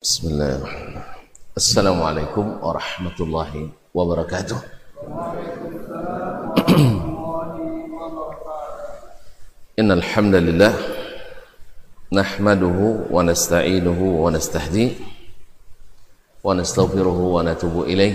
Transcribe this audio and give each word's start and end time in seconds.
بسم 0.00 0.28
الله. 0.28 0.60
السلام 1.56 2.02
عليكم 2.02 2.64
ورحمة 2.64 3.18
الله 3.20 3.68
وبركاته. 3.94 4.56
إن 9.78 9.92
الحمد 9.92 10.34
لله 10.34 10.74
نحمده 12.12 12.78
ونستعينه 13.12 14.00
ونستهديه 14.24 14.90
ونستغفره 16.44 17.18
ونتوب 17.36 17.84
إليه. 17.84 18.14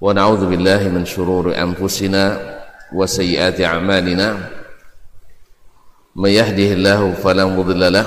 ونعوذ 0.00 0.42
بالله 0.52 0.80
من 0.88 1.08
شرور 1.08 1.56
أنفسنا 1.56 2.24
وسيئات 2.92 3.60
أعمالنا. 3.60 4.28
من 6.16 6.30
يهده 6.30 6.76
الله 6.76 7.12
فلا 7.24 7.44
مضل 7.44 7.92
له 7.92 8.06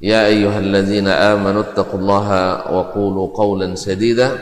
يا 0.00 0.26
أيها 0.26 0.58
الذين 0.58 1.08
آمنوا 1.08 1.60
اتقوا 1.62 2.00
الله 2.00 2.28
وقولوا 2.72 3.28
قولا 3.36 3.74
سديدا 3.74 4.38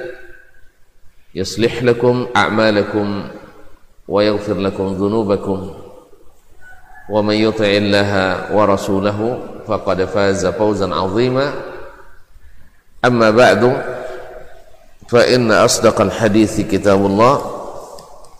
يصلح 1.35 1.83
لكم 1.83 2.27
أعمالكم 2.37 3.25
ويغفر 4.09 4.55
لكم 4.55 4.87
ذنوبكم 4.95 5.71
ومن 7.11 7.35
يطع 7.35 7.65
الله 7.65 8.11
ورسوله 8.57 9.39
فقد 9.67 10.05
فاز 10.05 10.47
فوزا 10.47 10.95
عظيما 10.95 11.53
أما 13.05 13.31
بعد 13.31 13.83
فإن 15.09 15.53
أصدق 15.53 16.01
الحديث 16.01 16.61
كتاب 16.61 17.07
الله 17.07 17.41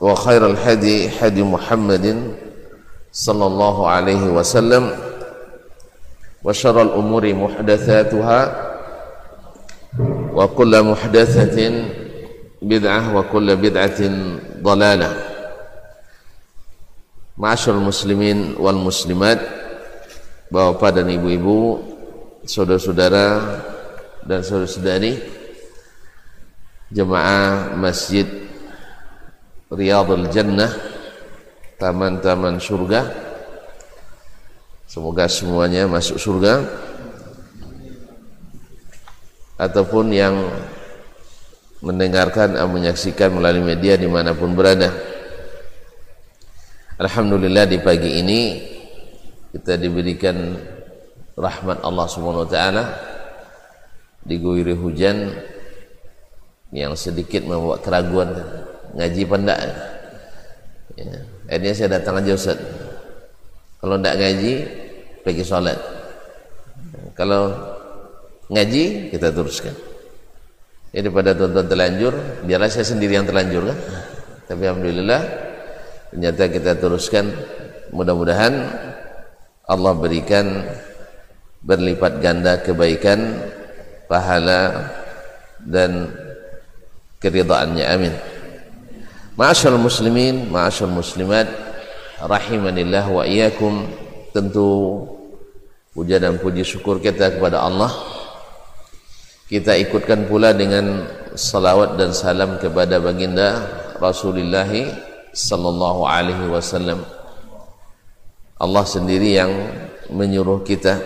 وخير 0.01 0.47
الحدي 0.47 1.11
حدي 1.11 1.43
محمد 1.43 2.33
صلى 3.13 3.47
الله 3.47 3.89
عليه 3.89 4.25
وسلم 4.27 4.91
وشر 6.46 6.82
الأمور 6.82 7.34
محدثاتها 7.34 8.40
وكل 10.34 10.74
محدثة 10.84 11.58
بدعة 12.62 13.02
وكل 13.16 13.48
بدعة 13.56 14.00
ضلالة 14.62 15.12
Ma'asyur 17.42 17.80
muslimin 17.82 18.54
wal 18.60 18.78
muslimat 18.78 19.42
Bapak 20.54 20.94
dan 20.94 21.10
ibu-ibu 21.10 21.80
Saudara-saudara 22.46 23.26
dan 24.28 24.46
saudara-saudari 24.46 25.18
Jemaah 26.94 27.74
Masjid 27.82 28.28
Riyadul 29.74 30.30
Jannah 30.30 30.70
Taman-taman 31.82 32.62
surga 32.62 33.25
Semoga 34.87 35.27
semuanya 35.27 35.91
masuk 35.91 36.15
surga. 36.15 36.63
Ataupun 39.59 40.15
yang 40.15 40.35
mendengarkan 41.83 42.55
menyaksikan 42.71 43.35
melalui 43.35 43.75
media 43.75 43.99
di 43.99 44.07
mana 44.07 44.33
pun 44.33 44.55
berada. 44.55 44.95
Alhamdulillah 46.97 47.69
di 47.69 47.83
pagi 47.83 48.23
ini 48.23 48.41
kita 49.53 49.77
diberikan 49.77 50.57
rahmat 51.37 51.83
Allah 51.83 52.07
Subhanahu 52.07 52.47
wa 52.47 52.51
taala. 52.51 52.85
Diguyuri 54.27 54.75
hujan 54.75 55.35
yang 56.75 56.99
sedikit 56.99 57.47
membuat 57.47 57.87
keraguan 57.87 58.35
ngaji 58.97 59.23
pendak 59.23 59.61
ya. 60.99 61.15
akhirnya 61.47 61.73
saya 61.79 61.89
datang 62.01 62.19
aja 62.19 62.33
Ustaz 62.35 62.59
kalau 63.87 64.03
tidak 64.03 64.19
ngaji 64.19 64.53
pergi 65.23 65.45
sholat. 65.47 65.79
Kalau 67.15 67.55
ngaji 68.51 69.15
kita 69.15 69.31
teruskan. 69.31 69.79
Jadi 70.91 71.07
pada 71.07 71.39
tonton 71.39 71.71
terlanjur 71.71 72.43
biarlah 72.43 72.67
saya 72.67 72.83
sendiri 72.83 73.15
yang 73.15 73.31
terlanjur 73.31 73.71
kan? 73.71 73.79
Tapi 74.51 74.63
Alhamdulillah 74.67 75.23
ternyata 76.11 76.43
kita 76.51 76.73
teruskan. 76.83 77.31
Mudah-mudahan 77.95 78.59
Allah 79.71 79.93
berikan 79.95 80.67
berlipat 81.63 82.19
ganda 82.19 82.59
kebaikan 82.59 83.39
pahala 84.11 84.91
dan 85.63 86.11
keridaannya 87.23 87.87
amin. 87.87 88.15
Ma'asyal 89.39 89.79
muslimin, 89.79 90.51
ma'asyal 90.51 90.91
muslimat 90.91 91.47
Rahimanillah 92.21 93.05
wa 93.13 93.29
iyakum 93.29 93.85
Tentu 94.37 95.01
puja 95.97 96.21
dan 96.21 96.37
puji 96.37 96.61
syukur 96.61 97.01
kita 97.01 97.41
kepada 97.41 97.65
Allah. 97.65 97.89
Kita 99.49 99.73
ikutkan 99.81 100.29
pula 100.29 100.53
dengan 100.53 101.09
salawat 101.33 101.97
dan 101.97 102.13
salam 102.13 102.61
kepada 102.61 103.01
baginda 103.01 103.65
Rasulullah 103.97 104.69
sallallahu 105.33 106.05
alaihi 106.05 106.53
wasallam. 106.53 107.01
Allah 108.61 108.85
sendiri 108.85 109.41
yang 109.41 109.53
menyuruh 110.13 110.61
kita. 110.69 111.01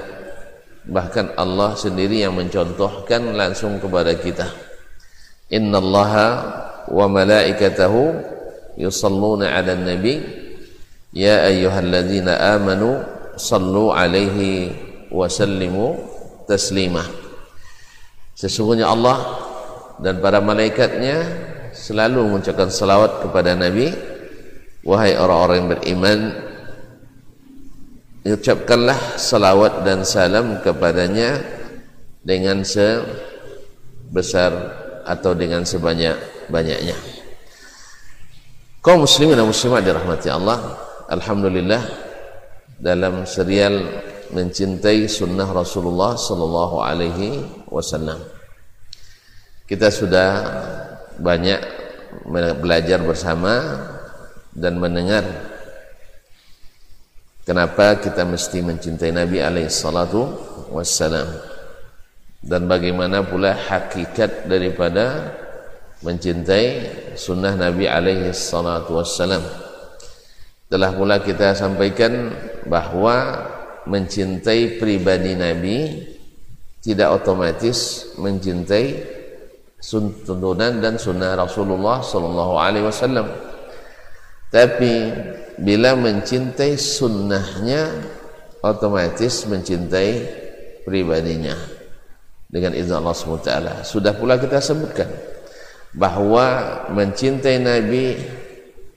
Bahkan 0.91 1.39
Allah 1.39 1.79
sendiri 1.79 2.27
yang 2.27 2.35
mencontohkan 2.35 3.31
langsung 3.39 3.79
kepada 3.79 4.11
kita. 4.19 4.51
Innallaha 5.55 6.29
wa 6.91 7.07
malaikatahu 7.07 8.19
yusalluna 8.75 9.55
ala 9.55 9.79
nabi 9.79 10.40
ya 11.11 11.47
ayyuhalladzina 11.47 12.59
amanu 12.59 13.03
sallu 13.35 13.91
alaihi 13.91 14.71
wa 15.11 15.27
sallimu 15.27 15.99
taslimah 16.47 17.07
sesungguhnya 18.39 18.87
Allah 18.89 19.19
dan 20.01 20.17
para 20.25 20.41
malaikatnya 20.41 21.51
selalu 21.77 22.27
mengucapkan 22.27 22.73
salawat 22.73 23.23
kepada 23.25 23.55
Nabi. 23.55 23.93
Wahai 24.81 25.13
orang-orang 25.13 25.57
yang 25.61 25.69
beriman 25.77 26.21
ucapkanlah 28.25 28.97
salawat 29.21 29.85
dan 29.85 30.09
salam 30.09 30.57
kepadanya 30.65 31.37
dengan 32.25 32.65
sebesar 32.65 34.53
atau 35.05 35.37
dengan 35.37 35.69
sebanyak-banyaknya. 35.69 36.97
Kaum 38.81 39.05
muslimin 39.05 39.37
dan 39.37 39.45
muslimat 39.45 39.85
dirahmati 39.85 40.33
Allah 40.33 40.81
Alhamdulillah 41.11 41.83
dalam 42.79 43.27
serial 43.27 43.83
mencintai 44.31 45.11
sunnah 45.11 45.51
Rasulullah 45.51 46.15
sallallahu 46.15 46.87
alaihi 46.87 47.43
wasallam. 47.67 48.23
Kita 49.67 49.91
sudah 49.91 50.31
banyak 51.19 51.59
belajar 52.63 53.03
bersama 53.03 53.59
dan 54.55 54.79
mendengar 54.79 55.27
kenapa 57.43 57.99
kita 57.99 58.23
mesti 58.23 58.63
mencintai 58.63 59.11
Nabi 59.11 59.43
alaihi 59.43 59.67
salatu 59.67 60.31
wassalam 60.71 61.27
dan 62.39 62.71
bagaimana 62.71 63.27
pula 63.27 63.59
hakikat 63.59 64.47
daripada 64.47 65.35
mencintai 66.07 66.67
sunnah 67.19 67.59
Nabi 67.59 67.91
alaihi 67.91 68.31
salatu 68.31 68.99
wassalam 69.03 69.70
telah 70.71 70.95
pula 70.95 71.19
kita 71.19 71.53
sampaikan 71.59 72.31
bahwa 72.71 73.43
mencintai 73.91 74.79
pribadi 74.79 75.35
Nabi 75.35 76.07
tidak 76.79 77.21
otomatis 77.21 78.09
mencintai 78.17 79.19
tuntunan 80.25 80.79
dan 80.79 80.95
sunnah 80.97 81.35
Rasulullah 81.35 81.99
sallallahu 82.01 82.55
alaihi 82.55 82.87
wasallam. 82.87 83.27
Tapi 84.55 85.11
bila 85.59 85.99
mencintai 85.99 86.79
sunnahnya 86.79 87.91
otomatis 88.63 89.45
mencintai 89.51 90.11
pribadinya 90.87 91.55
dengan 92.51 92.75
izin 92.75 92.99
Allah 92.99 93.15
SWT 93.15 93.87
sudah 93.87 94.13
pula 94.19 94.35
kita 94.41 94.59
sebutkan 94.59 95.07
bahwa 95.95 96.47
mencintai 96.91 97.63
Nabi 97.63 98.19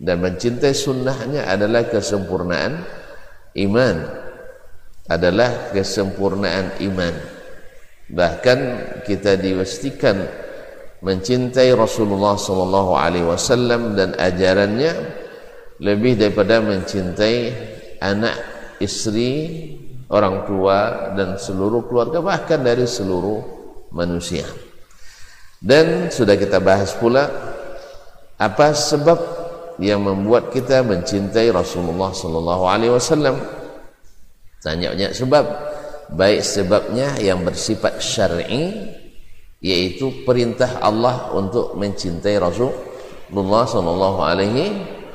dan 0.03 0.19
mencintai 0.19 0.75
sunnahnya 0.75 1.47
adalah 1.47 1.87
kesempurnaan 1.87 2.83
iman 3.55 3.95
adalah 5.07 5.71
kesempurnaan 5.71 6.83
iman 6.83 7.15
bahkan 8.11 8.59
kita 9.07 9.39
diwastikan 9.39 10.27
mencintai 11.03 11.71
Rasulullah 11.75 12.39
sallallahu 12.39 12.91
alaihi 12.95 13.27
wasallam 13.27 13.95
dan 13.95 14.15
ajarannya 14.15 15.23
lebih 15.83 16.15
daripada 16.15 16.63
mencintai 16.63 17.35
anak, 17.99 18.35
istri, 18.79 19.75
orang 20.07 20.47
tua 20.47 21.11
dan 21.11 21.35
seluruh 21.35 21.83
keluarga 21.91 22.23
bahkan 22.23 22.63
dari 22.63 22.87
seluruh 22.87 23.43
manusia. 23.91 24.47
Dan 25.59 26.07
sudah 26.11 26.39
kita 26.39 26.63
bahas 26.63 26.95
pula 26.95 27.27
apa 28.39 28.71
sebab 28.71 29.42
yang 29.81 30.05
membuat 30.05 30.53
kita 30.53 30.85
mencintai 30.85 31.49
Rasulullah 31.49 32.13
sallallahu 32.13 32.63
alaihi 32.67 32.93
wasallam. 32.93 33.39
Tanya 34.61 34.93
banyak 34.93 35.11
sebab, 35.11 35.45
baik 36.13 36.41
sebabnya 36.45 37.17
yang 37.19 37.41
bersifat 37.41 37.99
syar'i 37.99 38.93
yaitu 39.63 40.27
perintah 40.27 40.83
Allah 40.83 41.31
untuk 41.31 41.79
mencintai 41.79 42.35
Rasulullah 42.35 43.63
sallallahu 43.63 44.19
alaihi 44.19 44.65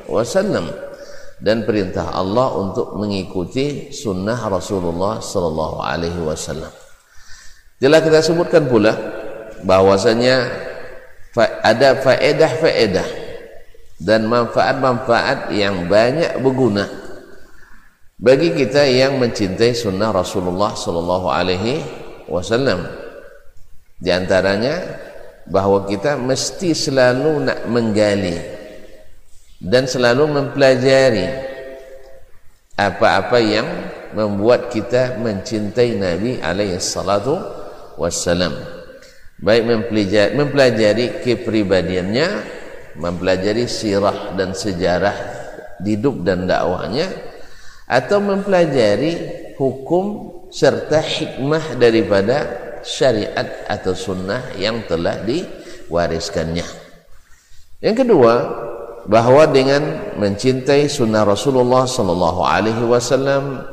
wasallam 0.08 0.72
dan 1.38 1.62
perintah 1.62 2.10
Allah 2.16 2.50
untuk 2.56 2.96
mengikuti 2.98 3.94
sunnah 3.94 4.40
Rasulullah 4.48 5.20
sallallahu 5.22 5.84
alaihi 5.84 6.18
wasallam. 6.24 6.72
Telah 7.78 8.00
kita 8.02 8.18
sebutkan 8.24 8.66
pula 8.66 8.90
bahwasanya 9.62 10.50
ada 11.62 11.94
faedah-faedah 12.02 13.27
dan 13.98 14.30
manfaat-manfaat 14.30 15.50
yang 15.50 15.90
banyak 15.90 16.38
berguna 16.38 16.86
bagi 18.18 18.50
kita 18.54 18.82
yang 18.86 19.18
mencintai 19.22 19.74
sunnah 19.74 20.10
Rasulullah 20.10 20.74
sallallahu 20.74 21.26
alaihi 21.30 21.82
wasallam. 22.26 22.82
Di 23.98 24.10
antaranya 24.10 24.78
bahwa 25.46 25.86
kita 25.86 26.18
mesti 26.18 26.74
selalu 26.74 27.46
nak 27.46 27.66
menggali 27.70 28.34
dan 29.58 29.86
selalu 29.86 30.30
mempelajari 30.30 31.26
apa-apa 32.78 33.38
yang 33.42 33.66
membuat 34.14 34.70
kita 34.70 35.18
mencintai 35.18 35.98
Nabi 35.98 36.38
alaihi 36.38 36.78
salatu 36.78 37.38
wassalam 37.98 38.54
baik 39.38 39.62
mempelajari, 39.66 40.30
mempelajari 40.34 41.06
kepribadiannya 41.22 42.57
mempelajari 42.98 43.70
sirah 43.70 44.34
dan 44.34 44.52
sejarah 44.52 45.14
hidup 45.82 46.26
dan 46.26 46.44
dakwahnya 46.50 47.06
atau 47.88 48.18
mempelajari 48.20 49.12
hukum 49.56 50.34
serta 50.52 51.00
hikmah 51.00 51.78
daripada 51.80 52.36
syariat 52.84 53.66
atau 53.70 53.94
sunnah 53.96 54.54
yang 54.58 54.84
telah 54.84 55.22
diwariskannya. 55.24 56.66
Yang 57.78 57.96
kedua 58.04 58.34
bahwa 59.08 59.48
dengan 59.48 60.14
mencintai 60.20 60.90
sunnah 60.90 61.24
Rasulullah 61.24 61.88
sallallahu 61.88 62.44
alaihi 62.44 62.84
wasallam 62.84 63.64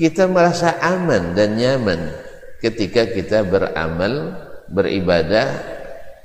kita 0.00 0.24
merasa 0.24 0.80
aman 0.80 1.36
dan 1.36 1.60
nyaman 1.60 2.08
ketika 2.64 3.04
kita 3.04 3.44
beramal, 3.44 4.32
beribadah, 4.72 5.52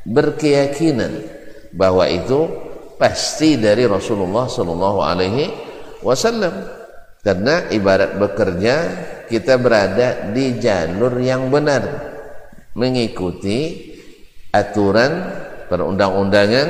berkeyakinan 0.08 1.35
bahwa 1.76 2.08
itu 2.08 2.48
pasti 2.96 3.60
dari 3.60 3.84
Rasulullah 3.86 4.48
sallallahu 4.48 5.00
alaihi 5.04 5.52
wasallam. 6.02 6.84
Karena 7.20 7.68
ibarat 7.74 8.22
bekerja 8.22 8.76
kita 9.26 9.58
berada 9.58 10.30
di 10.30 10.62
jalur 10.62 11.18
yang 11.18 11.50
benar 11.50 12.14
mengikuti 12.78 13.92
aturan 14.54 15.26
perundang-undangan 15.66 16.68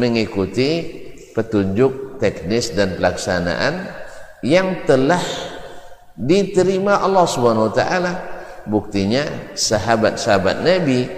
mengikuti 0.00 0.70
petunjuk 1.36 2.16
teknis 2.16 2.72
dan 2.72 2.96
pelaksanaan 2.96 3.84
yang 4.40 4.88
telah 4.88 5.20
diterima 6.16 7.04
Allah 7.04 7.28
Subhanahu 7.28 7.68
wa 7.68 7.74
taala 7.74 8.12
buktinya 8.64 9.52
sahabat-sahabat 9.52 10.64
Nabi 10.64 11.08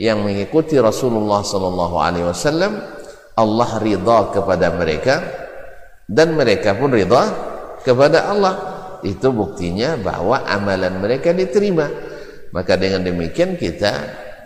yang 0.00 0.24
mengikuti 0.24 0.78
Rasulullah 0.80 1.44
sallallahu 1.44 1.96
alaihi 2.00 2.26
wasallam 2.28 2.80
Allah 3.36 3.70
ridha 3.80 4.18
kepada 4.32 4.72
mereka 4.76 5.14
dan 6.08 6.36
mereka 6.36 6.76
pun 6.76 6.92
ridha 6.92 7.22
kepada 7.80 8.28
Allah. 8.28 8.54
Itu 9.02 9.34
buktinya 9.34 9.98
bahwa 9.98 10.46
amalan 10.46 11.02
mereka 11.02 11.34
diterima. 11.34 11.90
Maka 12.54 12.78
dengan 12.78 13.02
demikian 13.02 13.58
kita 13.58 13.92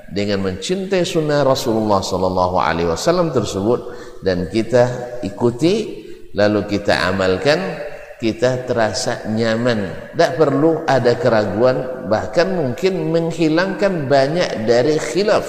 dengan 0.09 0.47
mencintai 0.47 1.03
sunnah 1.03 1.43
Rasulullah 1.43 1.99
sallallahu 1.99 2.57
alaihi 2.57 2.89
wasallam 2.89 3.35
tersebut 3.35 3.93
dan 4.23 4.47
kita 4.47 5.19
ikuti 5.27 6.07
lalu 6.33 6.65
kita 6.71 6.95
amalkan 7.11 7.59
kita 8.17 8.65
terasa 8.65 9.29
nyaman. 9.29 10.13
Tak 10.17 10.41
perlu 10.41 10.85
ada 10.89 11.17
keraguan 11.17 12.09
bahkan 12.09 12.49
mungkin 12.53 13.13
menghilangkan 13.13 14.09
banyak 14.09 14.65
dari 14.65 14.97
khilaf 14.97 15.45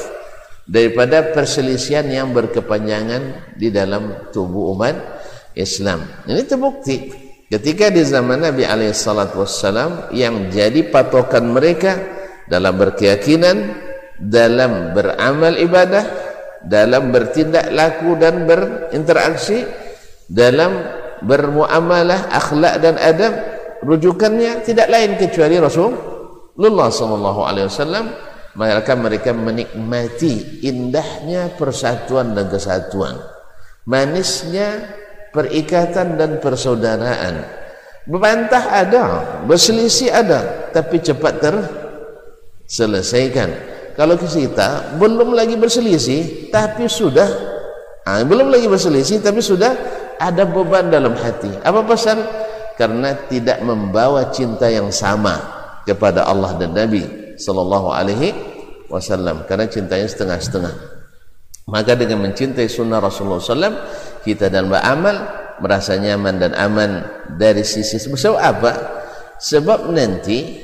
daripada 0.67 1.31
perselisihan 1.31 2.03
yang 2.11 2.35
berkepanjangan 2.35 3.55
di 3.55 3.71
dalam 3.71 4.31
tubuh 4.35 4.75
umat 4.75 4.95
Islam. 5.55 6.03
Ini 6.27 6.43
terbukti 6.43 7.07
ketika 7.47 7.87
di 7.87 8.03
zaman 8.03 8.43
Nabi 8.43 8.67
alaihissalam 8.67 10.11
yang 10.11 10.51
jadi 10.51 10.91
patokan 10.91 11.47
mereka 11.47 11.95
dalam 12.51 12.75
berkeyakinan 12.75 13.87
dalam 14.19 14.91
beramal 14.91 15.55
ibadah 15.55 16.03
dalam 16.67 17.13
bertindak 17.13 17.69
laku 17.71 18.17
dan 18.19 18.43
berinteraksi 18.43 19.63
dalam 20.27 20.96
bermuamalah 21.23 22.29
akhlak 22.33 22.81
dan 22.81 22.95
adab 22.97 23.33
rujukannya 23.85 24.65
tidak 24.65 24.89
lain 24.89 25.15
kecuali 25.17 25.57
Rasulullah 25.57 26.89
sallallahu 26.89 27.41
alaihi 27.45 27.67
wasallam. 27.69 28.05
Maka 28.57 28.97
mereka 28.97 29.37
menikmati 29.37 30.65
indahnya 30.65 31.53
persatuan 31.53 32.33
dan 32.33 32.49
kesatuan 32.49 33.37
manisnya 33.87 34.83
perikatan 35.31 36.19
dan 36.19 36.37
persaudaraan. 36.43 37.47
Berbantah 38.07 38.63
ada 38.71 39.03
berselisih 39.47 40.11
ada 40.11 40.71
tapi 40.75 40.99
cepat 40.99 41.39
terselesaikan. 42.67 43.49
Kalau 43.95 44.13
kita 44.19 44.95
belum 45.01 45.33
lagi 45.33 45.57
berselisih 45.57 46.53
tapi 46.53 46.85
sudah 46.85 47.25
ah, 48.05 48.21
belum 48.21 48.53
lagi 48.53 48.69
berselisih 48.69 49.25
tapi 49.25 49.41
sudah 49.41 49.73
ada 50.17 50.43
beban 50.45 50.89
dalam 50.89 51.13
hati. 51.13 51.49
Apa 51.61 51.85
pasal 51.85 52.21
karena 52.77 53.17
tidak 53.25 53.61
membawa 53.65 54.29
cinta 54.29 54.69
yang 54.69 54.93
sama 54.93 55.41
kepada 55.85 56.29
Allah 56.29 56.53
dan 56.57 56.77
Nabi 56.77 57.33
sallallahu 57.37 57.89
alaihi 57.89 58.33
wasallam. 58.89 59.45
Karena 59.49 59.65
cintanya 59.65 60.05
setengah-setengah. 60.05 60.73
Maka 61.67 61.99
dengan 61.99 62.23
mencintai 62.23 62.71
sunnah 62.71 63.03
Rasulullah 63.03 63.43
SAW 63.43 63.75
kita 64.23 64.47
dalam 64.47 64.71
beramal 64.71 65.15
merasa 65.59 65.99
nyaman 65.99 66.39
dan 66.39 66.55
aman 66.55 67.03
dari 67.35 67.67
sisi 67.67 67.99
sebab 67.99 68.39
apa? 68.39 68.73
Sebab 69.35 69.91
nanti 69.91 70.63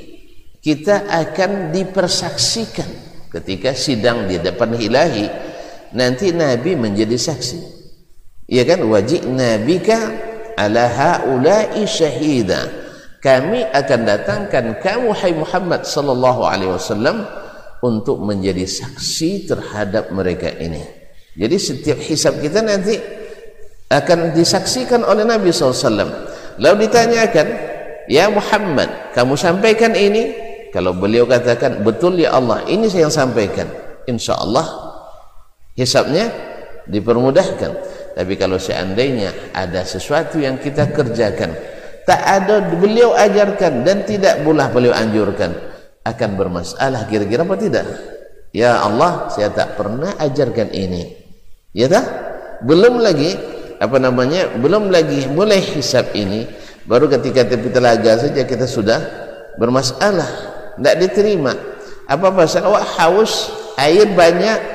kita 0.64 1.04
akan 1.04 1.76
dipersaksikan 1.76 2.88
ketika 3.28 3.76
sidang 3.76 4.24
di 4.24 4.40
depan 4.40 4.72
ilahi. 4.72 5.52
Nanti 5.94 6.34
nabi 6.34 6.74
menjadi 6.74 7.14
saksi 7.14 7.83
ya 8.48 8.62
kan? 8.66 8.84
Wajib 8.84 9.24
nabika 9.28 10.12
ala 10.58 10.88
haula'i 10.88 11.84
syahida. 11.84 12.70
Kami 13.24 13.64
akan 13.72 14.00
datangkan 14.04 14.84
kamu 14.84 15.08
hai 15.16 15.32
Muhammad 15.32 15.88
sallallahu 15.88 16.44
alaihi 16.44 16.76
wasallam 16.76 17.24
untuk 17.80 18.20
menjadi 18.20 18.68
saksi 18.68 19.48
terhadap 19.48 20.12
mereka 20.12 20.52
ini. 20.60 20.84
Jadi 21.32 21.56
setiap 21.56 21.98
hisab 22.04 22.36
kita 22.40 22.60
nanti 22.60 23.00
akan 23.88 24.32
disaksikan 24.32 25.04
oleh 25.04 25.26
Nabi 25.28 25.52
SAW 25.52 25.82
lalu 26.56 26.86
ditanyakan 26.86 27.46
ya 28.06 28.30
Muhammad 28.30 29.12
kamu 29.12 29.34
sampaikan 29.36 29.92
ini? 29.96 30.36
Kalau 30.70 30.90
beliau 30.90 31.22
katakan 31.24 31.86
betul 31.86 32.18
ya 32.18 32.34
Allah 32.34 32.66
ini 32.66 32.90
saya 32.90 33.06
yang 33.06 33.14
sampaikan. 33.14 33.66
Insya 34.04 34.36
Allah 34.36 34.66
hisapnya 35.78 36.28
dipermudahkan 36.90 37.72
tapi 38.14 38.38
kalau 38.38 38.56
seandainya 38.56 39.54
ada 39.54 39.82
sesuatu 39.82 40.38
yang 40.38 40.56
kita 40.62 40.90
kerjakan 40.94 41.54
tak 42.04 42.20
ada 42.20 42.62
beliau 42.68 43.16
ajarkan 43.16 43.82
dan 43.82 44.06
tidak 44.06 44.44
pula 44.44 44.70
beliau 44.70 44.94
anjurkan 44.94 45.52
akan 46.04 46.30
bermasalah 46.36 47.08
kira-kira 47.08 47.42
apa 47.42 47.56
tidak? 47.56 47.86
Ya 48.54 48.78
Allah 48.78 49.32
saya 49.32 49.50
tak 49.50 49.74
pernah 49.74 50.14
ajarkan 50.20 50.70
ini. 50.70 51.16
Ya 51.74 51.90
tak? 51.90 52.04
Belum 52.62 53.00
lagi 53.00 53.34
apa 53.80 53.98
namanya 53.98 54.52
belum 54.54 54.92
lagi 54.92 55.26
mulai 55.32 55.58
hisap 55.58 56.14
ini 56.14 56.46
baru 56.86 57.10
ketika 57.10 57.42
tepi 57.48 57.72
telaga 57.72 58.20
saja 58.20 58.46
kita 58.46 58.68
sudah 58.68 59.00
bermasalah 59.58 60.28
tidak 60.78 60.94
diterima. 61.00 61.56
Apa 62.04 62.30
pasal 62.36 62.68
awak 62.68 62.84
haus 63.00 63.48
air 63.80 64.04
banyak 64.12 64.73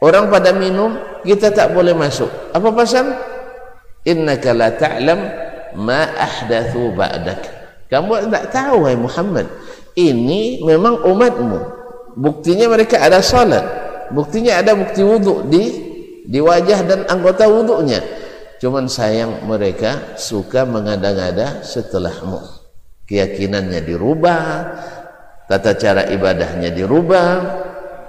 orang 0.00 0.32
pada 0.32 0.50
minum 0.56 0.96
kita 1.22 1.52
tak 1.52 1.72
boleh 1.76 1.92
masuk. 1.92 2.28
Apa 2.56 2.68
pasal? 2.72 3.12
Innaka 4.08 4.56
la 4.56 4.72
ta'lam 4.72 5.20
ma 5.76 6.08
ahdathu 6.16 6.96
ba'dak. 6.96 7.40
Kamu 7.92 8.32
tak 8.32 8.54
tahu 8.54 8.86
hai 8.88 8.96
Muhammad. 8.96 9.46
Ini 9.98 10.64
memang 10.64 11.04
umatmu. 11.04 11.58
Buktinya 12.16 12.70
mereka 12.70 13.02
ada 13.02 13.20
salat. 13.20 13.62
Buktinya 14.10 14.58
ada 14.58 14.74
bukti 14.74 15.02
wuduk 15.02 15.46
di 15.46 15.62
di 16.26 16.38
wajah 16.38 16.80
dan 16.86 17.00
anggota 17.10 17.46
wuduknya. 17.50 18.02
Cuman 18.60 18.86
sayang 18.86 19.46
mereka 19.48 20.14
suka 20.20 20.68
mengada-ngada 20.68 21.64
setelahmu. 21.64 22.38
Keyakinannya 23.08 23.82
dirubah 23.82 24.42
tata 25.50 25.74
cara 25.74 26.06
ibadahnya 26.06 26.70
dirubah 26.70 27.26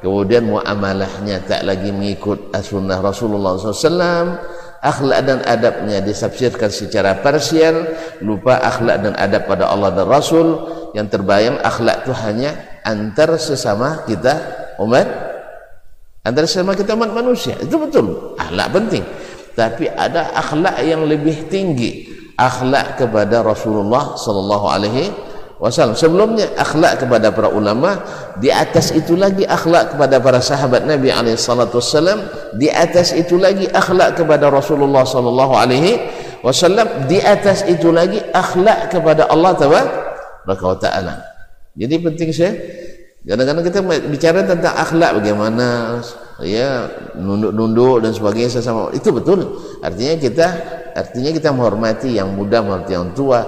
kemudian 0.02 0.50
muamalahnya 0.50 1.46
tak 1.46 1.64
lagi 1.64 1.94
mengikut 1.94 2.52
sunnah 2.62 3.00
Rasulullah 3.00 3.56
SAW 3.56 4.42
akhlak 4.82 5.20
dan 5.24 5.40
adabnya 5.46 6.02
disafsirkan 6.02 6.74
secara 6.74 7.22
parsial. 7.22 7.86
Lupa 8.20 8.58
akhlak 8.60 9.06
dan 9.06 9.14
adab 9.16 9.46
pada 9.46 9.70
Allah 9.70 9.94
dan 9.94 10.10
Rasul. 10.10 10.48
Yang 10.92 11.18
terbayang 11.18 11.62
akhlak 11.62 12.04
itu 12.04 12.14
hanya 12.26 12.52
antar 12.84 13.38
sesama 13.38 14.04
kita 14.10 14.34
umat. 14.82 15.08
Antar 16.26 16.44
sesama 16.50 16.76
kita 16.76 16.98
umat 16.98 17.14
manusia. 17.14 17.56
Itu 17.62 17.80
betul. 17.80 18.36
Akhlak 18.36 18.68
penting. 18.74 19.06
Tapi 19.54 19.88
ada 19.88 20.34
akhlak 20.36 20.82
yang 20.84 21.06
lebih 21.06 21.48
tinggi. 21.48 22.10
Akhlak 22.36 22.98
kepada 22.98 23.46
Rasulullah 23.46 24.18
sallallahu 24.18 24.66
alaihi 24.66 25.14
wasallam. 25.62 25.94
Sebelumnya 25.94 26.50
akhlak 26.58 27.06
kepada 27.06 27.30
para 27.30 27.54
ulama, 27.54 28.02
di 28.42 28.50
atas 28.50 28.90
itu 28.90 29.14
lagi 29.14 29.46
akhlak 29.46 29.94
kepada 29.94 30.18
para 30.18 30.42
sahabat 30.42 30.90
Nabi 30.90 31.14
alaihi 31.14 31.38
salatu 31.38 31.78
wasallam, 31.78 32.26
di 32.58 32.68
atas 32.74 33.14
itu 33.14 33.38
lagi 33.38 33.70
akhlak 33.70 34.18
kepada 34.18 34.50
Rasulullah 34.50 35.06
sallallahu 35.06 35.54
alaihi 35.54 36.02
wasallam, 36.42 37.06
di 37.06 37.22
atas 37.22 37.62
itu 37.70 37.94
lagi 37.94 38.18
akhlak 38.34 38.90
kepada 38.90 39.30
Allah 39.30 39.54
taala. 40.82 41.22
Jadi 41.78 41.96
penting 42.02 42.34
saya 42.34 42.58
kadang-kadang 43.22 43.66
kita 43.70 43.80
bicara 44.10 44.42
tentang 44.50 44.74
akhlak 44.74 45.22
bagaimana 45.22 46.02
ya 46.42 46.90
nunduk-nunduk 47.14 48.02
dan 48.02 48.12
sebagainya 48.18 48.50
sesama 48.58 48.90
itu 48.98 49.14
betul 49.14 49.62
artinya 49.86 50.18
kita 50.18 50.48
artinya 50.98 51.30
kita 51.30 51.54
menghormati 51.54 52.18
yang 52.18 52.34
muda 52.34 52.66
menghormati 52.66 52.98
yang 52.98 53.14
tua 53.14 53.46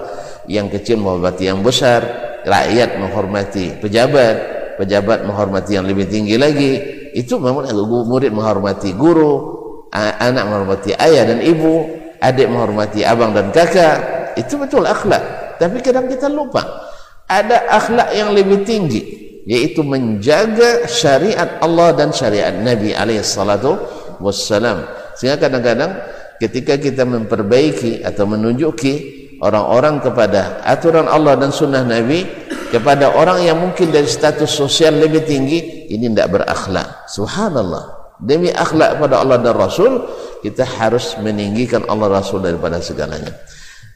yang 0.50 0.68
kecil 0.72 1.00
menghormati 1.00 1.48
yang 1.48 1.64
besar. 1.64 2.02
Rakyat 2.44 3.00
menghormati 3.00 3.80
pejabat. 3.80 4.36
Pejabat 4.80 5.24
menghormati 5.24 5.78
yang 5.78 5.86
lebih 5.88 6.10
tinggi 6.10 6.36
lagi. 6.36 6.72
Itu 7.14 7.38
memang 7.38 7.70
murid 8.10 8.34
menghormati 8.34 8.92
guru 8.98 9.62
anak 9.94 10.44
menghormati 10.50 10.98
ayah 10.98 11.30
dan 11.30 11.40
ibu 11.46 11.86
adik 12.18 12.50
menghormati 12.50 13.06
abang 13.06 13.32
dan 13.32 13.54
kakak. 13.54 14.34
Itu 14.34 14.58
betul 14.58 14.90
akhlak. 14.90 15.56
Tapi 15.62 15.78
kadang 15.86 16.10
kita 16.10 16.28
lupa 16.28 16.90
ada 17.30 17.70
akhlak 17.70 18.12
yang 18.12 18.34
lebih 18.34 18.66
tinggi 18.66 19.24
yaitu 19.44 19.84
menjaga 19.84 20.88
syariat 20.88 21.60
Allah 21.60 21.92
dan 21.96 22.10
syariat 22.16 22.56
Nabi 22.56 22.96
alaihi 22.96 23.24
salatu 23.24 23.76
wassalam. 24.24 24.88
Sehingga 25.20 25.38
kadang-kadang 25.48 25.92
ketika 26.40 26.80
kita 26.80 27.04
memperbaiki 27.04 28.02
atau 28.02 28.26
menunjuki 28.26 29.23
orang-orang 29.44 30.00
kepada 30.00 30.64
aturan 30.64 31.12
Allah 31.12 31.36
dan 31.36 31.52
sunnah 31.52 31.84
Nabi 31.84 32.24
kepada 32.72 33.12
orang 33.12 33.44
yang 33.44 33.60
mungkin 33.60 33.92
dari 33.92 34.08
status 34.08 34.50
sosial 34.50 34.96
lebih 34.96 35.28
tinggi 35.28 35.92
ini 35.92 36.08
tidak 36.08 36.40
berakhlak. 36.40 37.06
Subhanallah. 37.12 38.02
Demi 38.24 38.48
akhlak 38.56 39.04
pada 39.04 39.20
Allah 39.20 39.44
dan 39.44 39.52
Rasul 39.52 40.08
kita 40.40 40.64
harus 40.64 41.20
meninggikan 41.20 41.84
Allah 41.92 42.24
Rasul 42.24 42.40
daripada 42.40 42.80
segalanya. 42.80 43.36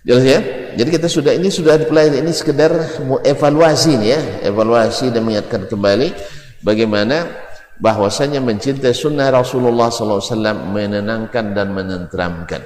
Jelas 0.03 0.23
ya? 0.27 0.39
Jadi 0.77 0.89
kita 0.99 1.07
sudah 1.07 1.31
ini 1.31 1.47
sudah 1.47 1.79
dipelajari 1.79 2.21
ini 2.21 2.31
sekedar 2.35 2.71
evaluasi 3.23 3.95
nih 3.97 4.09
ya. 4.11 4.19
Evaluasi 4.51 5.15
dan 5.15 5.23
mengingatkan 5.23 5.65
kembali 5.71 6.11
bagaimana 6.59 7.23
bahwasanya 7.79 8.43
mencintai 8.43 8.91
sunnah 8.91 9.31
Rasulullah 9.31 9.87
SAW 9.87 10.21
menenangkan 10.75 11.55
dan 11.55 11.71
menenteramkan. 11.71 12.61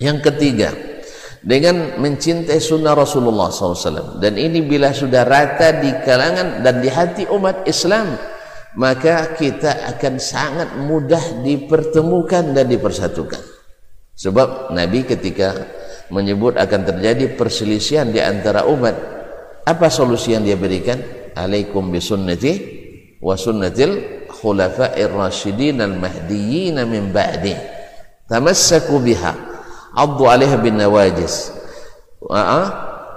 Yang 0.00 0.18
ketiga 0.32 0.70
dengan 1.40 1.96
mencintai 1.96 2.60
sunnah 2.60 2.92
Rasulullah 2.92 3.48
SAW 3.48 4.20
dan 4.20 4.36
ini 4.36 4.60
bila 4.60 4.92
sudah 4.92 5.24
rata 5.24 5.80
di 5.80 5.88
kalangan 6.04 6.60
dan 6.60 6.84
di 6.84 6.88
hati 6.92 7.24
umat 7.32 7.64
Islam 7.64 8.12
maka 8.76 9.34
kita 9.34 9.88
akan 9.96 10.14
sangat 10.20 10.68
mudah 10.78 11.42
dipertemukan 11.42 12.54
dan 12.54 12.70
dipersatukan. 12.70 13.42
Sebab 14.14 14.70
Nabi 14.76 15.08
ketika 15.08 15.56
menyebut 16.12 16.54
akan 16.60 16.84
terjadi 16.84 17.34
perselisihan 17.34 18.12
di 18.12 18.20
antara 18.20 18.68
umat 18.68 18.94
apa 19.64 19.88
solusi 19.88 20.36
yang 20.36 20.44
dia 20.44 20.60
berikan? 20.60 21.00
Alaikum 21.34 21.88
bisunnati 21.88 22.52
wa 23.18 23.32
sunnatil 23.34 24.26
khulafa'ir 24.28 25.08
rasyidin 25.08 25.80
al-mahdiyyin 25.80 26.78
min 26.84 27.10
ba'di. 27.10 27.56
Tamassaku 28.28 29.02
biha 29.02 29.49
addu 29.94 30.24
alaiha 30.26 30.56
bin 30.60 30.78
nawajis. 30.78 31.54
Wa'ah, 32.20 32.66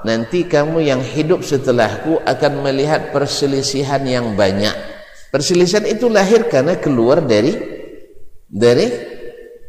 nanti 0.07 0.47
kamu 0.47 0.83
yang 0.83 1.01
hidup 1.03 1.43
setelahku 1.43 2.23
akan 2.23 2.63
melihat 2.63 3.11
perselisihan 3.11 4.01
yang 4.07 4.33
banyak. 4.33 4.73
Perselisihan 5.33 5.83
itu 5.89 6.07
lahir 6.07 6.45
karena 6.47 6.77
keluar 6.77 7.19
dari 7.19 7.57
dari 8.47 8.85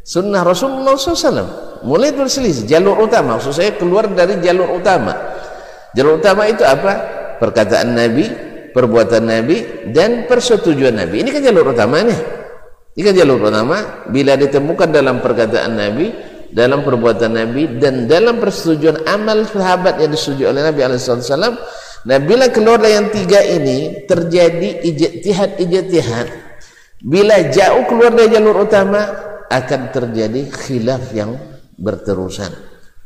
sunnah 0.05 0.45
Rasulullah 0.45 0.95
SAW 0.95 1.83
mulai 1.89 2.13
berselisih. 2.13 2.69
Jalur 2.69 3.01
utama. 3.01 3.41
Maksud 3.41 3.57
saya 3.57 3.73
keluar 3.75 4.07
dari 4.13 4.39
jalur 4.45 4.77
utama. 4.77 5.17
Jalur 5.97 6.21
utama 6.21 6.45
itu 6.47 6.63
apa? 6.63 6.93
Perkataan 7.41 7.97
Nabi 7.97 8.27
perbuatan 8.75 9.23
Nabi 9.25 9.89
dan 9.95 10.27
persetujuan 10.29 10.99
Nabi. 10.99 11.23
Ini 11.23 11.31
kan 11.31 11.41
jalur 11.41 11.73
utama 11.73 12.03
nih 12.03 12.45
ini 12.95 13.03
kan 13.03 13.15
jalur 13.15 13.43
utama. 13.43 14.07
Bila 14.07 14.39
ditemukan 14.39 14.89
dalam 14.95 15.19
perkataan 15.19 15.75
Nabi 15.75 16.15
dalam 16.55 16.87
perbuatan 16.87 17.35
Nabi 17.35 17.83
dan 17.83 18.07
dalam 18.07 18.39
persetujuan 18.39 19.11
amal 19.11 19.43
sahabat 19.43 19.99
yang 19.99 20.15
disetujui 20.15 20.47
oleh 20.47 20.63
Nabi 20.63 20.87
Alaihissalam. 20.87 21.59
Nah, 22.05 22.19
bila 22.23 22.47
keluar 22.55 22.79
dari 22.79 22.95
yang 22.95 23.11
tiga 23.11 23.43
ini 23.43 24.07
terjadi 24.07 24.87
ijtihad-ijtihad, 24.87 26.29
bila 27.03 27.51
jauh 27.51 27.83
keluar 27.91 28.15
dari 28.15 28.39
jalur 28.39 28.63
utama 28.63 29.03
akan 29.51 29.81
terjadi 29.91 30.47
khilaf 30.47 31.11
yang 31.11 31.35
berterusan. 31.75 32.55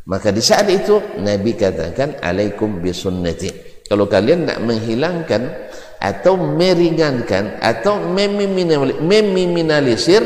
Maka 0.09 0.29
di 0.29 0.45
saat 0.45 0.69
itu 0.69 1.01
Nabi 1.21 1.57
katakan 1.57 2.21
alaikum 2.21 2.85
bisunnati. 2.85 3.49
Kalau 3.89 4.05
kalian 4.05 4.45
nak 4.45 4.61
menghilangkan 4.61 5.73
atau 5.99 6.37
meringankan 6.37 7.57
atau 7.65 7.97
meminimalisir 8.13 10.21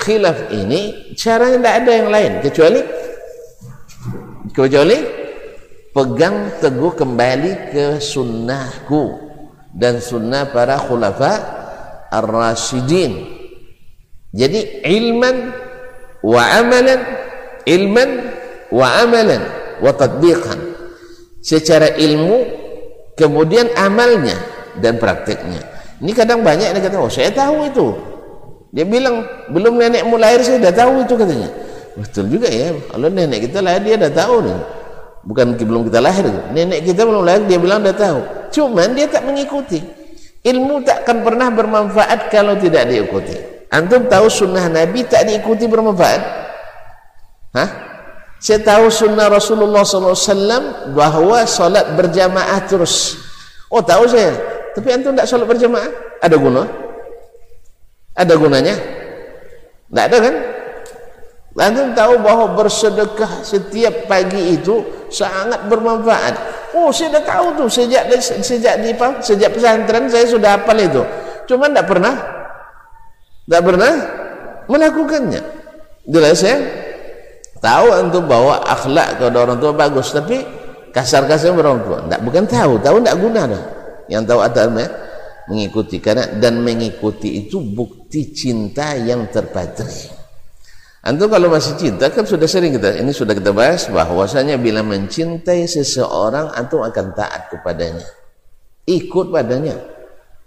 khilaf 0.00 0.48
ini 0.50 1.12
caranya 1.12 1.60
tidak 1.60 1.74
ada 1.84 1.92
yang 1.92 2.08
lain 2.08 2.32
kecuali 2.40 2.80
kecuali 4.56 4.98
pegang 5.92 6.56
teguh 6.58 6.92
kembali 6.96 7.52
ke 7.70 7.86
sunnahku 8.00 9.20
dan 9.76 10.00
sunnah 10.02 10.50
para 10.50 10.80
khulafa 10.80 11.32
ar-rasyidin. 12.10 13.38
Jadi 14.30 14.86
ilman 14.86 15.50
wa 16.22 16.42
amalan 16.58 17.00
ilman 17.66 18.10
wa 18.70 18.86
amalan 19.02 19.42
wa 19.82 19.90
tadbiqan 19.90 20.58
secara 21.40 21.96
ilmu 21.96 22.44
kemudian 23.16 23.66
amalnya 23.74 24.36
dan 24.78 25.00
prakteknya 25.00 25.60
ini 26.00 26.12
kadang 26.12 26.44
banyak 26.44 26.70
yang 26.70 26.80
kata 26.84 26.96
oh 27.00 27.10
saya 27.10 27.32
tahu 27.32 27.66
itu 27.66 27.88
dia 28.70 28.86
bilang 28.86 29.26
belum 29.50 29.78
nenekmu 29.78 30.14
lahir 30.14 30.40
saya 30.46 30.62
dah 30.70 30.74
tahu 30.74 31.02
itu 31.02 31.14
katanya. 31.18 31.48
Betul 31.98 32.30
juga 32.30 32.46
ya. 32.46 32.70
Kalau 32.90 33.08
nenek 33.10 33.50
kita 33.50 33.58
lahir 33.58 33.82
dia 33.82 33.96
dah 33.98 34.12
tahu 34.14 34.46
nih. 34.46 34.58
Bukan 35.26 35.46
belum 35.58 35.90
kita 35.90 35.98
lahir. 35.98 36.26
Nenek 36.54 36.86
kita 36.86 37.02
belum 37.02 37.26
lahir 37.26 37.42
dia 37.50 37.58
bilang 37.58 37.82
dah 37.82 37.94
tahu. 37.94 38.40
cuman 38.50 38.92
dia 38.98 39.06
tak 39.06 39.24
mengikuti 39.24 39.78
ilmu 40.42 40.82
tak 40.82 41.06
akan 41.06 41.16
pernah 41.22 41.48
bermanfaat 41.54 42.28
kalau 42.28 42.58
tidak 42.58 42.90
diikuti 42.90 43.38
antum 43.70 44.04
tahu 44.10 44.26
sunnah 44.26 44.66
Nabi 44.66 45.06
tak 45.06 45.30
diikuti 45.30 45.70
bermanfaat 45.70 46.22
Hah? 47.54 47.70
saya 48.42 48.62
tahu 48.62 48.90
sunnah 48.90 49.26
Rasulullah 49.30 49.82
SAW 49.86 50.94
bahawa 50.94 51.46
solat 51.46 51.94
berjamaah 51.94 52.58
terus 52.66 53.18
oh 53.70 53.82
tahu 53.82 54.10
saya 54.10 54.34
tapi 54.74 54.90
antum 54.90 55.14
tak 55.14 55.30
solat 55.30 55.46
berjamaah 55.46 55.90
ada 56.20 56.36
guna 56.36 56.66
ada 58.20 58.34
gunanya 58.36 58.76
tak 59.88 60.04
ada 60.12 60.18
kan 60.20 60.34
Antum 61.58 61.92
tahu 61.92 62.14
bahawa 62.22 62.54
bersedekah 62.56 63.42
setiap 63.44 64.06
pagi 64.06 64.56
itu 64.56 64.80
sangat 65.12 65.66
bermanfaat. 65.68 66.34
Oh, 66.72 66.88
saya 66.94 67.18
dah 67.18 67.24
tahu 67.26 67.46
tu 67.58 67.64
sejak 67.66 68.06
sejak 68.22 68.80
di? 68.80 68.94
Sejak 69.20 69.50
pesantren 69.52 70.06
saya 70.06 70.24
sudah 70.30 70.56
hafal 70.56 70.78
itu. 70.78 71.02
Cuma 71.50 71.66
tak 71.74 71.84
pernah 71.90 72.14
tak 73.50 73.60
pernah 73.66 73.92
melakukannya. 74.70 75.42
Jelas 76.06 76.40
ya? 76.40 76.56
Tahu 77.60 77.86
antum 77.92 78.24
bahawa 78.24 78.64
akhlak 78.64 79.20
kepada 79.20 79.36
orang 79.44 79.58
tua 79.60 79.72
bagus, 79.76 80.14
tapi 80.16 80.40
kasar-kasar 80.96 81.52
orang 81.52 81.82
tua. 81.84 81.98
Tak 82.08 82.24
bukan 82.24 82.46
tahu, 82.48 82.80
tahu 82.80 83.02
tak 83.04 83.14
guna 83.20 83.44
dah. 83.44 83.62
Yang 84.08 84.22
tahu 84.32 84.40
ya? 84.80 84.88
mengikuti 85.50 85.98
karena 85.98 86.30
dan 86.38 86.62
mengikuti 86.62 87.42
itu 87.42 87.58
bukti 87.58 87.99
cinta 88.10 88.98
yang 88.98 89.30
terpatri. 89.30 90.10
Antum 91.00 91.32
kalau 91.32 91.48
masih 91.48 91.80
cinta 91.80 92.12
kan 92.12 92.28
sudah 92.28 92.44
sering 92.44 92.76
kita 92.76 93.00
ini 93.00 93.08
sudah 93.08 93.32
kita 93.32 93.56
bahas 93.56 93.88
bahwasanya 93.88 94.60
bila 94.60 94.84
mencintai 94.84 95.64
seseorang 95.64 96.52
antum 96.52 96.84
akan 96.84 97.16
taat 97.16 97.48
kepadanya. 97.48 98.04
Ikut 98.84 99.32
padanya. 99.32 99.80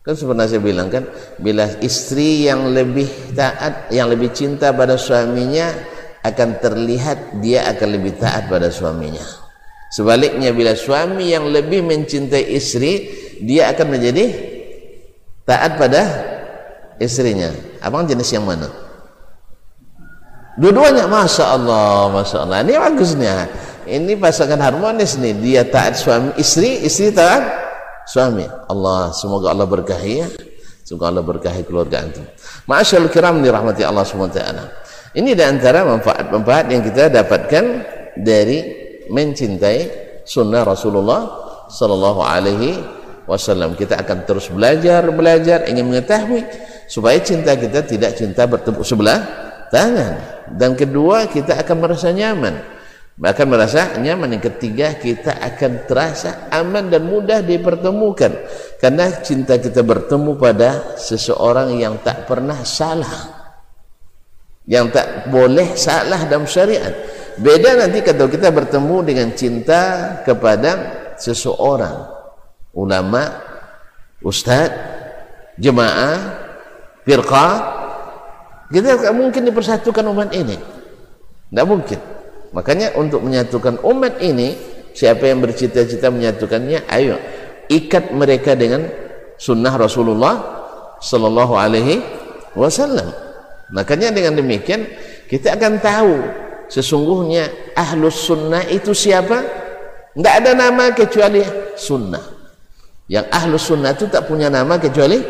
Kan 0.03 0.13
sebenarnya 0.19 0.59
saya 0.59 0.61
bilang 0.61 0.91
kan 0.91 1.07
bila 1.39 1.65
istri 1.79 2.45
yang 2.45 2.69
lebih 2.69 3.07
taat, 3.33 3.89
yang 3.89 4.11
lebih 4.11 4.35
cinta 4.35 4.75
pada 4.75 4.99
suaminya 4.99 5.73
akan 6.21 6.49
terlihat 6.59 7.39
dia 7.41 7.65
akan 7.73 7.89
lebih 7.89 8.19
taat 8.19 8.45
pada 8.45 8.69
suaminya. 8.69 9.23
Sebaliknya 9.89 10.53
bila 10.53 10.77
suami 10.77 11.33
yang 11.33 11.49
lebih 11.49 11.85
mencintai 11.85 12.45
istri, 12.53 13.09
dia 13.41 13.69
akan 13.73 13.87
menjadi 13.93 14.25
taat 15.45 15.77
pada 15.81 16.01
istrinya. 17.05 17.51
Abang 17.83 18.07
jenis 18.07 18.31
yang 18.31 18.47
mana? 18.47 18.67
Dua-duanya. 20.57 21.09
Masya 21.09 21.45
Allah 21.57 22.09
Masya 22.13 22.37
Allah. 22.45 22.57
Ini 22.61 22.73
bagusnya. 22.77 23.35
Ini 23.83 24.13
pasangan 24.15 24.59
harmonis 24.61 25.17
nih. 25.17 25.33
Dia 25.41 25.63
taat 25.67 25.97
suami 25.99 26.31
istri 26.37 26.85
Istri 26.85 27.11
taat 27.13 27.43
suami. 28.05 28.45
Allah 28.69 29.09
Semoga 29.11 29.49
Allah 29.49 29.65
berkahi 29.65 30.13
ya. 30.23 30.27
Semoga 30.85 31.09
Allah 31.09 31.23
berkahi 31.25 31.61
keluarga 31.65 32.05
antum. 32.05 32.25
Masya 32.69 33.01
Allah 33.01 33.11
kiram 33.11 33.39
dirahmati 33.39 33.81
Allah 33.87 34.03
SWT 34.03 34.39
Ini 35.15 35.31
di 35.31 35.43
antara 35.43 35.87
manfaat-manfaat 35.87 36.65
yang 36.69 36.81
kita 36.83 37.09
dapatkan 37.09 37.65
Dari 38.13 38.59
mencintai 39.09 39.79
sunnah 40.21 40.61
Rasulullah 40.61 41.41
Sallallahu 41.65 42.21
alaihi 42.21 42.77
wasallam. 43.25 43.73
Kita 43.73 43.97
akan 43.97 44.29
terus 44.29 44.53
belajar 44.53 45.09
Belajar 45.09 45.65
ingin 45.65 45.89
mengetahui 45.89 46.45
Supaya 46.85 47.17
cinta 47.23 47.55
kita 47.55 47.83
tidak 47.83 48.17
cinta 48.17 48.45
bertepuk 48.45 48.83
sebelah 48.83 49.19
tangan. 49.73 50.45
Dan 50.53 50.77
kedua 50.77 51.25
kita 51.31 51.57
akan 51.63 51.77
merasa 51.81 52.13
nyaman. 52.13 52.61
Akan 53.21 53.47
merasa 53.49 53.97
nyaman. 53.97 54.37
Yang 54.37 54.53
ketiga 54.53 54.97
kita 54.97 55.37
akan 55.37 55.85
terasa 55.89 56.49
aman 56.53 56.89
dan 56.89 57.05
mudah 57.05 57.41
dipertemukan. 57.41 58.33
Karena 58.77 59.09
cinta 59.21 59.57
kita 59.57 59.81
bertemu 59.81 60.37
pada 60.37 60.97
seseorang 60.99 61.77
yang 61.77 61.97
tak 62.01 62.29
pernah 62.29 62.61
salah. 62.65 63.45
Yang 64.69 64.85
tak 64.95 65.07
boleh 65.29 65.75
salah 65.75 66.25
dalam 66.25 66.47
syariat. 66.47 66.93
Beda 67.33 67.73
nanti 67.73 68.05
kalau 68.05 68.29
kita 68.29 68.53
bertemu 68.53 68.97
dengan 69.01 69.27
cinta 69.33 69.81
kepada 70.21 70.71
seseorang. 71.17 72.13
Ulama 72.73 73.29
ustaz 74.25 74.73
jemaah 75.61 76.42
firqah 77.03 77.51
kita 78.73 78.97
tidak 78.97 79.13
mungkin 79.13 79.45
dipersatukan 79.45 80.03
umat 80.09 80.33
ini. 80.33 80.57
Tidak 81.53 81.65
mungkin. 81.69 81.99
Makanya 82.53 82.97
untuk 82.97 83.21
menyatukan 83.21 83.81
umat 83.85 84.17
ini, 84.17 84.57
siapa 84.97 85.29
yang 85.29 85.45
bercita-cita 85.45 86.09
menyatukannya, 86.09 86.85
ayo 86.89 87.21
ikat 87.69 88.09
mereka 88.13 88.57
dengan 88.57 88.89
sunnah 89.37 89.73
Rasulullah 89.77 90.35
Sallallahu 90.97 91.53
Alaihi 91.53 92.01
Wasallam. 92.57 93.13
Makanya 93.73 94.13
dengan 94.13 94.37
demikian 94.37 94.85
kita 95.29 95.57
akan 95.57 95.81
tahu 95.81 96.13
sesungguhnya 96.69 97.73
ahlus 97.77 98.25
sunnah 98.25 98.65
itu 98.69 98.93
siapa? 98.93 99.41
Tidak 100.13 100.33
ada 100.33 100.53
nama 100.53 100.93
kecuali 100.93 101.41
sunnah. 101.73 102.21
Yang 103.09 103.25
ahlus 103.33 103.63
sunnah 103.65 103.91
itu 103.97 104.05
tak 104.09 104.29
punya 104.29 104.49
nama 104.49 104.77
kecuali 104.77 105.21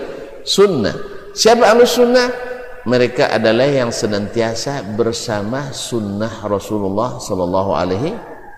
sunnah. 0.44 1.13
Siapa 1.34 1.66
ahlus 1.66 1.98
sunnah? 1.98 2.54
mereka 2.84 3.32
adalah 3.32 3.68
yang 3.68 3.96
senantiasa 3.96 4.84
bersama 4.96 5.72
sunnah 5.72 6.44
Rasulullah 6.44 7.16
sallallahu 7.16 7.72
alaihi 7.72 8.12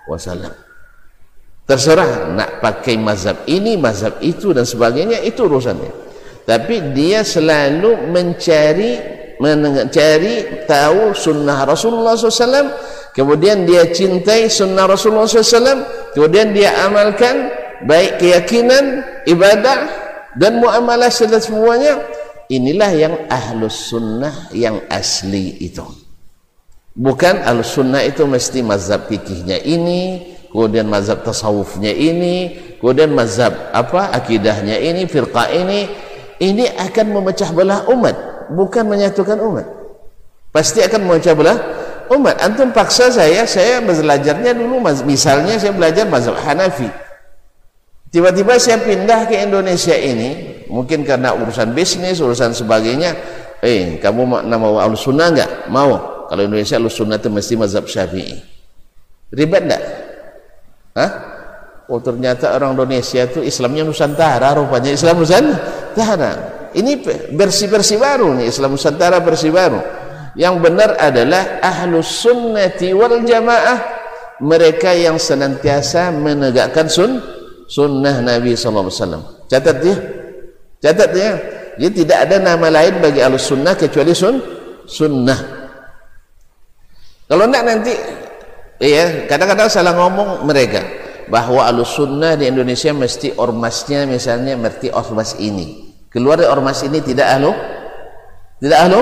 wasallam. 0.10 0.54
Terserah 1.66 2.30
nak 2.34 2.62
pakai 2.62 2.98
mazhab 2.98 3.46
ini, 3.50 3.78
mazhab 3.78 4.22
itu 4.22 4.54
dan 4.54 4.66
sebagainya 4.66 5.22
itu 5.22 5.46
urusannya. 5.46 5.90
Tapi 6.46 6.94
dia 6.94 7.26
selalu 7.26 8.10
mencari 8.10 9.18
mencari 9.36 10.64
tahu 10.64 11.12
sunnah 11.12 11.68
Rasulullah 11.68 12.16
SAW 12.16 12.72
kemudian 13.12 13.68
dia 13.68 13.84
cintai 13.92 14.48
sunnah 14.48 14.88
Rasulullah 14.88 15.28
SAW 15.28 16.16
kemudian 16.16 16.56
dia 16.56 16.72
amalkan 16.88 17.52
baik 17.84 18.16
keyakinan 18.24 19.04
ibadah 19.28 19.92
dan 20.40 20.64
muamalah 20.64 21.12
serta 21.12 21.44
semuanya 21.44 22.00
inilah 22.50 22.92
yang 22.94 23.16
ahlus 23.30 23.90
sunnah 23.90 24.50
yang 24.54 24.82
asli 24.90 25.58
itu. 25.62 25.86
Bukan 26.96 27.44
ahlus 27.44 27.76
sunnah 27.76 28.02
itu 28.08 28.24
mesti 28.24 28.64
mazhab 28.64 29.12
fikihnya 29.12 29.60
ini 29.68 30.34
kemudian 30.48 30.88
mazhab 30.88 31.28
tasawufnya 31.28 31.92
ini 31.92 32.56
kemudian 32.80 33.12
mazhab 33.12 33.52
apa 33.76 34.16
akidahnya 34.16 34.80
ini 34.80 35.04
firqa 35.10 35.52
ini. 35.52 36.08
Ini 36.36 36.76
akan 36.76 37.16
memecah 37.16 37.48
belah 37.56 37.88
umat 37.96 38.16
bukan 38.52 38.84
menyatukan 38.92 39.40
umat. 39.40 39.64
Pasti 40.52 40.84
akan 40.84 41.08
memecah 41.08 41.32
belah 41.32 41.58
umat. 42.12 42.40
Antum 42.44 42.76
paksa 42.76 43.08
saya 43.08 43.48
saya 43.48 43.80
belajarnya 43.80 44.52
dulu 44.52 44.84
misalnya 45.08 45.56
saya 45.56 45.72
belajar 45.72 46.04
mazhab 46.08 46.36
Hanafi. 46.36 46.92
Tiba-tiba 48.12 48.56
saya 48.56 48.80
pindah 48.80 49.28
ke 49.28 49.44
Indonesia 49.44 49.96
ini 49.96 50.55
mungkin 50.70 51.06
karena 51.06 51.34
urusan 51.36 51.72
bisnis 51.74 52.22
urusan 52.22 52.54
sebagainya. 52.54 53.16
Eh 53.64 53.98
kamu 53.98 54.22
mau 54.28 54.40
nama 54.44 54.86
al 54.86 54.94
sunnah 54.98 55.32
enggak? 55.32 55.52
Mau. 55.72 56.28
Kalau 56.30 56.42
Indonesia 56.42 56.78
al 56.78 56.90
sunnah 56.90 57.18
itu 57.18 57.30
mesti 57.30 57.54
mazhab 57.58 57.86
syafi'i. 57.86 58.38
Ribet 59.34 59.64
enggak? 59.66 59.84
Hah? 60.96 61.12
oh 61.86 62.02
ternyata 62.02 62.58
orang 62.58 62.74
Indonesia 62.74 63.30
itu 63.30 63.46
Islamnya 63.46 63.86
Nusantara 63.86 64.58
rupanya 64.58 64.90
Islam 64.90 65.22
Nusantara. 65.22 66.32
Ini 66.76 66.92
versi-versi 67.32 67.96
baru 67.96 68.36
nih 68.36 68.50
Islam 68.52 68.76
Nusantara 68.76 69.22
versi 69.22 69.48
baru. 69.54 69.80
Yang 70.36 70.56
benar 70.60 71.00
adalah 71.00 71.64
ahlus 71.64 72.26
sunnati 72.26 72.92
wal 72.92 73.24
jamaah. 73.24 73.96
Mereka 74.36 74.92
yang 75.00 75.16
senantiasa 75.16 76.12
menegakkan 76.12 76.92
sun 76.92 77.24
sunnah 77.72 78.20
Nabi 78.20 78.54
SAW 78.54 79.48
catat 79.48 79.78
ya 79.82 79.96
catat 80.86 81.10
ya. 81.18 81.34
Jadi 81.76 82.06
tidak 82.06 82.18
ada 82.30 82.38
nama 82.38 82.68
lain 82.70 83.02
bagi 83.02 83.20
alus 83.20 83.50
sunnah 83.50 83.74
kecuali 83.74 84.14
sun 84.14 84.38
sunnah. 84.86 85.40
Kalau 87.26 87.50
tidak 87.50 87.64
nanti 87.66 87.94
ya 88.78 89.26
kadang-kadang 89.26 89.68
salah 89.68 89.98
ngomong 89.98 90.46
mereka. 90.46 90.86
Bahwa 91.26 91.66
alus 91.66 91.98
sunnah 91.98 92.38
di 92.38 92.46
Indonesia 92.46 92.94
mesti 92.94 93.34
ormasnya 93.34 94.06
misalnya 94.06 94.54
mesti 94.54 94.94
ormas 94.94 95.34
ini. 95.42 95.98
Keluar 96.14 96.38
dari 96.38 96.48
ormas 96.48 96.86
ini 96.86 97.02
tidak 97.02 97.28
ahlu 97.28 97.52
tidak 98.62 98.78
ahlu 98.88 99.02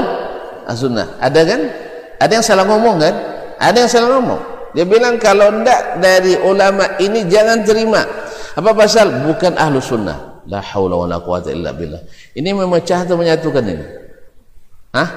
sunnah 0.73 1.19
ada 1.19 1.41
kan? 1.43 1.61
Ada 2.17 2.31
yang 2.39 2.45
salah 2.47 2.65
ngomong 2.65 2.95
kan? 3.03 3.15
Ada 3.59 3.77
yang 3.85 3.91
salah 3.91 4.09
ngomong. 4.17 4.41
Dia 4.73 4.87
bilang 4.87 5.21
kalau 5.21 5.51
tidak 5.61 6.01
dari 6.01 6.33
ulama 6.41 6.97
ini 6.97 7.27
jangan 7.29 7.61
terima. 7.61 8.01
Apa 8.57 8.71
pasal? 8.73 9.29
Bukan 9.29 9.53
ahlu 9.59 9.77
sunnah 9.77 10.32
la 10.47 10.59
haula 10.61 10.95
wala 10.99 11.19
quwata 11.23 11.51
illa 11.51 11.71
billah. 11.71 12.01
Ini 12.35 12.49
memecah 12.51 13.03
atau 13.07 13.15
menyatukan 13.15 13.63
ini? 13.63 13.85
Hah? 14.93 15.09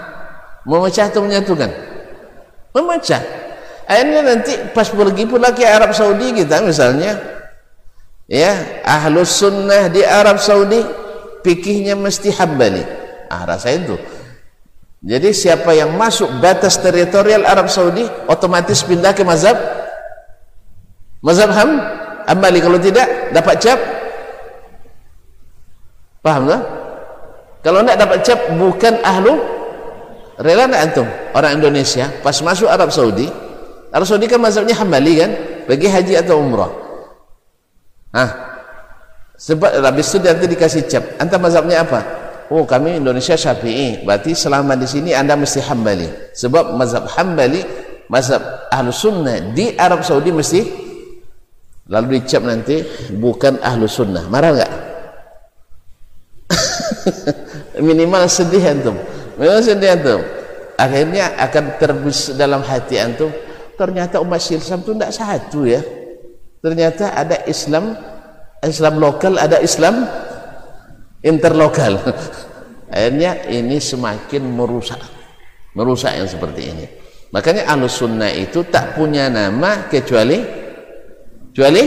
memecah 0.66 1.06
atau 1.08 1.22
menyatukan? 1.22 1.70
Memecah. 2.74 3.22
Akhirnya 3.86 4.20
nanti 4.26 4.52
pas 4.74 4.90
pergi 4.90 5.24
pula 5.30 5.54
ke 5.54 5.62
Arab 5.62 5.94
Saudi 5.94 6.34
kita 6.34 6.58
misalnya 6.66 7.14
ya 8.26 8.82
ahlus 8.82 9.38
sunnah 9.38 9.86
di 9.86 10.02
Arab 10.02 10.42
Saudi 10.42 10.82
pikihnya 11.46 11.94
mesti 11.94 12.34
hambali. 12.34 12.82
Ah 13.30 13.46
rasain 13.46 13.86
tuh. 13.86 14.00
Jadi 15.06 15.30
siapa 15.30 15.70
yang 15.70 15.94
masuk 15.94 16.42
batas 16.42 16.82
teritorial 16.82 17.46
Arab 17.46 17.70
Saudi 17.70 18.02
otomatis 18.26 18.82
pindah 18.82 19.14
ke 19.14 19.22
mazhab? 19.22 19.54
Mazhab 21.22 21.54
ham 21.54 21.70
hambali. 22.26 22.58
Kalau 22.58 22.82
tidak 22.82 23.30
dapat 23.30 23.56
cap 23.62 23.78
paham 26.26 26.50
tak? 26.50 26.62
kalau 27.62 27.86
tidak 27.86 27.98
dapat 28.02 28.18
cap 28.26 28.40
bukan 28.58 28.94
ahlu 29.06 29.38
rela 30.42 30.66
tak 30.66 30.80
antum 30.90 31.08
orang 31.38 31.62
Indonesia 31.62 32.10
pas 32.26 32.34
masuk 32.42 32.66
Arab 32.66 32.90
Saudi 32.90 33.30
Arab 33.94 34.06
Saudi 34.10 34.26
kan 34.26 34.42
mazhabnya 34.42 34.74
hambali 34.74 35.22
kan 35.22 35.30
bagi 35.70 35.86
haji 35.86 36.18
atau 36.18 36.42
umrah 36.42 36.86
Hah? 38.16 38.30
Sebab 39.36 39.84
habis 39.84 40.08
itu 40.08 40.24
nanti 40.24 40.48
dikasih 40.48 40.88
cap. 40.88 41.04
Anta 41.20 41.36
mazhabnya 41.36 41.84
apa? 41.84 42.00
Oh, 42.48 42.64
kami 42.64 42.96
Indonesia 42.96 43.36
Syafi'i. 43.36 44.00
Berarti 44.00 44.32
selama 44.32 44.72
di 44.72 44.88
sini 44.88 45.12
Anda 45.12 45.36
mesti 45.36 45.60
Hambali. 45.60 46.32
Sebab 46.32 46.72
mazhab 46.72 47.04
Hambali, 47.12 47.60
mazhab 48.08 48.40
Ahlu 48.72 48.88
Sunnah 48.88 49.52
di 49.52 49.76
Arab 49.76 50.00
Saudi 50.00 50.32
mesti 50.32 50.60
lalu 51.92 52.18
dicap 52.18 52.48
nanti 52.48 52.80
bukan 53.12 53.60
Ahlu 53.60 53.84
Sunnah. 53.84 54.24
Marah 54.32 54.50
enggak? 54.56 54.72
Minimal 57.86 58.26
sedih 58.30 58.64
antum. 58.66 58.96
Minimal 59.36 59.62
sedih 59.62 59.90
antum. 59.94 60.20
Akhirnya 60.76 61.32
akan 61.40 61.64
terbis 61.80 62.34
dalam 62.36 62.60
hati 62.60 63.00
antum. 63.00 63.32
Ternyata 63.76 64.20
umat 64.24 64.40
Islam 64.40 64.80
itu 64.80 64.92
tidak 64.96 65.12
satu 65.12 65.60
ya 65.68 65.80
ternyata 66.66 67.14
ada 67.14 67.46
Islam 67.46 67.94
Islam 68.58 68.98
lokal 68.98 69.38
ada 69.38 69.62
Islam 69.62 70.02
interlokal 71.22 71.94
akhirnya 72.94 73.46
ini 73.46 73.78
semakin 73.78 74.42
merusak 74.42 74.98
merusak 75.78 76.18
yang 76.18 76.26
seperti 76.26 76.62
ini 76.74 76.86
makanya 77.30 77.70
alus 77.70 78.02
sunnah 78.02 78.34
itu 78.34 78.66
tak 78.66 78.98
punya 78.98 79.30
nama 79.30 79.86
kecuali 79.86 80.42
kecuali 81.54 81.82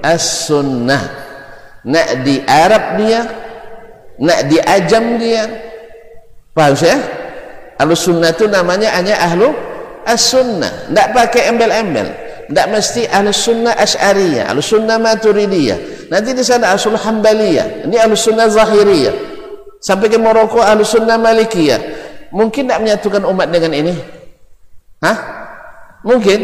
as 0.00 0.48
sunnah 0.48 1.04
nak 1.84 2.08
di 2.24 2.40
Arab 2.48 2.84
dia 2.96 3.20
nak 4.20 4.48
di 4.48 4.58
Ajam 4.60 5.20
dia. 5.20 5.44
Paham 6.56 6.72
saya? 6.72 6.98
Alus 7.76 8.08
sunnah 8.08 8.32
itu 8.32 8.48
namanya 8.48 8.96
hanya 8.96 9.20
ahlu 9.20 9.52
as 10.08 10.32
sunnah 10.32 10.88
tak 10.88 11.12
pakai 11.12 11.52
embel-embel. 11.52 12.08
Tidak 12.48 12.66
mesti 12.72 13.04
ahli 13.10 13.34
sunnah 13.34 13.76
as'ariyah 13.76 14.48
ahli 14.48 14.64
sunnah 14.64 14.96
maturidiyah. 14.96 16.08
Nanti 16.08 16.32
di 16.32 16.40
sana 16.40 16.72
sunnah 16.80 17.02
hambaliyah 17.02 17.84
ini 17.84 17.96
ahli 18.00 18.16
sunnah 18.16 18.48
zahiriyah. 18.48 19.14
Sampai 19.84 20.08
ke 20.08 20.16
Maroko 20.16 20.64
ahli 20.64 20.80
sunnah 20.80 21.20
malikiyah. 21.20 21.80
Mungkin 22.32 22.66
tidak 22.66 22.80
menyatukan 22.80 23.22
umat 23.28 23.52
dengan 23.52 23.76
ini? 23.76 23.94
Hah? 25.04 25.16
mungkin. 26.06 26.40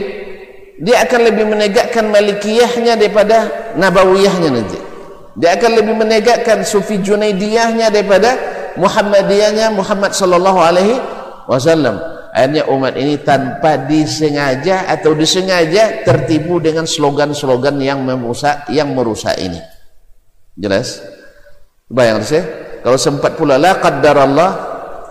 Dia 0.82 1.06
akan 1.06 1.20
lebih 1.30 1.46
menegakkan 1.46 2.11
malikiyahnya 2.11 2.98
daripada 2.98 3.46
nabawiyahnya 3.78 4.50
nanti 4.50 4.91
dia 5.33 5.57
akan 5.57 5.71
lebih 5.81 5.95
menegakkan 5.97 6.61
sufi 6.61 7.01
junaidiyahnya 7.01 7.88
daripada 7.88 8.37
muhammadiyahnya 8.77 9.73
Muhammad 9.73 10.12
sallallahu 10.12 10.61
alaihi 10.61 10.97
wasallam. 11.49 11.97
Akhirnya 12.33 12.64
umat 12.73 12.97
ini 12.97 13.21
tanpa 13.21 13.77
disengaja 13.77 14.88
atau 14.88 15.12
disengaja 15.12 16.01
tertipu 16.01 16.57
dengan 16.64 16.88
slogan-slogan 16.88 17.77
yang 17.77 18.01
merusak 18.01 18.73
yang 18.73 18.97
merusak 18.97 19.37
ini. 19.37 19.61
Jelas? 20.57 21.05
Bayang 21.92 22.25
saya 22.25 22.45
kalau 22.81 22.97
sempat 22.97 23.37
pula 23.37 23.61
la 23.61 23.77
Allah 23.77 24.51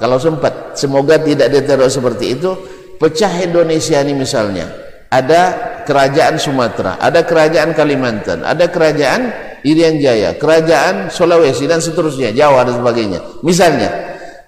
kalau 0.02 0.18
sempat 0.18 0.74
semoga 0.74 1.22
tidak 1.22 1.54
diteror 1.54 1.90
seperti 1.90 2.38
itu. 2.38 2.52
Pecah 2.98 3.34
Indonesia 3.42 3.98
ini 4.02 4.14
misalnya. 4.14 4.70
Ada 5.10 5.72
kerajaan 5.84 6.40
Sumatera 6.40 6.98
ada 7.02 7.26
kerajaan 7.26 7.74
Kalimantan 7.76 8.46
ada 8.46 8.70
kerajaan 8.70 9.51
Irian 9.62 10.02
Jaya 10.02 10.36
kerajaan 10.38 11.14
Sulawesi 11.14 11.70
dan 11.70 11.80
seterusnya 11.80 12.34
Jawa 12.34 12.66
dan 12.66 12.82
sebagainya. 12.82 13.20
Misalnya 13.46 13.90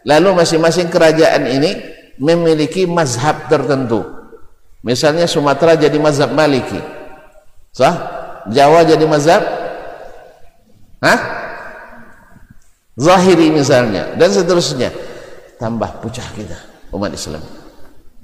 lalu 0.04 0.42
masing-masing 0.42 0.90
kerajaan 0.90 1.46
ini 1.48 1.72
memiliki 2.18 2.86
mazhab 2.90 3.50
tertentu. 3.50 4.04
Misalnya 4.84 5.30
Sumatera 5.30 5.80
jadi 5.80 5.96
mazhab 5.96 6.36
Maliki. 6.36 6.78
Sah? 7.72 7.96
Jawa 8.52 8.84
jadi 8.84 9.06
mazhab? 9.08 9.42
Hah? 11.00 11.20
Zahiri 12.94 13.50
misalnya 13.50 14.14
dan 14.20 14.30
seterusnya. 14.30 14.94
Tambah 15.58 16.04
pucah 16.04 16.28
kita 16.36 16.58
umat 16.94 17.16
Islam. 17.16 17.42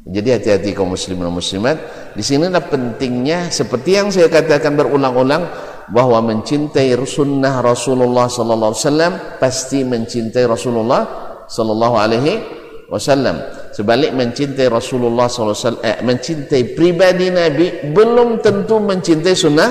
Jadi 0.10 0.30
hati-hati 0.32 0.74
kaum 0.74 0.94
muslimin 0.94 1.30
dan 1.30 1.36
muslimat. 1.36 1.78
Di 2.18 2.24
sinilah 2.26 2.64
pentingnya 2.66 3.54
seperti 3.54 4.00
yang 4.00 4.08
saya 4.10 4.32
katakan 4.32 4.74
berulang-ulang 4.74 5.46
bahwa 5.90 6.22
mencintai 6.22 6.94
sunnah 7.06 7.66
Rasulullah 7.66 8.30
sallallahu 8.30 8.72
alaihi 8.74 8.86
wasallam 8.86 9.14
pasti 9.42 9.82
mencintai 9.82 10.46
Rasulullah 10.46 11.02
sallallahu 11.50 11.96
alaihi 11.98 12.34
wasallam. 12.90 13.42
Sebalik 13.70 14.12
mencintai 14.12 14.68
Rasulullah 14.68 15.30
SAW 15.30 15.80
eh, 15.86 16.02
mencintai 16.02 16.74
pribadi 16.74 17.30
Nabi 17.30 17.94
belum 17.94 18.42
tentu 18.44 18.82
mencintai 18.82 19.38
sunnah 19.38 19.70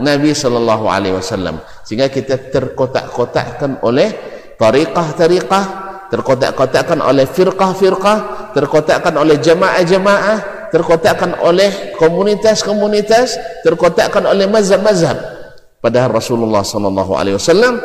Nabi 0.00 0.32
Sallallahu 0.32 0.88
Alaihi 0.88 1.18
Wasallam. 1.18 1.60
Sehingga 1.84 2.08
kita 2.08 2.48
terkotak-kotakkan 2.48 3.82
oleh 3.84 4.08
tariqah-tariqah 4.56 5.64
terkotak-kotakkan 6.08 7.00
oleh 7.02 7.24
firqah-firqah 7.24 8.18
terkotakkan 8.52 9.16
oleh 9.16 9.40
jamaah-jamaah 9.40 10.68
terkotakkan 10.68 11.40
oleh 11.40 11.96
komunitas-komunitas 11.96 13.40
terkotakkan 13.64 14.28
oleh 14.28 14.44
mazhab-mazhab 14.44 15.41
padahal 15.82 16.14
Rasulullah 16.14 16.62
Sallallahu 16.62 17.12
Alaihi 17.18 17.36
Wasallam 17.36 17.82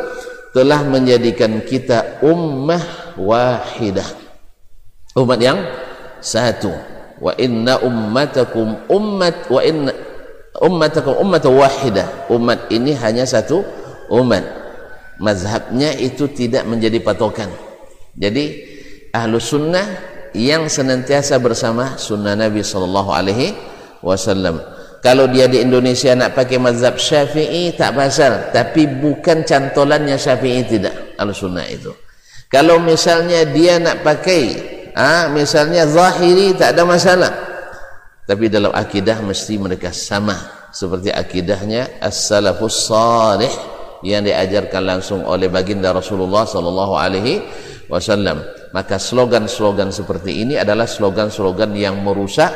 telah 0.54 0.80
menjadikan 0.86 1.60
kita 1.66 2.22
ummah 2.24 3.14
wahidah. 3.20 4.06
Umat 5.18 5.38
yang 5.42 5.58
satu. 6.22 6.70
Wa 7.18 7.34
inna 7.34 7.82
ummatakum 7.82 8.86
ummat 8.86 9.50
wa 9.50 9.60
inna 9.60 9.92
ummatakum 10.62 11.18
ummat 11.18 11.42
wahidah. 11.44 12.30
Umat 12.30 12.70
ini 12.70 12.94
hanya 12.94 13.26
satu 13.26 13.66
umat. 14.14 14.46
Mazhabnya 15.18 15.98
itu 15.98 16.30
tidak 16.30 16.62
menjadi 16.64 17.02
patokan. 17.02 17.50
Jadi 18.14 18.62
ahlu 19.10 19.42
sunnah 19.42 19.86
yang 20.34 20.70
senantiasa 20.70 21.42
bersama 21.42 21.98
sunnah 21.98 22.38
Nabi 22.38 22.62
sallallahu 22.62 23.10
alaihi 23.10 23.56
wasallam 24.04 24.62
kalau 24.98 25.30
dia 25.30 25.46
di 25.46 25.62
Indonesia 25.62 26.10
nak 26.18 26.34
pakai 26.34 26.58
mazhab 26.58 26.98
syafi'i 26.98 27.70
tak 27.78 27.94
pasal. 27.94 28.50
Tapi 28.50 28.98
bukan 28.98 29.46
cantolannya 29.46 30.18
syafi'i 30.18 30.66
tidak 30.66 31.14
ahlu 31.14 31.30
sunnah 31.30 31.66
itu. 31.70 31.94
Kalau 32.50 32.82
misalnya 32.82 33.46
dia 33.46 33.78
nak 33.78 34.02
pakai 34.02 34.42
ah 34.96 35.30
misalnya 35.30 35.86
zahiri 35.86 36.56
tak 36.58 36.74
ada 36.74 36.82
masalah. 36.82 37.32
Tapi 38.26 38.50
dalam 38.50 38.74
akidah 38.74 39.22
mesti 39.22 39.54
mereka 39.56 39.94
sama. 39.94 40.36
Seperti 40.68 41.08
akidahnya 41.08 41.96
as-salafus 42.02 42.92
salih 42.92 43.50
yang 44.04 44.20
diajarkan 44.20 44.84
langsung 44.84 45.24
oleh 45.24 45.48
baginda 45.48 45.96
Rasulullah 45.96 46.44
sallallahu 46.44 46.94
alaihi 46.98 47.40
wasallam. 47.88 48.44
Maka 48.76 49.00
slogan-slogan 49.00 49.88
seperti 49.88 50.44
ini 50.44 50.60
adalah 50.60 50.84
slogan-slogan 50.84 51.72
yang 51.72 52.04
merusak 52.04 52.52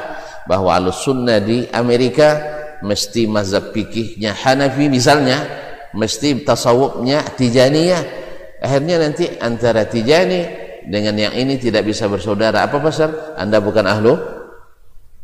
bahwa 0.46 0.74
al-sunnah 0.74 1.38
di 1.38 1.66
Amerika 1.70 2.38
mesti 2.82 3.30
mazhab 3.30 3.70
fikihnya 3.70 4.34
Hanafi 4.34 4.90
misalnya 4.90 5.46
mesti 5.94 6.42
tasawufnya 6.42 7.22
Tijaniyah. 7.38 8.20
Akhirnya 8.62 9.02
nanti 9.02 9.26
antara 9.42 9.86
Tijani 9.86 10.46
dengan 10.86 11.18
yang 11.18 11.34
ini 11.34 11.58
tidak 11.58 11.86
bisa 11.86 12.06
bersaudara. 12.06 12.62
Apa 12.66 12.78
pasal? 12.78 13.34
Anda 13.34 13.58
bukan 13.58 13.86
ahlu? 13.86 14.14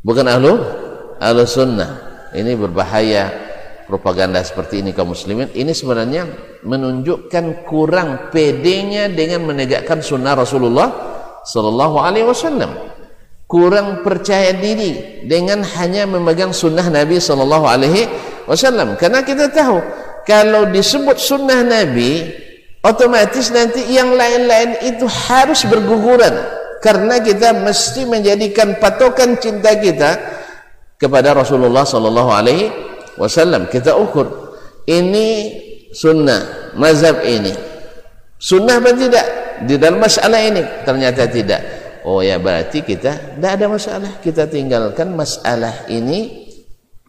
Bukan 0.02 0.26
ahlu? 0.26 0.59
Ahlu 1.22 1.46
sunnah. 1.46 1.90
Ini 2.35 2.59
berbahaya 2.59 3.31
propaganda 3.87 4.42
seperti 4.42 4.83
ini 4.83 4.90
kaum 4.90 5.14
muslimin. 5.14 5.54
Ini 5.54 5.70
sebenarnya 5.70 6.26
menunjukkan 6.66 7.66
kurang 7.66 8.31
pedenya 8.35 9.07
dengan 9.07 9.46
menegakkan 9.46 10.02
sunnah 10.02 10.35
Rasulullah 10.35 10.88
sallallahu 11.46 11.96
alaihi 12.02 12.26
wasallam 12.26 12.97
kurang 13.48 14.04
percaya 14.04 14.52
diri 14.52 15.24
dengan 15.24 15.64
hanya 15.64 16.04
memegang 16.04 16.52
sunnah 16.52 16.84
Nabi 16.92 17.16
sallallahu 17.16 17.64
alaihi 17.64 18.04
wasallam. 18.44 18.94
Karena 19.00 19.24
kita 19.24 19.48
tahu 19.48 19.80
kalau 20.28 20.68
disebut 20.68 21.16
sunnah 21.16 21.64
Nabi 21.64 22.28
otomatis 22.84 23.48
nanti 23.48 23.88
yang 23.88 24.12
lain-lain 24.12 24.84
itu 24.84 25.08
harus 25.08 25.64
berguguran. 25.64 26.61
Karena 26.78 27.18
kita 27.18 27.56
mesti 27.58 28.06
menjadikan 28.06 28.78
patokan 28.78 29.34
cinta 29.42 29.74
kita 29.74 30.14
kepada 30.94 31.34
Rasulullah 31.34 31.82
sallallahu 31.82 32.30
alaihi 32.30 32.70
wasallam. 33.18 33.66
Kita 33.66 33.96
ukur 33.98 34.54
ini 34.87 35.56
sunnah 35.90 36.70
mazhab 36.76 37.24
ini. 37.24 37.50
Sunnah 38.38 38.78
apa 38.78 38.94
tidak? 38.94 39.26
Di 39.66 39.74
dalam 39.74 39.98
masalah 39.98 40.38
ini. 40.38 40.62
Ternyata 40.87 41.26
tidak 41.26 41.78
oh 42.09 42.25
ya 42.25 42.40
berarti 42.40 42.81
kita 42.81 43.37
tidak 43.37 43.53
ada 43.61 43.66
masalah. 43.68 44.12
Kita 44.25 44.49
tinggalkan 44.49 45.12
masalah 45.12 45.85
ini 45.92 46.49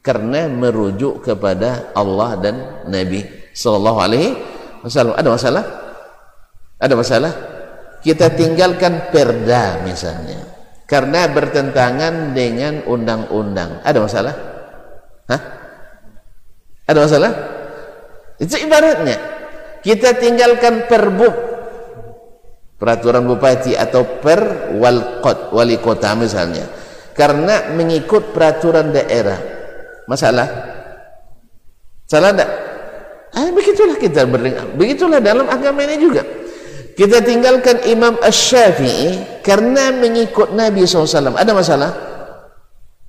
karena 0.03 0.51
merujuk 0.51 1.23
kepada 1.23 1.95
Allah 1.95 2.35
dan 2.35 2.55
Nabi 2.91 3.23
sallallahu 3.55 3.99
alaihi 4.03 4.35
wasallam. 4.83 5.15
Ada 5.15 5.29
masalah? 5.31 5.63
Ada 6.79 6.93
masalah? 6.99 7.33
Kita 8.03 8.31
tinggalkan 8.35 9.11
perda 9.11 9.79
misalnya 9.87 10.39
karena 10.83 11.31
bertentangan 11.31 12.35
dengan 12.35 12.83
undang-undang. 12.83 13.79
Ada 13.87 13.99
masalah? 14.03 14.35
Hah? 15.29 15.41
ada 16.89 16.99
masalah? 17.05 17.31
Itu 18.41 18.57
ibaratnya. 18.57 19.17
Kita 19.85 20.17
tinggalkan 20.17 20.89
perbuk 20.89 21.48
peraturan 22.79 23.27
bupati 23.27 23.75
atau 23.75 24.23
per 24.23 24.73
walqot 24.79 25.51
wali 25.51 25.77
kota 25.77 26.15
misalnya. 26.15 26.65
Karena 27.11 27.75
mengikut 27.75 28.31
peraturan 28.31 28.95
daerah. 28.95 29.37
Masalah? 30.07 30.47
Salah 32.09 32.31
tidak 32.33 32.49
ah, 33.35 33.49
begitulah 33.53 33.97
kita 33.99 34.25
berdengar. 34.25 34.65
Begitulah 34.73 35.19
dalam 35.21 35.45
agama 35.51 35.85
ini 35.85 35.99
juga. 35.99 36.23
Kita 36.95 37.23
tinggalkan 37.23 37.85
Imam 37.87 38.19
Ash-Syafi'i 38.19 39.39
karena 39.45 39.93
mengikut 39.95 40.51
Nabi 40.51 40.83
SAW 40.83 41.35
ada 41.35 41.51
masalah? 41.55 41.91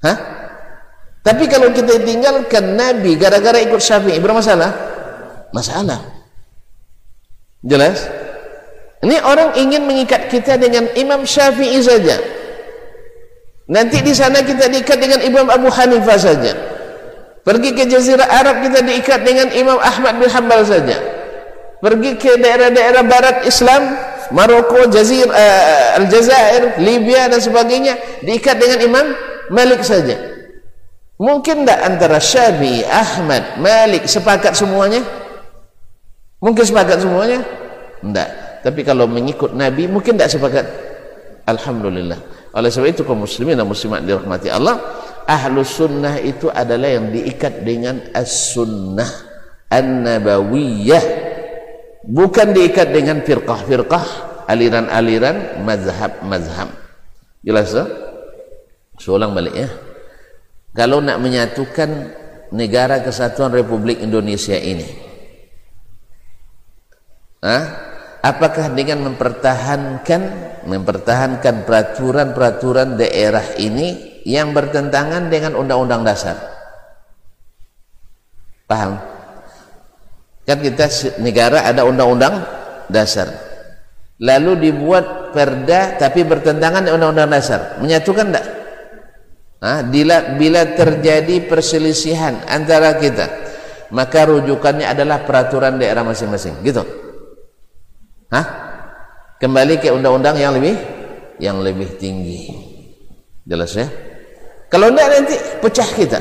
Hah? 0.01 0.19
tapi 1.21 1.45
kalau 1.45 1.69
kita 1.69 2.01
tinggalkan 2.01 2.81
Nabi 2.81 3.19
gara-gara 3.21 3.59
ikut 3.61 3.83
Syafi'i 3.83 4.23
bermasalah? 4.23 4.71
Masalah. 5.51 6.01
Jelas 7.61 8.20
ini 9.01 9.17
orang 9.25 9.57
ingin 9.57 9.89
mengikat 9.89 10.29
kita 10.29 10.61
dengan 10.61 10.85
Imam 10.93 11.25
Syafi'i 11.25 11.81
saja. 11.81 12.21
Nanti 13.73 14.05
di 14.05 14.13
sana 14.13 14.45
kita 14.45 14.69
diikat 14.69 14.99
dengan 15.01 15.25
Imam 15.25 15.49
Abu 15.49 15.73
Hanifah 15.73 16.19
saja. 16.21 16.53
Pergi 17.41 17.73
ke 17.73 17.89
Jazirah 17.89 18.29
Arab 18.29 18.61
kita 18.61 18.85
diikat 18.85 19.25
dengan 19.25 19.49
Imam 19.57 19.81
Ahmad 19.81 20.21
bin 20.21 20.29
Hanbal 20.29 20.69
saja. 20.69 21.01
Pergi 21.81 22.21
ke 22.21 22.37
daerah-daerah 22.37 23.01
barat 23.09 23.37
Islam, 23.49 23.97
Maroko, 24.37 24.85
Jazir, 24.93 25.25
uh, 25.25 25.97
Aljazair, 25.97 26.77
Libya 26.85 27.33
dan 27.33 27.41
sebagainya 27.41 27.97
diikat 28.21 28.61
dengan 28.61 28.85
Imam 28.85 29.07
Malik 29.49 29.81
saja. 29.81 30.29
Mungkin 31.17 31.65
tak 31.65 31.81
antara 31.89 32.21
Syafi'i, 32.21 32.85
Ahmad, 32.85 33.57
Malik 33.65 34.05
sepakat 34.05 34.53
semuanya? 34.53 35.01
Mungkin 36.45 36.69
sepakat 36.69 37.01
semuanya? 37.01 37.41
Tidak 38.05 38.50
tapi 38.61 38.85
kalau 38.85 39.09
mengikut 39.09 39.57
Nabi 39.57 39.89
mungkin 39.89 40.17
tidak 40.17 40.31
sepakat. 40.33 40.67
Alhamdulillah. 41.49 42.19
Oleh 42.55 42.69
sebab 42.69 42.89
itu 42.91 43.03
kaum 43.07 43.25
muslimin 43.25 43.55
dan 43.55 43.67
muslimat 43.67 44.03
dirahmati 44.03 44.51
Allah 44.51 44.79
ahlu 45.25 45.63
sunnah 45.63 46.19
itu 46.19 46.51
adalah 46.51 46.91
yang 46.91 47.15
diikat 47.15 47.63
dengan 47.63 48.03
as-sunnah 48.13 49.09
an-nabawiyah. 49.71 51.05
Bukan 52.05 52.57
diikat 52.57 52.91
dengan 52.91 53.23
firqah-firqah 53.23 54.05
aliran-aliran 54.51 55.63
mazhab-mazhab. 55.63 56.73
Jelas 57.45 57.73
tak? 57.73 57.89
seulang 59.01 59.33
balik 59.33 59.57
ya. 59.57 59.69
Kalau 60.77 61.01
nak 61.01 61.19
menyatukan 61.25 61.89
negara 62.53 63.01
kesatuan 63.01 63.51
Republik 63.55 64.05
Indonesia 64.05 64.59
ini 64.59 65.11
ha? 67.43 67.59
Apakah 68.21 68.73
dengan 68.73 69.05
mempertahankan 69.05 70.23
mempertahankan 70.65 71.65
peraturan-peraturan 71.65 73.01
daerah 73.01 73.45
ini 73.57 74.21
yang 74.29 74.53
bertentangan 74.53 75.33
dengan 75.33 75.57
undang-undang 75.57 76.05
dasar? 76.05 76.37
Paham? 78.69 79.01
Kan 80.45 80.59
kita 80.61 80.87
negara 81.19 81.65
ada 81.67 81.85
undang-undang 81.85 82.45
dasar. 82.93 83.29
Lalu 84.21 84.69
dibuat 84.69 85.33
perda 85.33 85.97
tapi 85.97 86.23
bertentangan 86.23 86.85
dengan 86.85 86.97
undang-undang 87.01 87.31
dasar. 87.33 87.61
Menyatukan 87.81 88.29
tidak 88.31 88.47
Nah, 89.61 89.85
bila, 89.85 90.41
bila 90.41 90.65
terjadi 90.73 91.45
perselisihan 91.45 92.33
antara 92.49 92.97
kita 92.97 93.29
maka 93.93 94.25
rujukannya 94.25 94.89
adalah 94.89 95.21
peraturan 95.29 95.77
daerah 95.77 96.01
masing-masing. 96.01 96.65
Gitu 96.65 96.81
Hah? 98.31 98.47
Kembali 99.43 99.83
ke 99.83 99.91
undang-undang 99.91 100.39
yang 100.39 100.55
lebih 100.55 100.79
yang 101.43 101.59
lebih 101.59 101.99
tinggi. 101.99 102.47
Jelas 103.43 103.75
ya? 103.75 103.91
Kalau 104.71 104.87
tidak 104.95 105.09
nanti 105.11 105.37
pecah 105.59 105.91
kita. 105.99 106.21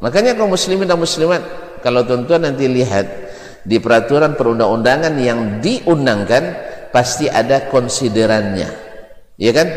Makanya 0.00 0.32
kaum 0.32 0.48
muslimin 0.48 0.88
dan 0.88 0.96
muslimat 0.96 1.42
kalau 1.84 2.08
tuan-tuan 2.08 2.48
nanti 2.48 2.64
lihat 2.64 3.04
di 3.68 3.76
peraturan 3.76 4.32
perundang-undangan 4.32 5.12
yang 5.20 5.60
diundangkan 5.60 6.56
pasti 6.88 7.28
ada 7.28 7.68
konsiderannya. 7.68 8.70
Ya 9.36 9.52
kan? 9.52 9.68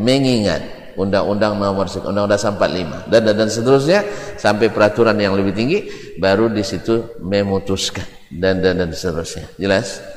Mengingat 0.00 0.64
undang-undang 0.96 1.60
nomor 1.60 1.92
undang-undang 1.92 2.40
45 2.40 3.12
dan, 3.12 3.20
dan 3.20 3.34
dan 3.36 3.48
seterusnya 3.52 4.00
sampai 4.40 4.72
peraturan 4.72 5.16
yang 5.20 5.36
lebih 5.36 5.52
tinggi 5.52 5.78
baru 6.16 6.48
di 6.48 6.64
situ 6.64 7.20
memutuskan 7.20 8.04
dan 8.32 8.64
dan 8.64 8.80
dan 8.80 8.96
seterusnya. 8.96 9.52
Jelas? 9.60 10.15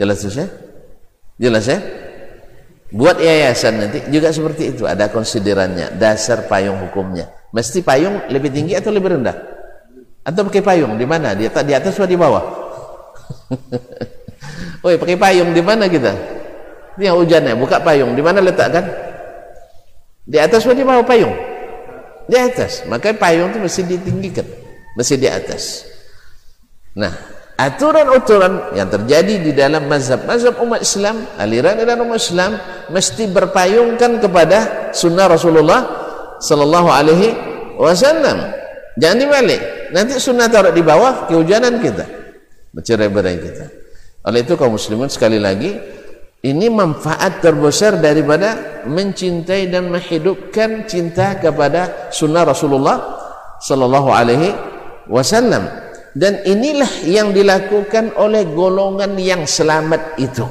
Jelas 0.00 0.24
ya? 0.24 0.48
Jelas 1.36 1.68
ya? 1.68 1.78
Buat 2.90 3.20
yayasan 3.20 3.74
nanti 3.76 3.98
juga 4.08 4.32
seperti 4.32 4.72
itu, 4.72 4.88
ada 4.88 5.12
konsiderannya, 5.12 6.00
dasar 6.00 6.48
payung 6.48 6.80
hukumnya. 6.88 7.28
Mesti 7.52 7.84
payung 7.84 8.32
lebih 8.32 8.48
tinggi 8.48 8.72
atau 8.72 8.88
lebih 8.88 9.20
rendah? 9.20 9.36
Atau 10.24 10.48
pakai 10.48 10.64
payung 10.64 10.96
di 10.96 11.04
mana? 11.04 11.36
Di 11.36 11.46
atas, 11.46 11.62
di 11.68 11.76
atas 11.76 11.92
atau 12.00 12.08
di 12.08 12.16
bawah? 12.16 12.44
Oi, 14.88 14.96
pakai 14.96 15.20
payung 15.20 15.52
di 15.52 15.60
mana 15.60 15.84
kita? 15.84 16.16
Ini 16.96 17.12
yang 17.12 17.20
hujannya, 17.20 17.52
buka 17.60 17.78
payung, 17.84 18.16
di 18.16 18.22
mana 18.24 18.40
letakkan? 18.40 18.88
Di 20.24 20.40
atas 20.40 20.64
atau 20.64 20.74
di 20.74 20.82
bawah 20.82 21.04
payung? 21.04 21.36
Di 22.24 22.36
atas. 22.40 22.88
Maka 22.88 23.12
payung 23.12 23.52
itu 23.52 23.58
mesti 23.60 23.80
ditinggikan, 23.84 24.48
mesti 24.96 25.14
di 25.20 25.28
atas. 25.28 25.84
Nah, 26.96 27.12
aturan-aturan 27.60 28.72
yang 28.72 28.88
terjadi 28.88 29.34
di 29.36 29.52
dalam 29.52 29.84
mazhab-mazhab 29.84 30.56
umat 30.64 30.80
Islam, 30.80 31.28
aliran-aliran 31.36 32.00
umat 32.08 32.16
Islam 32.16 32.56
mesti 32.88 33.28
berpayungkan 33.28 34.16
kepada 34.16 34.88
sunnah 34.96 35.28
Rasulullah 35.28 35.80
sallallahu 36.40 36.88
alaihi 36.88 37.36
wasallam. 37.76 38.56
Jangan 38.96 39.18
dibalik. 39.20 39.60
Nanti 39.92 40.16
sunnah 40.16 40.48
taruh 40.48 40.72
di 40.72 40.80
bawah 40.80 41.28
kehujanan 41.28 41.84
kita. 41.84 42.08
Bercerai-berai 42.72 43.36
kita. 43.36 43.64
Oleh 44.24 44.40
itu 44.44 44.56
kaum 44.56 44.76
muslimin 44.76 45.08
sekali 45.12 45.36
lagi 45.40 45.76
ini 46.40 46.72
manfaat 46.72 47.44
terbesar 47.44 48.00
daripada 48.00 48.80
mencintai 48.88 49.68
dan 49.68 49.92
menghidupkan 49.92 50.88
cinta 50.88 51.36
kepada 51.36 52.08
sunnah 52.08 52.48
Rasulullah 52.48 52.96
sallallahu 53.60 54.08
alaihi 54.08 54.56
wasallam 55.08 55.89
dan 56.14 56.42
inilah 56.42 56.90
yang 57.06 57.30
dilakukan 57.30 58.14
oleh 58.18 58.42
golongan 58.50 59.14
yang 59.14 59.46
selamat 59.46 60.18
itu. 60.18 60.46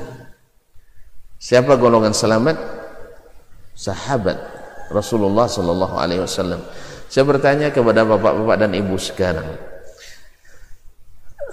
Siapa 1.39 1.75
golongan 1.75 2.15
selamat? 2.15 2.55
Sahabat 3.75 4.37
Rasulullah 4.91 5.47
sallallahu 5.47 5.95
alaihi 5.99 6.23
wasallam. 6.23 6.59
Saya 7.07 7.23
bertanya 7.25 7.71
kepada 7.71 8.03
bapak-bapak 8.03 8.55
dan 8.59 8.71
ibu 8.75 8.95
sekarang. 8.99 9.47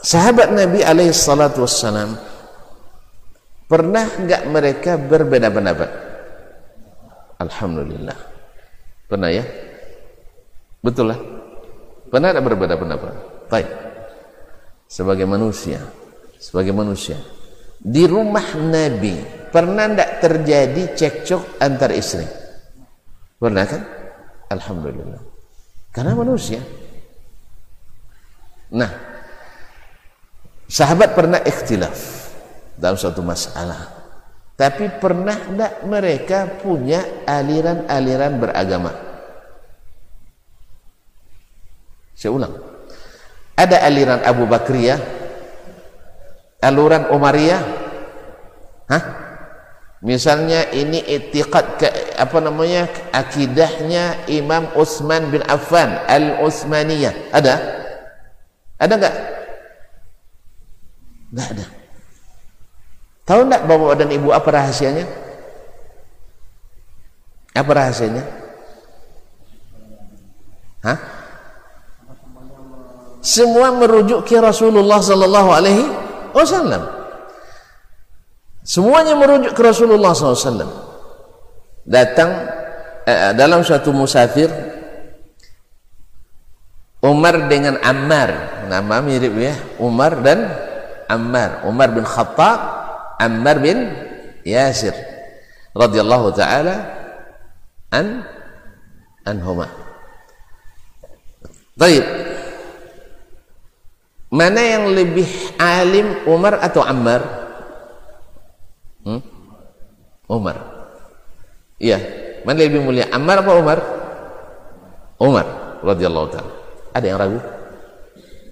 Sahabat 0.03 0.53
Nabi 0.55 0.83
alaihi 0.83 1.15
salatu 1.15 1.67
pernah 3.67 4.07
enggak 4.23 4.43
mereka 4.47 4.95
berbeda 4.95 5.51
pendapat 5.51 5.91
Alhamdulillah. 7.43 8.15
Pernah 9.07 9.31
ya? 9.35 9.45
Betul 10.83 11.15
lah. 11.15 11.21
Pernah 12.11 12.29
ada 12.31 12.43
berbeda 12.43 12.75
pendapat 12.79 13.37
baik 13.51 13.86
sebagai 14.87 15.27
manusia. 15.29 15.83
Sebagai 16.39 16.73
manusia. 16.73 17.19
Di 17.77 18.07
rumah 18.07 18.55
Nabi 18.57 19.15
pernah 19.51 19.87
tidak 19.91 20.11
terjadi 20.23 20.83
cekcok 20.95 21.61
antar 21.61 21.91
istri? 21.93 22.27
Pernah 23.37 23.65
kan? 23.69 23.83
Alhamdulillah. 24.51 25.23
Karena 25.93 26.13
manusia. 26.17 26.63
Nah 28.73 28.91
sahabat 30.67 31.15
pernah 31.15 31.39
ikhtilaf 31.43 32.31
dalam 32.79 32.97
suatu 32.99 33.23
masalah. 33.23 33.95
Tapi 34.57 34.89
pernah 34.97 35.37
tidak 35.37 35.85
mereka 35.85 36.49
punya 36.49 37.29
aliran-aliran 37.29 38.41
beragama? 38.41 38.93
Saya 42.17 42.33
ulang 42.33 42.76
ada 43.57 43.77
aliran 43.83 44.21
Abu 44.23 44.45
Bakriyah 44.45 45.01
aluran 46.61 47.09
Umariyah 47.09 47.63
Hah? 48.87 49.03
misalnya 50.05 50.71
ini 50.71 51.03
etiqad 51.03 51.81
ke, 51.81 51.89
apa 52.15 52.39
namanya 52.39 52.87
akidahnya 53.11 54.29
Imam 54.31 54.71
Utsman 54.79 55.33
bin 55.33 55.43
Affan 55.49 55.99
Al-Utsmaniyah 56.07 57.35
ada? 57.35 57.55
ada 58.77 58.93
enggak? 58.95 59.17
enggak 61.33 61.49
ada 61.57 61.67
tahu 63.27 63.41
enggak 63.51 63.63
bapak 63.67 63.97
dan 63.99 64.09
ibu 64.15 64.31
apa 64.31 64.49
rahasianya? 64.53 65.27
apa 67.57 67.71
rahasianya? 67.73 68.21
Hah? 70.85 71.16
Semua 73.27 73.75
merujuk 73.75 74.23
ke 74.23 74.39
Rasulullah 74.39 75.03
sallallahu 75.03 75.51
alaihi 75.51 75.83
wasallam. 76.31 76.87
Semuanya 78.67 79.15
merujuk 79.15 79.55
ke 79.55 79.63
Rasulullah 79.63 80.11
SAW. 80.11 80.67
Datang 81.87 82.31
eh, 83.07 83.31
dalam 83.39 83.63
suatu 83.63 83.95
musafir 83.95 84.51
Umar 86.99 87.47
dengan 87.47 87.79
Ammar, 87.79 88.67
nama 88.67 88.99
mirip 88.99 89.39
ya, 89.39 89.55
Umar 89.79 90.19
dan 90.19 90.51
Ammar. 91.07 91.63
Umar 91.63 91.95
bin 91.95 92.03
Khattab, 92.03 92.59
Ammar 93.23 93.63
bin 93.63 93.87
Yasir 94.43 94.95
radhiyallahu 95.71 96.35
taala 96.35 96.91
an 97.95 98.27
anhuma. 99.23 99.71
Baik. 101.79 102.26
Mana 104.37 104.61
yang 104.61 104.93
lebih 104.93 105.25
alim 105.57 106.29
Umar 106.29 106.61
atau 106.61 106.85
Ammar? 106.85 107.25
Hmm? 109.01 109.25
Umar. 110.29 110.57
Iya. 111.81 111.97
Mana 112.45 112.61
lebih 112.61 112.85
mulia 112.85 113.09
Ammar 113.09 113.41
atau 113.41 113.57
Umar? 113.57 113.79
Umar 115.17 115.47
radhiyallahu 115.81 116.29
taala. 116.29 116.53
Ada 116.93 117.07
yang 117.09 117.17
ragu? 117.17 117.41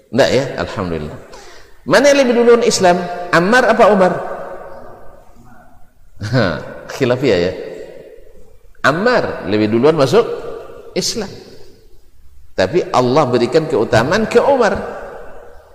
Enggak 0.09 0.31
ya? 0.33 0.45
Alhamdulillah. 0.65 1.19
Mana 1.85 2.05
yang 2.09 2.19
lebih 2.25 2.35
duluan 2.41 2.65
Islam? 2.65 2.97
Ammar 3.29 3.69
apa 3.69 3.85
Umar? 3.93 4.13
Khilafiyah 6.97 7.39
ya. 7.45 7.53
Ammar 8.89 9.53
lebih 9.53 9.69
duluan 9.69 10.01
masuk 10.01 10.25
Islam. 10.97 11.29
Tapi 12.57 12.89
Allah 12.89 13.29
berikan 13.29 13.69
keutamaan 13.69 14.25
ke 14.25 14.41
Umar 14.41 15.04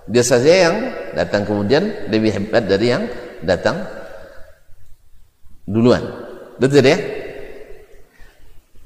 dia 0.08 0.24
saja 0.24 0.70
yang 0.70 0.76
datang 1.12 1.44
kemudian 1.44 2.08
lebih 2.08 2.32
hebat 2.32 2.64
dari 2.64 2.86
yang 2.88 3.04
datang 3.44 3.84
duluan. 5.68 6.02
Betul 6.56 6.84
ya? 6.84 6.98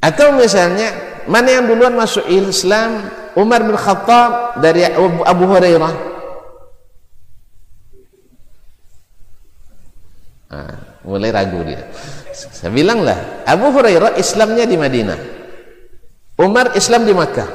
Atau 0.03 0.37
misalnya 0.37 0.93
mana 1.31 1.49
yang 1.61 1.65
duluan 1.71 1.95
masuk 1.95 2.27
Islam? 2.29 3.23
Umar 3.35 3.67
bin 3.67 3.75
Khattab 3.75 4.63
dari 4.63 4.87
Abu 5.27 5.45
Hurairah. 5.51 5.95
Nah, 10.55 10.75
mulai 11.03 11.35
ragu 11.35 11.59
dia. 11.67 11.83
Saya 12.31 12.71
bilang 12.71 13.03
lah 13.03 13.43
Abu 13.43 13.75
Hurairah 13.75 14.15
Islamnya 14.23 14.71
di 14.71 14.79
Madinah. 14.79 15.19
Umar 16.39 16.79
Islam 16.79 17.03
di 17.03 17.11
Makkah. 17.11 17.51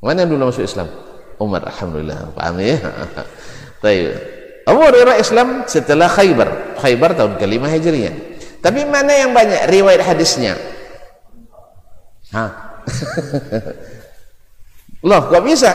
Mana 0.00 0.24
yang 0.24 0.32
dulu 0.32 0.48
masuk 0.48 0.64
Islam 0.64 1.11
Umar 1.42 1.66
alhamdulillah 1.66 2.30
paham 2.38 2.62
ya 2.62 2.78
Baik. 3.82 4.14
Abu 4.62 4.78
Hurairah 4.78 5.18
Islam 5.18 5.66
setelah 5.66 6.06
Khaybar. 6.06 6.78
Khaybar 6.78 7.18
tahun 7.18 7.34
kelima 7.34 7.66
Hijriah. 7.66 8.14
Tapi 8.62 8.86
mana 8.86 9.10
yang 9.10 9.34
banyak 9.34 9.66
riwayat 9.66 10.06
hadisnya? 10.06 10.54
Ha? 12.30 12.46
Loh 15.10 15.22
kok 15.26 15.42
bisa? 15.42 15.74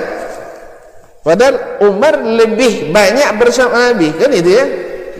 Padahal 1.20 1.84
Umar 1.84 2.24
lebih 2.24 2.96
banyak 2.96 3.28
bersama 3.36 3.92
Nabi. 3.92 4.16
Kan 4.16 4.32
itu 4.32 4.56
ya? 4.56 4.66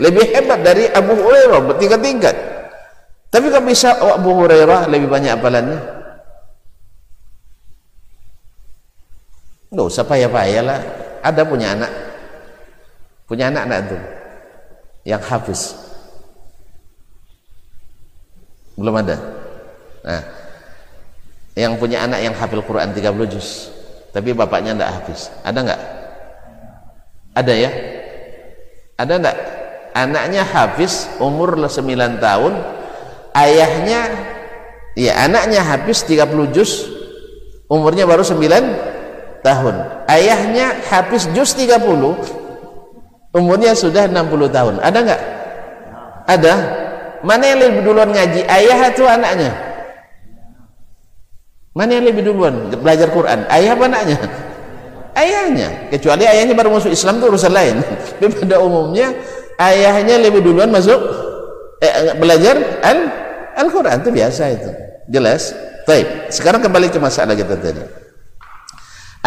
Lebih 0.00 0.32
hebat 0.32 0.64
dari 0.64 0.88
Abu 0.88 1.12
Hurairah 1.12 1.60
bertingkat-tingkat. 1.68 2.36
Tapi 3.28 3.52
kok 3.52 3.68
bisa 3.68 4.00
Abu 4.00 4.32
Hurairah 4.32 4.88
lebih 4.88 5.12
banyak 5.12 5.36
apalannya 5.36 5.97
Nggak 9.68 9.86
usah 9.86 10.04
payah-payah 10.08 10.62
lah. 10.64 10.80
Ada 11.20 11.42
punya 11.44 11.76
anak. 11.76 11.92
Punya 13.28 13.52
anak 13.52 13.62
anak 13.68 13.78
itu. 13.84 13.96
Yang 15.04 15.22
hafiz. 15.28 15.62
Belum 18.78 18.94
ada. 18.96 19.16
Nah, 20.06 20.22
yang 21.58 21.76
punya 21.76 22.06
anak 22.06 22.22
yang 22.22 22.32
hafil 22.32 22.62
Quran 22.64 22.94
30 22.94 23.28
juz. 23.28 23.68
Tapi 24.14 24.32
bapaknya 24.32 24.72
enggak 24.78 24.92
hafiz. 24.94 25.28
Ada 25.44 25.58
enggak? 25.60 25.80
Ada 27.36 27.52
ya? 27.52 27.70
Ada 28.96 29.12
enggak? 29.20 29.36
Anaknya 29.92 30.42
hafiz 30.48 31.10
umur 31.20 31.58
9 31.58 32.22
tahun. 32.22 32.54
Ayahnya 33.36 34.00
ya 34.96 35.12
anaknya 35.28 35.60
hafiz 35.60 36.06
30 36.08 36.54
juz. 36.56 36.88
Umurnya 37.68 38.08
baru 38.08 38.24
9 38.24 38.96
tahun. 39.42 39.74
Ayahnya 40.08 40.78
habis 40.88 41.28
juz 41.34 41.54
30 41.54 41.78
umurnya 43.36 43.72
sudah 43.76 44.08
60 44.10 44.48
tahun. 44.50 44.74
Ada 44.82 44.98
nggak? 45.04 45.22
ada. 46.28 46.54
Mana 47.24 47.42
yang 47.50 47.58
lebih 47.58 47.80
duluan 47.82 48.12
ngaji? 48.12 48.46
Ayah 48.46 48.78
atau 48.92 49.08
anaknya? 49.08 49.52
mana 51.78 51.94
yang 51.94 52.10
lebih 52.10 52.26
duluan 52.26 52.74
belajar 52.74 53.06
Quran? 53.06 53.46
Ayah 53.46 53.78
apa 53.78 53.84
anaknya? 53.86 54.18
ayahnya. 55.14 55.68
Kecuali 55.94 56.26
ayahnya 56.26 56.54
baru 56.58 56.74
masuk 56.74 56.90
Islam 56.90 57.22
itu 57.22 57.26
urusan 57.30 57.52
lain. 57.54 57.76
Tapi 58.18 58.34
pada 58.34 58.58
umumnya 58.58 59.14
ayahnya 59.62 60.18
lebih 60.18 60.42
duluan 60.42 60.70
masuk 60.74 60.98
eh, 61.78 62.14
belajar 62.18 62.82
Al 62.82 62.98
Al-Quran. 63.58 64.02
Itu 64.02 64.10
biasa 64.10 64.42
itu. 64.54 64.70
Jelas? 65.10 65.54
Baik. 65.86 66.34
Sekarang 66.34 66.62
kembali 66.62 66.90
ke 66.90 66.98
masalah 66.98 67.34
kita 67.34 67.54
tadi 67.58 68.07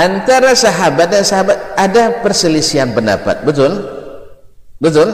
antara 0.02 0.58
sahabat 0.58 1.14
dan 1.14 1.22
sahabat 1.22 1.78
ada 1.78 2.26
perselisihan 2.26 2.90
pendapat 2.90 3.46
betul? 3.46 3.86
Betul? 4.82 5.14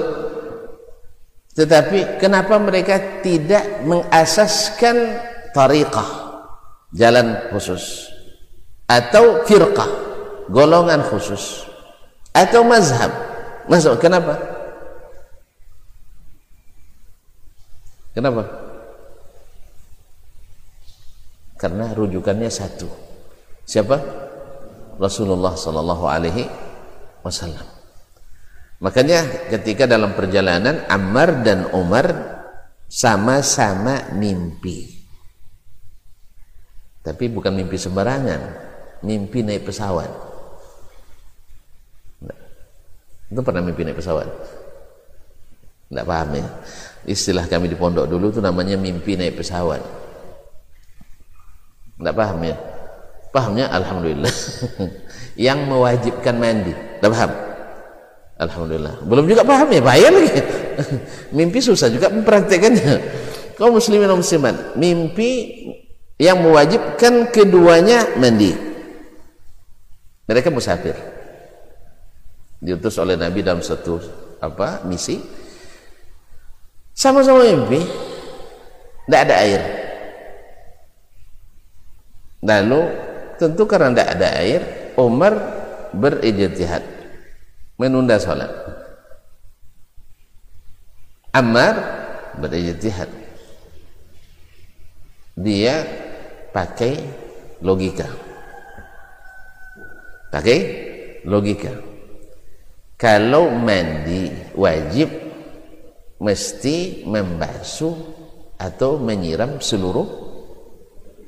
Tetapi 1.60 2.22
kenapa 2.24 2.56
mereka 2.56 3.20
tidak 3.20 3.84
mengasaskan 3.84 5.20
tariqah 5.52 6.08
jalan 6.96 7.36
khusus? 7.52 8.08
Atau 8.88 9.44
firqah 9.44 9.92
golongan 10.48 11.04
khusus? 11.04 11.68
Atau 12.32 12.64
mazhab? 12.64 13.12
Mazhab 13.68 14.00
kenapa? 14.00 14.40
Kenapa? 18.16 18.48
Karena 21.58 21.92
rujukannya 21.92 22.48
satu. 22.48 22.88
Siapa 23.68 24.27
Rasulullah 24.98 25.54
sallallahu 25.54 26.04
alaihi 26.10 26.50
wasallam. 27.22 27.66
Makanya 28.78 29.50
ketika 29.50 29.90
dalam 29.90 30.14
perjalanan 30.14 30.86
Ammar 30.86 31.42
dan 31.42 31.70
Umar 31.74 32.06
sama-sama 32.86 34.14
mimpi. 34.14 34.98
Tapi 37.02 37.32
bukan 37.32 37.56
mimpi 37.56 37.80
sembarangan, 37.80 38.42
mimpi 39.02 39.42
naik 39.42 39.66
pesawat. 39.66 40.12
Itu 43.28 43.42
pernah 43.44 43.64
mimpi 43.64 43.88
naik 43.88 43.98
pesawat? 43.98 44.28
Tidak 45.88 46.06
paham 46.06 46.30
ya? 46.36 46.46
Istilah 47.08 47.48
kami 47.48 47.72
di 47.72 47.80
pondok 47.80 48.12
dulu 48.12 48.30
itu 48.36 48.44
namanya 48.44 48.76
mimpi 48.76 49.16
naik 49.16 49.40
pesawat. 49.40 49.80
Tidak 51.98 52.14
paham 52.14 52.40
ya? 52.44 52.56
Pahamnya 53.32 53.70
Alhamdulillah. 53.70 54.34
yang 55.48 55.70
mewajibkan 55.70 56.36
mandi. 56.36 56.74
Dah 57.00 57.10
paham? 57.14 57.32
Alhamdulillah. 58.38 59.02
Belum 59.06 59.26
juga 59.26 59.42
paham 59.42 59.70
ya, 59.74 59.82
bahaya 59.82 60.10
lagi. 60.14 60.30
mimpi 61.38 61.62
susah 61.62 61.90
juga 61.90 62.10
mempraktekannya. 62.10 63.26
Kau 63.58 63.74
muslimin 63.74 64.06
dan 64.06 64.22
muslimat, 64.22 64.78
mimpi 64.78 65.66
yang 66.22 66.42
mewajibkan 66.46 67.34
keduanya 67.34 68.18
mandi. 68.18 68.54
Mereka 70.30 70.54
musafir. 70.54 70.94
Diutus 72.62 72.98
oleh 73.02 73.18
Nabi 73.18 73.42
dalam 73.42 73.66
satu 73.66 73.98
apa 74.38 74.86
misi. 74.86 75.18
Sama-sama 76.94 77.46
mimpi. 77.46 77.82
Tidak 79.08 79.22
ada 79.24 79.36
air. 79.40 79.62
Lalu 82.44 83.07
tentu 83.38 83.64
karena 83.70 83.94
tidak 83.94 84.10
ada 84.18 84.30
air 84.42 84.62
Umar 84.98 85.34
berijtihad 85.94 86.84
menunda 87.78 88.18
sholat. 88.18 88.50
Ammar 91.32 91.76
berijtihad. 92.42 93.10
Dia 95.38 95.86
pakai 96.50 96.98
logika. 97.62 98.10
Pakai 100.34 100.60
logika. 101.30 101.70
Kalau 102.98 103.54
mandi 103.54 104.34
wajib 104.58 105.14
mesti 106.18 107.06
membasuh 107.06 107.94
atau 108.58 108.98
menyiram 108.98 109.62
seluruh 109.62 110.10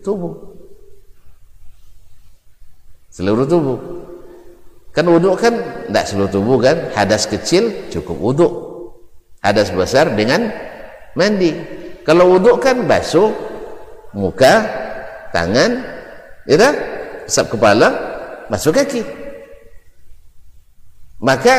tubuh 0.02 0.49
seluruh 3.20 3.44
tubuh. 3.44 3.80
Kan 4.96 5.12
wudhu 5.12 5.36
kan 5.36 5.52
tidak 5.92 6.06
seluruh 6.08 6.32
tubuh 6.32 6.58
kan? 6.64 6.88
Hadas 6.96 7.28
kecil 7.28 7.92
cukup 7.92 8.16
wudhu 8.16 8.48
hadas 9.44 9.76
besar 9.76 10.16
dengan 10.16 10.48
mandi. 11.20 11.52
Kalau 12.08 12.32
wudhu 12.32 12.56
kan 12.64 12.88
basuh 12.88 13.32
muka 14.16 14.64
tangan 15.36 15.84
ya 16.48 16.72
usap 17.28 17.52
kepala 17.52 17.92
basuh 18.48 18.72
kaki. 18.72 19.04
Maka 21.20 21.56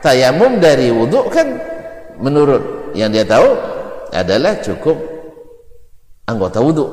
tayamum 0.00 0.56
dari 0.56 0.88
wudhu 0.88 1.28
kan 1.28 1.60
menurut 2.16 2.96
yang 2.96 3.12
dia 3.12 3.28
tahu 3.28 3.52
adalah 4.16 4.56
cukup 4.64 4.96
anggota 6.24 6.64
wudhu 6.64 6.86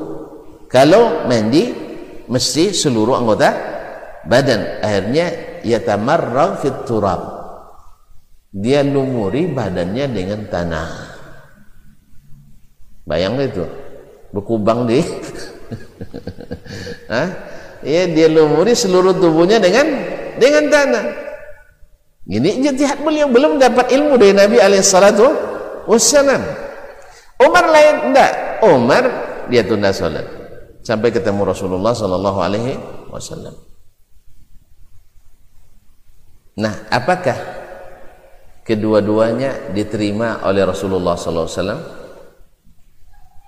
kalau 0.68 1.24
mandi 1.24 1.72
mesti 2.28 2.76
seluruh 2.76 3.16
anggota 3.16 3.73
badan 4.28 4.80
akhirnya 4.80 5.26
yatamarrag 5.64 6.64
fit 6.64 6.76
turab 6.88 7.20
dia 8.54 8.86
lumuri 8.86 9.50
badannya 9.50 10.06
dengan 10.10 10.40
tanah 10.48 10.88
bayang 13.04 13.36
itu 13.40 13.64
berkubang 14.32 14.88
di 14.88 15.00
Hah? 17.12 17.28
ya 17.84 18.08
dia 18.08 18.28
lumuri 18.32 18.72
seluruh 18.72 19.12
tubuhnya 19.16 19.60
dengan 19.60 19.84
dengan 20.40 20.64
tanah 20.72 21.04
ini 22.24 22.64
ijtihad 22.64 23.04
beliau 23.04 23.28
belum 23.28 23.60
dapat 23.60 23.92
ilmu 23.92 24.16
dari 24.16 24.32
Nabi 24.32 24.56
alaihissalatu 24.56 25.28
wassalam. 25.84 26.40
Umar 27.36 27.68
lain 27.68 27.94
enggak. 28.12 28.32
Umar 28.64 29.04
dia 29.52 29.60
tunda 29.60 29.92
salat 29.92 30.24
sampai 30.80 31.12
ketemu 31.12 31.44
Rasulullah 31.44 31.92
sallallahu 31.92 32.38
alaihi 32.40 32.80
wasallam. 33.12 33.52
Nah, 36.54 36.86
apakah 36.86 37.34
kedua-duanya 38.62 39.74
diterima 39.74 40.42
oleh 40.46 40.62
Rasulullah 40.62 41.18
wasallam? 41.18 41.80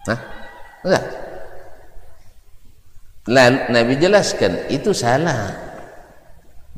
Nah, 0.06 0.20
enggak. 0.82 1.04
Lalu 3.26 3.58
Nabi 3.74 3.94
jelaskan 3.98 4.70
itu 4.70 4.94
salah 4.94 5.50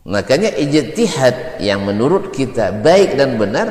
makanya 0.08 0.48
ijtihad 0.56 1.60
yang 1.60 1.84
menurut 1.84 2.32
kita 2.32 2.72
baik 2.80 3.20
dan 3.20 3.36
benar 3.36 3.68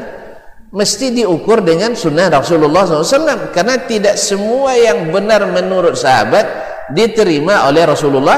mesti 0.70 1.10
diukur 1.10 1.66
dengan 1.66 1.97
sunnah 1.97 2.30
Rasulullah 2.30 2.86
SAW 2.86 3.49
karena 3.49 3.82
tidak 3.89 4.14
semua 4.22 4.78
yang 4.78 5.10
benar 5.10 5.49
menurut 5.49 5.97
sahabat 5.97 6.45
diterima 6.93 7.66
oleh 7.66 7.82
Rasulullah 7.89 8.38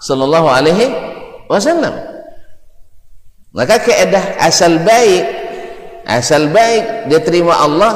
Sallallahu 0.00 0.48
Alaihi 0.48 0.86
Wasallam 1.52 2.17
maka 3.52 3.80
keedah 3.80 4.40
asal 4.42 4.80
baik 4.84 5.24
asal 6.04 6.48
baik 6.52 7.08
diterima 7.08 7.54
Allah 7.56 7.94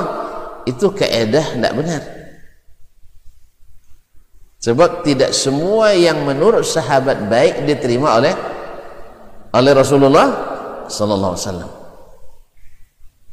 itu 0.65 0.93
keedah 0.93 1.57
tidak 1.59 1.73
benar 1.77 2.03
sebab 4.63 5.03
tidak 5.03 5.35
semua 5.35 5.91
yang 5.93 6.23
menurut 6.23 6.63
sahabat 6.63 7.27
baik 7.27 7.67
diterima 7.67 8.17
oleh 8.21 8.35
oleh 9.53 9.73
Rasulullah 9.77 10.29
sallallahu 10.89 11.35
alaihi 11.37 11.45
wasallam. 11.45 11.73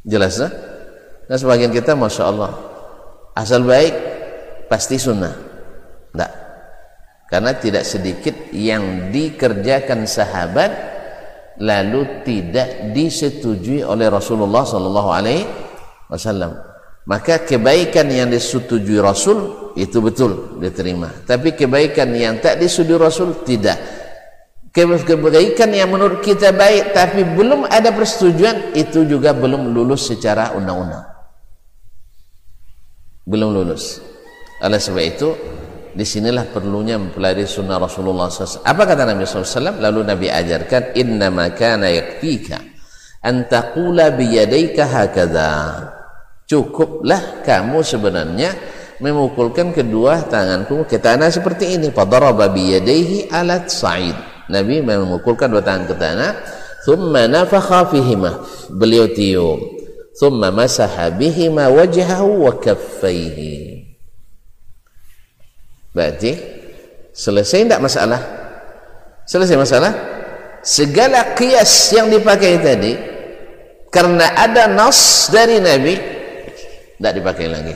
Jelas? 0.04 0.40
Nah 0.40 1.36
sebagian 1.36 1.70
kita 1.70 1.92
Masya 1.92 2.24
Allah 2.24 2.50
Asal 3.36 3.62
baik 3.62 3.94
Pasti 4.66 4.96
sunnah 4.96 5.30
Tidak 6.10 6.32
Karena 7.28 7.52
tidak 7.54 7.84
sedikit 7.86 8.34
yang 8.50 9.14
dikerjakan 9.14 10.08
sahabat 10.08 10.89
Lalu 11.60 12.24
tidak 12.24 12.96
disetujui 12.96 13.84
oleh 13.84 14.08
Rasulullah 14.08 14.64
Sallallahu 14.64 15.10
Alaihi 15.12 15.44
Wasallam. 16.08 16.56
Maka 17.04 17.44
kebaikan 17.44 18.06
yang 18.12 18.28
disetujui 18.28 19.00
Rasul 19.00 19.72
Itu 19.78 20.02
betul 20.02 20.58
diterima. 20.58 21.08
Tapi 21.24 21.54
kebaikan 21.54 22.10
yang 22.16 22.42
tak 22.42 22.58
disetujui 22.58 22.98
Rasul 22.98 23.46
Tidak. 23.46 23.78
Kebaikan 24.70 25.70
yang 25.74 25.90
menurut 25.90 26.22
kita 26.22 26.54
baik 26.54 26.94
tapi 26.94 27.26
belum 27.26 27.66
ada 27.66 27.90
persetujuan 27.90 28.70
itu 28.78 29.02
juga 29.02 29.34
belum 29.34 29.74
lulus 29.74 30.14
secara 30.14 30.54
undang-undang. 30.54 31.02
Belum 33.26 33.50
lulus. 33.50 33.98
Oleh 34.62 34.78
sebab 34.78 35.02
itu 35.02 35.28
di 35.90 36.06
sinilah 36.06 36.50
perlunya 36.54 36.96
mempelajari 36.96 37.46
sunnah 37.46 37.78
Rasulullah 37.78 38.30
SAW 38.30 38.62
apa 38.62 38.82
kata 38.86 39.02
Nabi 39.06 39.26
SAW 39.26 39.78
lalu 39.82 40.00
Nabi 40.06 40.26
ajarkan 40.30 40.94
inna 40.94 41.28
kana 41.54 41.90
yakfika 41.90 42.70
an 43.24 43.46
taqula 43.48 44.12
biyadaika 44.12 44.84
hakadha. 44.88 45.52
Cukuplah 46.48 47.46
kamu 47.46 47.78
sebenarnya 47.86 48.50
memukulkan 48.98 49.70
kedua 49.70 50.26
tanganku 50.26 50.82
ke 50.82 50.98
tanah 50.98 51.30
seperti 51.30 51.78
ini. 51.78 51.94
Fadaraba 51.94 52.50
biyadaihi 52.50 53.30
alat 53.30 53.70
sa'id. 53.70 54.16
Nabi 54.50 54.82
memukulkan 54.82 55.46
dua 55.46 55.62
tangan 55.62 55.86
ke 55.86 55.94
tanah. 55.94 56.30
Thumma 56.82 57.30
nafakha 57.30 57.86
fihima. 57.86 58.42
Beliau 58.66 59.06
tiup. 59.14 59.62
Thumma 60.18 60.50
masaha 60.50 61.06
bihima 61.14 61.70
wajhahu 61.70 62.50
wa 62.50 62.52
kaffaihi 62.58 63.89
berarti 65.90 66.32
selesai 67.14 67.66
tidak 67.66 67.82
masalah? 67.82 68.20
Selesai 69.26 69.56
masalah? 69.58 69.92
Segala 70.60 71.32
kias 71.38 71.94
yang 71.96 72.12
dipakai 72.12 72.60
tadi 72.60 72.92
karena 73.88 74.36
ada 74.36 74.70
nas 74.70 75.26
dari 75.32 75.58
Nabi 75.58 75.94
tidak 76.98 77.14
dipakai 77.16 77.46
lagi. 77.48 77.74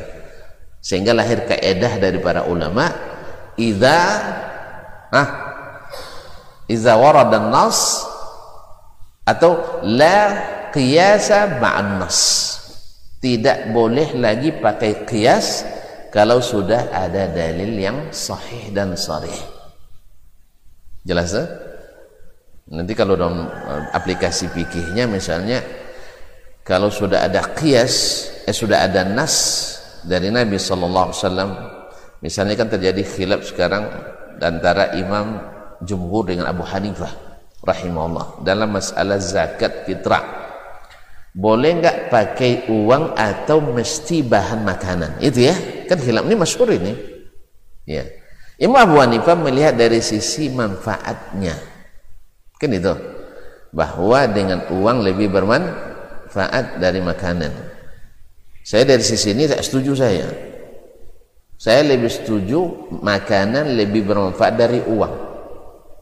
Sehingga 0.84 1.16
lahir 1.16 1.48
kaedah 1.48 1.96
dari 1.96 2.20
para 2.20 2.44
ulama 2.44 2.92
idza 3.56 4.00
ah 5.14 5.28
iza 6.68 6.92
warada 6.98 7.40
nas 7.40 8.04
atau 9.24 9.80
la 9.88 10.20
qiyasa 10.74 11.56
ma'an 11.56 12.04
nas 12.04 12.18
tidak 13.24 13.72
boleh 13.72 14.12
lagi 14.20 14.52
pakai 14.52 15.08
qiyas 15.08 15.64
kalau 16.14 16.38
sudah 16.38 16.94
ada 16.94 17.26
dalil 17.26 17.74
yang 17.74 18.14
sahih 18.14 18.70
dan 18.70 18.94
sarih 18.94 19.34
jelas 21.02 21.34
ya? 21.34 21.42
nanti 22.70 22.94
kalau 22.94 23.18
dalam 23.18 23.50
eh, 23.50 23.82
aplikasi 23.90 24.46
fikihnya 24.46 25.10
misalnya 25.10 25.58
kalau 26.62 26.88
sudah 26.88 27.26
ada 27.26 27.42
qiyas 27.58 28.30
eh 28.46 28.54
sudah 28.54 28.86
ada 28.86 29.02
nas 29.02 29.34
dari 30.06 30.30
Nabi 30.30 30.54
sallallahu 30.54 31.10
alaihi 31.10 31.18
wasallam 31.18 31.50
misalnya 32.22 32.54
kan 32.56 32.70
terjadi 32.70 33.02
khilaf 33.02 33.42
sekarang 33.50 33.84
antara 34.38 34.94
imam 34.94 35.42
jumhur 35.82 36.30
dengan 36.30 36.48
Abu 36.48 36.62
Hanifah 36.64 37.10
rahimahullah 37.66 38.44
dalam 38.46 38.70
masalah 38.70 39.18
zakat 39.18 39.82
fitrah 39.82 40.43
boleh 41.34 41.82
nggak 41.82 42.14
pakai 42.14 42.70
uang 42.70 43.18
atau 43.18 43.58
mesti 43.58 44.22
bahan 44.22 44.62
makanan? 44.62 45.18
Itu 45.18 45.42
ya. 45.50 45.54
Kan 45.90 45.98
hilaf 45.98 46.22
ini 46.30 46.38
masyhur 46.38 46.70
ini. 46.70 46.94
Ya. 47.90 48.06
Imam 48.54 48.78
Abu 48.78 49.02
Hanifah 49.02 49.34
melihat 49.34 49.74
dari 49.74 49.98
sisi 49.98 50.46
manfaatnya. 50.54 51.58
Kan 52.54 52.70
itu. 52.70 52.94
Bahwa 53.74 54.30
dengan 54.30 54.70
uang 54.70 55.02
lebih 55.02 55.34
bermanfaat 55.34 56.78
dari 56.78 57.02
makanan. 57.02 57.50
Saya 58.62 58.86
dari 58.86 59.02
sisi 59.02 59.34
ini 59.34 59.50
tak 59.50 59.66
setuju 59.66 59.92
saya. 59.98 60.30
Saya 61.58 61.82
lebih 61.82 62.14
setuju 62.14 62.90
makanan 63.02 63.74
lebih 63.74 64.06
bermanfaat 64.06 64.54
dari 64.54 64.78
uang. 64.86 65.14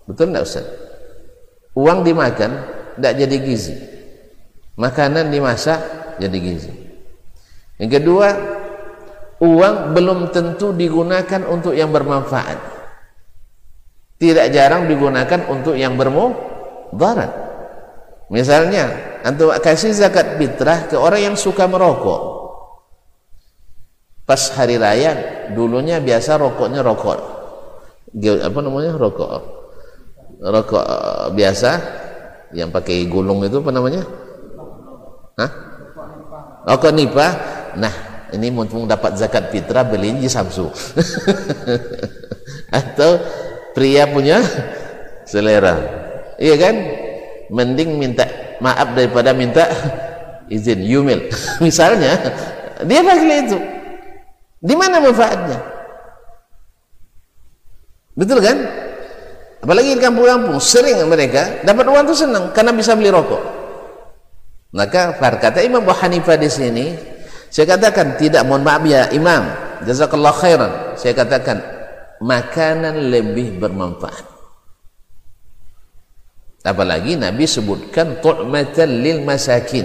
Betul 0.05 0.29
tidak 0.29 0.45
Ustaz? 0.45 0.67
Uang 1.73 2.05
dimakan 2.05 2.53
tidak 3.01 3.13
jadi 3.17 3.37
gizi. 3.41 3.92
Makanan 4.77 5.29
dimasak 5.29 5.81
jadi 6.17 6.39
gizi. 6.41 6.73
Yang 7.77 8.01
kedua, 8.01 8.29
uang 9.43 9.93
belum 9.93 10.33
tentu 10.33 10.73
digunakan 10.73 11.43
untuk 11.51 11.77
yang 11.77 11.93
bermanfaat. 11.93 12.59
Tidak 14.23 14.47
jarang 14.55 14.87
digunakan 14.87 15.51
untuk 15.51 15.75
yang 15.75 15.99
bermu 15.99 16.31
darat 16.95 17.43
misalnya 18.33 18.89
antum 19.21 19.53
kasih 19.61 19.93
zakat 19.93 20.41
fitrah 20.41 20.89
ke 20.89 20.97
orang 20.97 21.33
yang 21.33 21.37
suka 21.37 21.69
merokok. 21.69 22.41
Pas 24.25 24.41
hari 24.57 24.81
raya 24.81 25.13
dulunya 25.53 26.01
biasa 26.01 26.41
rokoknya 26.41 26.81
rokok. 26.81 27.21
Apa 28.17 28.59
namanya? 28.65 28.97
Rokok. 28.97 29.31
Rokok 30.41 30.85
eh, 30.85 31.27
biasa. 31.37 31.71
Yang 32.53 32.69
pakai 32.69 33.09
gulung 33.09 33.41
itu 33.45 33.65
apa 33.65 33.73
namanya 33.73 34.05
Hah? 35.37 35.51
rokok 36.67 36.93
nipah? 36.95 37.33
Nah 37.77 37.95
ini 38.33 38.49
mumpung 38.49 38.89
dapat 38.89 39.17
zakat 39.21 39.53
fitrah 39.53 39.85
beliin 39.85 40.21
di 40.21 40.29
atau 42.73 43.11
pria 43.77 44.09
punya 44.09 44.41
selera. 45.29 45.77
Iya 46.41 46.57
kan? 46.57 46.75
Mending 47.53 48.01
minta 48.01 48.25
maaf 48.65 48.97
daripada 48.97 49.37
minta 49.37 49.69
izin 50.49 50.81
yumil. 50.81 51.29
Misalnya 51.65 52.17
dia 52.89 53.01
pakai 53.05 53.39
itu. 53.45 53.59
Di 54.63 54.75
mana 54.79 55.03
manfaatnya? 55.03 55.59
Betul 58.15 58.39
kan? 58.41 58.57
Apalagi 59.63 59.95
di 59.95 60.03
kampung-kampung 60.03 60.59
sering 60.59 60.99
mereka 61.07 61.63
dapat 61.63 61.87
uang 61.87 62.03
itu 62.11 62.27
senang 62.27 62.51
karena 62.51 62.75
bisa 62.75 62.99
beli 62.99 63.15
rokok 63.15 63.62
maka 64.73 65.17
kata 65.17 65.61
Imam 65.61 65.85
Abu 65.85 65.93
Hanifah 65.93 66.41
di 66.41 66.49
sini 66.49 66.87
saya 67.53 67.77
katakan 67.77 68.17
tidak 68.17 68.49
mohon 68.49 68.65
maaf 68.65 68.81
ya 68.89 69.13
Imam 69.13 69.45
jazakallah 69.85 70.33
khairan. 70.33 70.73
Saya 70.97 71.13
katakan 71.13 71.61
makanan 72.23 73.11
lebih 73.13 73.59
bermanfaat. 73.59 74.25
Apalagi 76.63 77.19
Nabi 77.19 77.45
sebutkan 77.45 78.23
tu'matan 78.23 78.89
lil 79.03 79.21
masakin. 79.27 79.85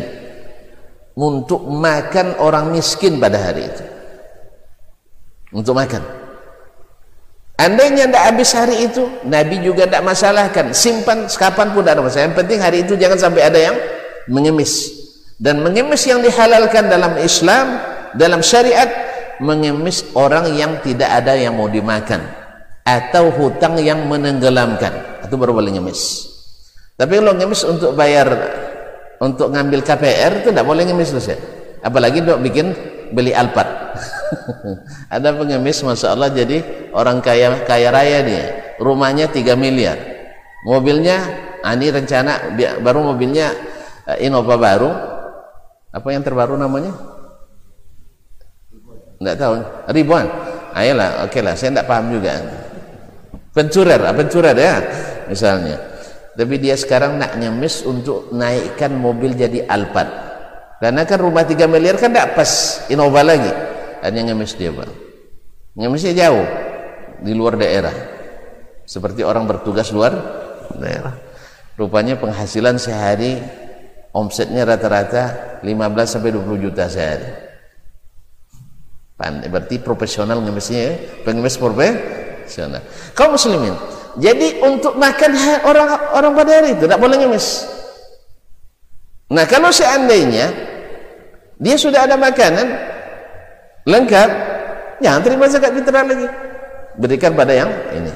Untuk 1.17 1.65
makan 1.65 2.37
orang 2.37 2.69
miskin 2.69 3.17
pada 3.17 3.41
hari 3.41 3.65
itu. 3.65 3.83
Untuk 5.49 5.73
makan. 5.73 6.05
Andainya 7.57 8.05
tidak 8.05 8.23
habis 8.29 8.53
hari 8.53 8.85
itu 8.85 9.01
Nabi 9.25 9.57
juga 9.65 9.89
tidak 9.89 10.05
masalahkan. 10.05 10.77
Simpan 10.77 11.25
kapan 11.25 11.73
pun 11.73 11.81
tidak 11.81 11.97
ada 11.97 12.03
masalah. 12.05 12.25
Yang 12.29 12.37
penting 12.37 12.59
hari 12.61 12.77
itu 12.85 12.93
jangan 13.01 13.17
sampai 13.17 13.49
ada 13.49 13.57
yang 13.57 13.75
mengemis. 14.29 14.93
Dan 15.37 15.61
mengemis 15.61 16.03
yang 16.09 16.21
dihalalkan 16.21 16.89
dalam 16.89 17.17
Islam 17.21 17.77
dalam 18.17 18.41
syariat 18.41 18.89
mengemis 19.37 20.07
orang 20.17 20.57
yang 20.57 20.81
tidak 20.81 21.09
ada 21.11 21.37
yang 21.37 21.57
mau 21.57 21.67
dimakan. 21.67 22.23
Atau 22.87 23.35
hutang 23.35 23.75
yang 23.83 24.07
menenggelamkan. 24.07 25.23
Itu 25.27 25.35
baru 25.35 25.51
boleh 25.57 25.75
ngemis. 25.75 26.31
Tapi 26.95 27.19
kalau 27.19 27.35
ngemis 27.35 27.61
untuk 27.67 27.93
bayar 27.93 28.31
untuk 29.17 29.53
ngambil 29.53 29.81
KPR 29.81 30.41
itu 30.41 30.49
tidak 30.53 30.65
boleh 30.65 30.85
ngemis 30.85 31.09
terus 31.09 31.29
ya 31.33 31.37
apalagi 31.87 32.23
untuk 32.23 32.39
bikin 32.41 32.73
beli 33.13 33.31
Alphard. 33.31 33.69
Ada 35.15 35.31
pengemis 35.33 35.79
Masya 35.81 36.13
Allah 36.13 36.29
jadi 36.33 36.89
orang 36.91 37.23
kaya 37.23 37.63
kaya 37.63 37.89
raya 37.93 38.19
dia. 38.25 38.45
Rumahnya 38.77 39.31
3 39.31 39.57
miliar. 39.57 39.97
Mobilnya 40.67 41.17
ah, 41.63 41.73
ini 41.73 41.89
rencana 41.89 42.53
baru 42.83 43.13
mobilnya 43.13 43.55
Innova 44.23 44.55
baru? 44.55 44.89
Apa 45.91 46.07
yang 46.15 46.23
terbaru 46.23 46.55
namanya? 46.55 46.95
Tidak 49.19 49.35
tahu. 49.35 49.53
Ribuan? 49.91 50.25
Ayolah 50.77 51.25
oke 51.25 51.33
okay 51.33 51.41
lah 51.41 51.57
saya 51.57 51.73
tidak 51.73 51.89
paham 51.89 52.13
juga. 52.13 52.37
Pencurer 53.51 53.99
ah, 54.05 54.13
pencurer 54.13 54.55
ya 54.55 54.75
misalnya. 55.27 55.75
Tapi 56.37 56.55
dia 56.61 56.77
sekarang 56.77 57.17
nak 57.17 57.33
nyemis 57.35 57.81
untuk 57.81 58.29
naikkan 58.29 58.93
mobil 58.93 59.33
jadi 59.33 59.65
Alphard. 59.65 60.07
Karena 60.77 61.01
kan 61.09 61.17
rumah 61.17 61.41
3 61.41 61.65
miliar 61.65 61.97
kan 61.97 62.13
tidak 62.13 62.37
pas 62.37 62.85
Innova 62.93 63.25
lagi. 63.25 63.49
Hanya 64.05 64.31
ngemis 64.31 64.53
dia 64.53 64.69
pak. 64.69 64.85
Ngemisnya 65.73 66.13
jauh 66.13 66.45
di 67.25 67.33
luar 67.33 67.57
daerah. 67.57 67.93
Seperti 68.85 69.25
orang 69.25 69.49
bertugas 69.49 69.89
luar 69.89 70.13
daerah. 70.77 71.17
Rupanya 71.73 72.21
penghasilan 72.21 72.77
sehari 72.77 73.41
omsetnya 74.17 74.65
rata-rata 74.65 75.61
15 75.61 75.69
sampai 76.09 76.33
20 76.33 76.65
juta 76.65 76.89
sehari. 76.89 77.29
Pandai 79.13 79.49
berarti 79.49 79.77
profesional 79.81 80.41
ngemisnya 80.41 80.79
ya, 80.81 80.93
pengemis 81.21 81.57
profesional. 81.57 82.81
Kaum 83.13 83.37
muslimin. 83.37 83.73
Jadi 84.17 84.61
untuk 84.65 84.97
makan 84.97 85.31
orang 85.61 85.89
orang 86.17 86.31
pada 86.33 86.51
hari 86.57 86.73
itu 86.73 86.89
tidak 86.89 86.97
boleh 86.97 87.21
ngemis. 87.21 87.65
Nah, 89.29 89.45
kalau 89.45 89.69
seandainya 89.69 90.49
dia 91.61 91.75
sudah 91.77 92.09
ada 92.09 92.17
makanan 92.17 92.65
lengkap, 93.85 94.29
jangan 95.01 95.21
terima 95.21 95.45
zakat 95.49 95.73
fitrah 95.77 96.05
lagi. 96.05 96.25
Berikan 96.97 97.37
pada 97.37 97.53
yang 97.53 97.69
ini. 97.93 98.13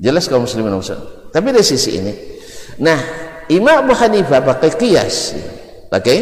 Jelas 0.00 0.26
kaum 0.26 0.48
muslimin 0.48 0.74
Tapi 1.30 1.46
dari 1.54 1.66
sisi 1.66 2.00
ini. 2.00 2.12
Nah, 2.82 3.29
Imam 3.50 3.82
Abu 3.82 3.92
Hanifah 3.98 4.46
pakai 4.46 4.70
kias. 4.78 5.34
Pakai 5.90 6.18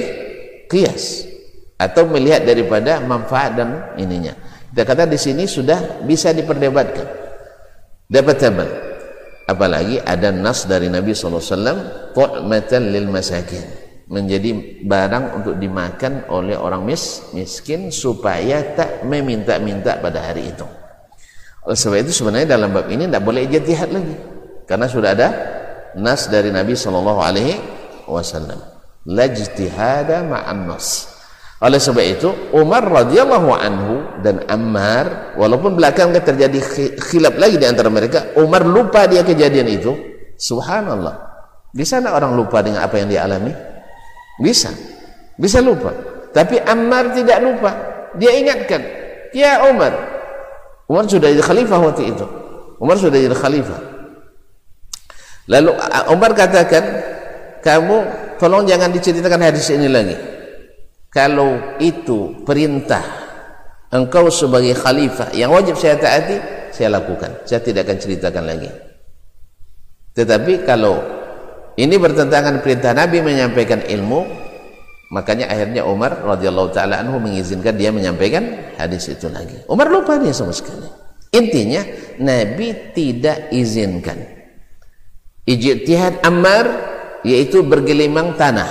kias. 0.64 1.28
Atau 1.76 2.08
melihat 2.08 2.42
daripada 2.42 3.04
manfaat 3.04 3.54
dan 3.54 3.92
ininya. 4.00 4.32
Kita 4.72 4.82
kata 4.88 5.04
di 5.04 5.20
sini 5.20 5.44
sudah 5.44 6.02
bisa 6.08 6.32
diperdebatkan. 6.32 7.06
Dapat 8.08 8.36
tabal 8.40 8.70
apalagi 9.48 9.96
ada 10.04 10.28
nas 10.28 10.68
dari 10.68 10.92
Nabi 10.92 11.16
SAW 11.16 12.12
tu'matan 12.12 12.92
lil 12.92 13.08
masakin. 13.08 13.88
Menjadi 14.08 14.80
barang 14.88 15.36
untuk 15.36 15.60
dimakan 15.60 16.32
oleh 16.32 16.56
orang 16.56 16.80
mis, 16.80 17.28
miskin 17.36 17.92
supaya 17.92 18.72
tak 18.72 19.04
meminta-minta 19.04 20.00
pada 20.00 20.32
hari 20.32 20.48
itu. 20.48 20.64
Oleh 21.68 21.76
sebab 21.76 22.00
itu 22.00 22.12
sebenarnya 22.16 22.56
dalam 22.56 22.72
bab 22.72 22.88
ini 22.88 23.04
tidak 23.04 23.20
boleh 23.20 23.44
ijtihad 23.44 23.92
lagi. 23.92 24.16
Karena 24.64 24.88
sudah 24.88 25.12
ada 25.12 25.28
nas 25.98 26.30
dari 26.30 26.54
Nabi 26.54 26.78
sallallahu 26.78 27.20
alaihi 27.20 27.58
wasallam. 28.06 28.62
Lajtihada 29.08 30.22
ma'an 30.22 30.70
nas. 30.70 31.18
Oleh 31.58 31.82
sebab 31.82 32.04
itu 32.06 32.30
Umar 32.54 32.86
radhiyallahu 32.86 33.50
anhu 33.50 34.22
dan 34.22 34.46
Ammar 34.46 35.34
walaupun 35.34 35.74
belakang 35.74 36.14
terjadi 36.14 36.62
khilaf 37.02 37.34
lagi 37.34 37.58
di 37.58 37.66
antara 37.66 37.90
mereka 37.90 38.30
Umar 38.38 38.62
lupa 38.62 39.10
dia 39.10 39.26
kejadian 39.26 39.66
itu. 39.66 39.90
Subhanallah. 40.38 41.18
Bisa 41.74 41.98
tak 41.98 42.14
orang 42.14 42.38
lupa 42.38 42.62
dengan 42.62 42.86
apa 42.86 42.94
yang 43.02 43.10
dia 43.10 43.26
alami? 43.26 43.50
Bisa. 44.38 44.70
Bisa 45.34 45.58
lupa. 45.58 45.90
Tapi 46.30 46.62
Ammar 46.62 47.10
tidak 47.10 47.42
lupa. 47.42 47.70
Dia 48.14 48.38
ingatkan 48.38 48.80
ya 49.34 49.66
Umar. 49.66 49.90
Umar 50.86 51.10
sudah 51.10 51.26
jadi 51.26 51.42
khalifah 51.42 51.78
waktu 51.90 52.14
itu. 52.14 52.24
Umar 52.78 52.94
sudah 53.02 53.18
jadi 53.18 53.34
khalifah 53.34 53.97
Lalu 55.48 55.72
Umar 56.12 56.36
katakan, 56.36 56.84
kamu 57.64 57.96
tolong 58.36 58.68
jangan 58.68 58.92
diceritakan 58.92 59.40
hadis 59.48 59.72
ini 59.72 59.88
lagi. 59.88 60.16
Kalau 61.08 61.80
itu 61.80 62.44
perintah 62.44 63.00
engkau 63.88 64.28
sebagai 64.28 64.76
khalifah 64.76 65.32
yang 65.32 65.48
wajib 65.48 65.80
saya 65.80 65.96
taati, 65.96 66.36
saya 66.68 67.00
lakukan. 67.00 67.48
Saya 67.48 67.64
tidak 67.64 67.88
akan 67.88 67.96
ceritakan 67.96 68.44
lagi. 68.44 68.68
Tetapi 70.12 70.68
kalau 70.68 71.00
ini 71.80 71.96
bertentangan 71.96 72.60
perintah 72.60 72.92
Nabi 72.92 73.24
menyampaikan 73.24 73.80
ilmu, 73.88 74.28
makanya 75.08 75.48
akhirnya 75.48 75.88
Umar 75.88 76.28
radhiyallahu 76.28 76.76
taala 76.76 77.00
anhu 77.00 77.16
mengizinkan 77.16 77.72
dia 77.72 77.88
menyampaikan 77.88 78.76
hadis 78.76 79.08
itu 79.08 79.32
lagi. 79.32 79.64
Umar 79.64 79.88
lupa 79.88 80.20
dia 80.20 80.36
sama 80.36 80.52
sekali. 80.52 80.84
Intinya 81.32 81.80
Nabi 82.20 82.92
tidak 82.92 83.48
izinkan 83.48 84.37
ijtihad 85.48 86.20
Ammar 86.20 86.66
yaitu 87.24 87.64
bergelimang 87.64 88.36
tanah. 88.36 88.68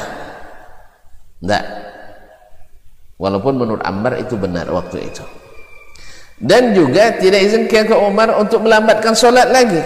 Enggak 1.41 1.87
walaupun 3.17 3.57
menurut 3.57 3.83
Ammar 3.83 4.21
itu 4.21 4.37
benar 4.37 4.69
waktu 4.69 5.09
itu. 5.09 5.25
Dan 6.37 6.77
juga 6.77 7.17
tidak 7.17 7.49
izinkan 7.49 7.89
ke 7.89 7.95
Umar 7.97 8.37
untuk 8.37 8.61
melambatkan 8.61 9.17
solat 9.17 9.49
lagi. 9.49 9.81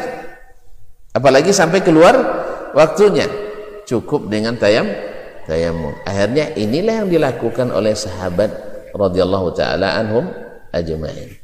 Apalagi 1.15 1.55
sampai 1.55 1.79
keluar 1.79 2.11
waktunya. 2.75 3.27
Cukup 3.87 4.27
dengan 4.27 4.59
tayam 4.59 4.87
tayamum. 5.47 5.95
Akhirnya 6.03 6.51
inilah 6.59 7.03
yang 7.03 7.09
dilakukan 7.09 7.71
oleh 7.71 7.95
sahabat 7.95 8.51
radhiyallahu 8.91 9.55
taala 9.55 9.95
anhum 9.95 10.27
ajmain. 10.75 11.39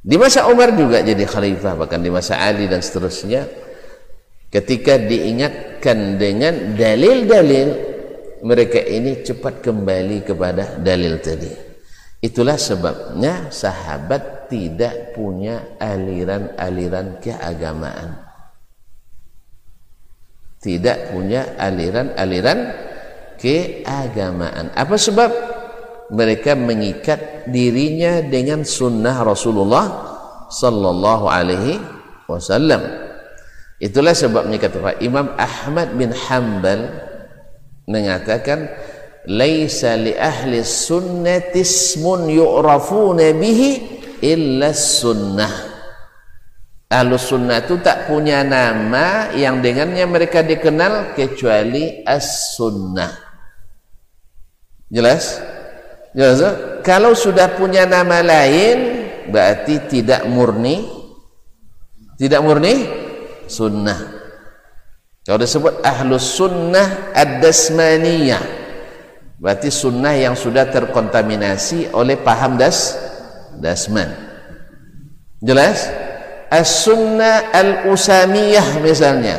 Di 0.00 0.16
masa 0.16 0.48
Umar 0.48 0.72
juga 0.76 1.00
jadi 1.00 1.24
khalifah 1.24 1.76
bahkan 1.76 2.00
di 2.00 2.08
masa 2.12 2.40
Ali 2.40 2.68
dan 2.68 2.80
seterusnya 2.80 3.48
ketika 4.50 4.98
diingatkan 4.98 6.18
dengan 6.18 6.74
dalil-dalil 6.74 7.68
mereka 8.42 8.82
ini 8.82 9.22
cepat 9.22 9.62
kembali 9.62 10.26
kepada 10.26 10.76
dalil 10.82 11.22
tadi. 11.22 11.52
Itulah 12.20 12.60
sebabnya 12.60 13.48
sahabat 13.48 14.52
tidak 14.52 15.16
punya 15.16 15.80
aliran-aliran 15.80 17.16
keagamaan. 17.16 18.28
Tidak 20.60 21.16
punya 21.16 21.56
aliran-aliran 21.56 22.58
keagamaan. 23.40 24.68
Apa 24.76 25.00
sebab? 25.00 25.32
Mereka 26.10 26.58
mengikat 26.58 27.46
dirinya 27.48 28.20
dengan 28.20 28.66
sunnah 28.66 29.24
Rasulullah 29.24 29.86
sallallahu 30.50 31.30
alaihi 31.30 31.78
wasallam 32.26 33.09
itulah 33.80 34.12
sebabnya 34.12 34.60
kata 34.60 35.00
Imam 35.00 35.32
Ahmad 35.34 35.96
bin 35.96 36.12
Hanbal 36.12 36.86
mengatakan 37.88 38.70
laisa 39.26 39.96
li 39.96 40.14
ahli 40.14 40.62
sunnati 40.62 41.64
ismun 41.64 42.28
yu'rafuna 42.28 43.34
bihi 43.34 43.70
illa 44.20 44.70
sunnah 44.76 45.70
Ahlus 46.90 47.30
sunnah 47.30 47.62
itu 47.62 47.78
tak 47.78 48.10
punya 48.10 48.42
nama 48.42 49.30
yang 49.30 49.62
dengannya 49.62 50.10
mereka 50.10 50.42
dikenal 50.42 51.14
kecuali 51.14 52.02
as-sunnah. 52.02 53.14
Jelas? 54.90 55.38
Jelas? 56.10 56.42
Kalau 56.82 57.14
sudah 57.14 57.54
punya 57.54 57.86
nama 57.86 58.26
lain 58.26 59.06
berarti 59.30 59.86
tidak 59.86 60.26
murni 60.26 60.82
tidak 62.18 62.42
murni 62.42 62.74
sunnah. 63.50 63.98
Kalau 65.26 65.42
disebut 65.42 65.82
ahlus 65.82 66.38
sunnah 66.38 67.10
ad-dasmaniyah 67.12 68.62
berarti 69.42 69.72
sunnah 69.72 70.14
yang 70.14 70.38
sudah 70.38 70.70
terkontaminasi 70.70 71.90
oleh 71.90 72.14
paham 72.22 72.54
das 72.54 72.94
dasman. 73.58 74.14
Jelas? 75.42 75.88
as-sunnah 76.50 77.54
al-usamiyah 77.54 78.82
misalnya 78.82 79.38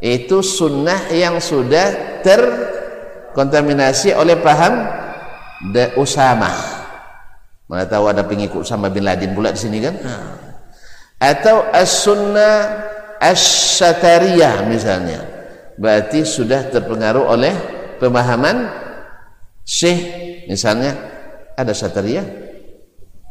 itu 0.00 0.40
sunnah 0.40 1.12
yang 1.12 1.36
sudah 1.36 2.18
terkontaminasi 2.24 4.16
oleh 4.16 4.40
paham 4.40 4.88
de 5.68 5.92
Usama 6.00 6.48
mana 7.68 7.84
tahu 7.84 8.08
ada 8.08 8.24
pengikut 8.24 8.64
sama 8.64 8.88
bin 8.88 9.04
Laden 9.04 9.36
pula 9.36 9.52
di 9.52 9.60
sini 9.60 9.84
kan 9.84 9.94
atau 11.20 11.68
as-sunnah 11.70 12.80
as-satariyah 13.24 14.68
misalnya. 14.68 15.24
Berarti 15.80 16.22
sudah 16.28 16.68
terpengaruh 16.68 17.24
oleh 17.32 17.54
pemahaman 17.96 18.68
syekh. 19.64 20.44
Misalnya 20.44 20.92
ada 21.56 21.72
satariyah 21.72 22.44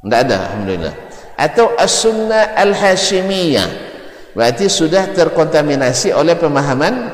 tidak 0.03 0.19
ada 0.27 0.35
Alhamdulillah. 0.51 0.95
Atau 1.39 1.71
as-sunnah 1.79 2.59
al-hashimiyah. 2.59 3.95
Berarti 4.35 4.67
sudah 4.67 5.15
terkontaminasi 5.15 6.11
oleh 6.11 6.35
pemahaman 6.35 7.07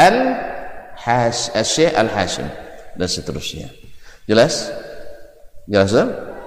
al-syekh 0.00 1.92
al-hashim 1.92 2.48
dan 2.96 3.08
seterusnya. 3.10 3.68
Jelas? 4.24 4.72
jelas 5.68 5.92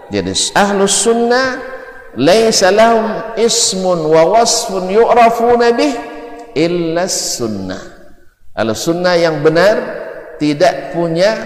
jadi 0.09 0.33
ahlus 0.57 1.05
sunnah 1.05 1.76
laisa 2.17 2.73
lahum 2.73 3.37
ismun 3.37 4.09
wa 4.09 4.41
wasfun 4.41 4.89
yu'rafuna 4.89 5.71
bih 5.77 5.93
illa 6.57 7.05
sunnah. 7.05 7.81
Ahlus 8.57 8.89
sunnah 8.89 9.13
yang 9.13 9.45
benar 9.45 9.77
tidak 10.41 10.97
punya 10.97 11.37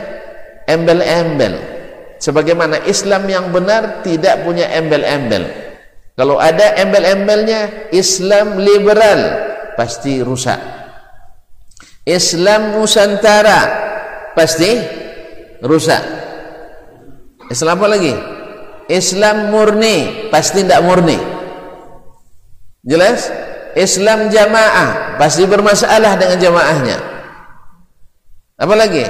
embel-embel. 0.64 1.60
Sebagaimana 2.24 2.88
Islam 2.88 3.28
yang 3.28 3.52
benar 3.52 4.00
tidak 4.06 4.48
punya 4.48 4.72
embel-embel. 4.72 5.44
Kalau 6.16 6.40
ada 6.40 6.80
embel-embelnya 6.80 7.92
Islam 7.92 8.62
liberal 8.62 9.20
pasti 9.76 10.24
rusak. 10.24 10.60
Islam 12.08 12.78
Nusantara 12.78 13.60
pasti 14.38 14.72
rusak. 15.66 16.04
Islam 17.52 17.76
apa 17.76 17.88
lagi 17.92 18.31
Islam 18.92 19.56
murni 19.56 20.28
pasti 20.28 20.68
tidak 20.68 20.84
murni 20.84 21.16
jelas 22.84 23.32
Islam 23.80 24.28
jamaah 24.28 25.16
pasti 25.16 25.48
bermasalah 25.48 26.20
dengan 26.20 26.38
jamaahnya 26.38 26.98
apa 28.60 28.74
lagi 28.76 29.08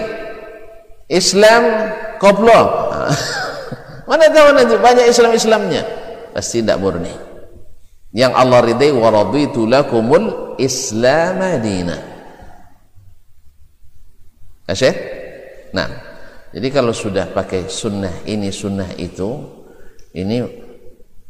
Islam 1.09 1.89
koplo 2.21 2.61
Mana 4.11 4.27
tahu 4.27 4.51
nanti 4.51 4.75
banyak 4.75 5.07
Islam-Islamnya. 5.07 5.83
Pasti 6.35 6.59
tidak 6.59 6.83
murni. 6.83 7.15
Yang 8.11 8.33
Allah 8.35 8.59
ridai 8.59 8.91
wa 8.91 9.07
raditu 9.07 9.63
lakumul 9.63 10.59
Islam 10.59 11.39
dina. 11.63 11.95
Asyik? 14.67 14.95
Nah, 15.71 15.87
jadi 16.51 16.67
kalau 16.75 16.91
sudah 16.91 17.31
pakai 17.31 17.71
sunnah 17.71 18.11
ini 18.27 18.51
sunnah 18.51 18.91
itu, 18.99 19.60
ini 20.11 20.43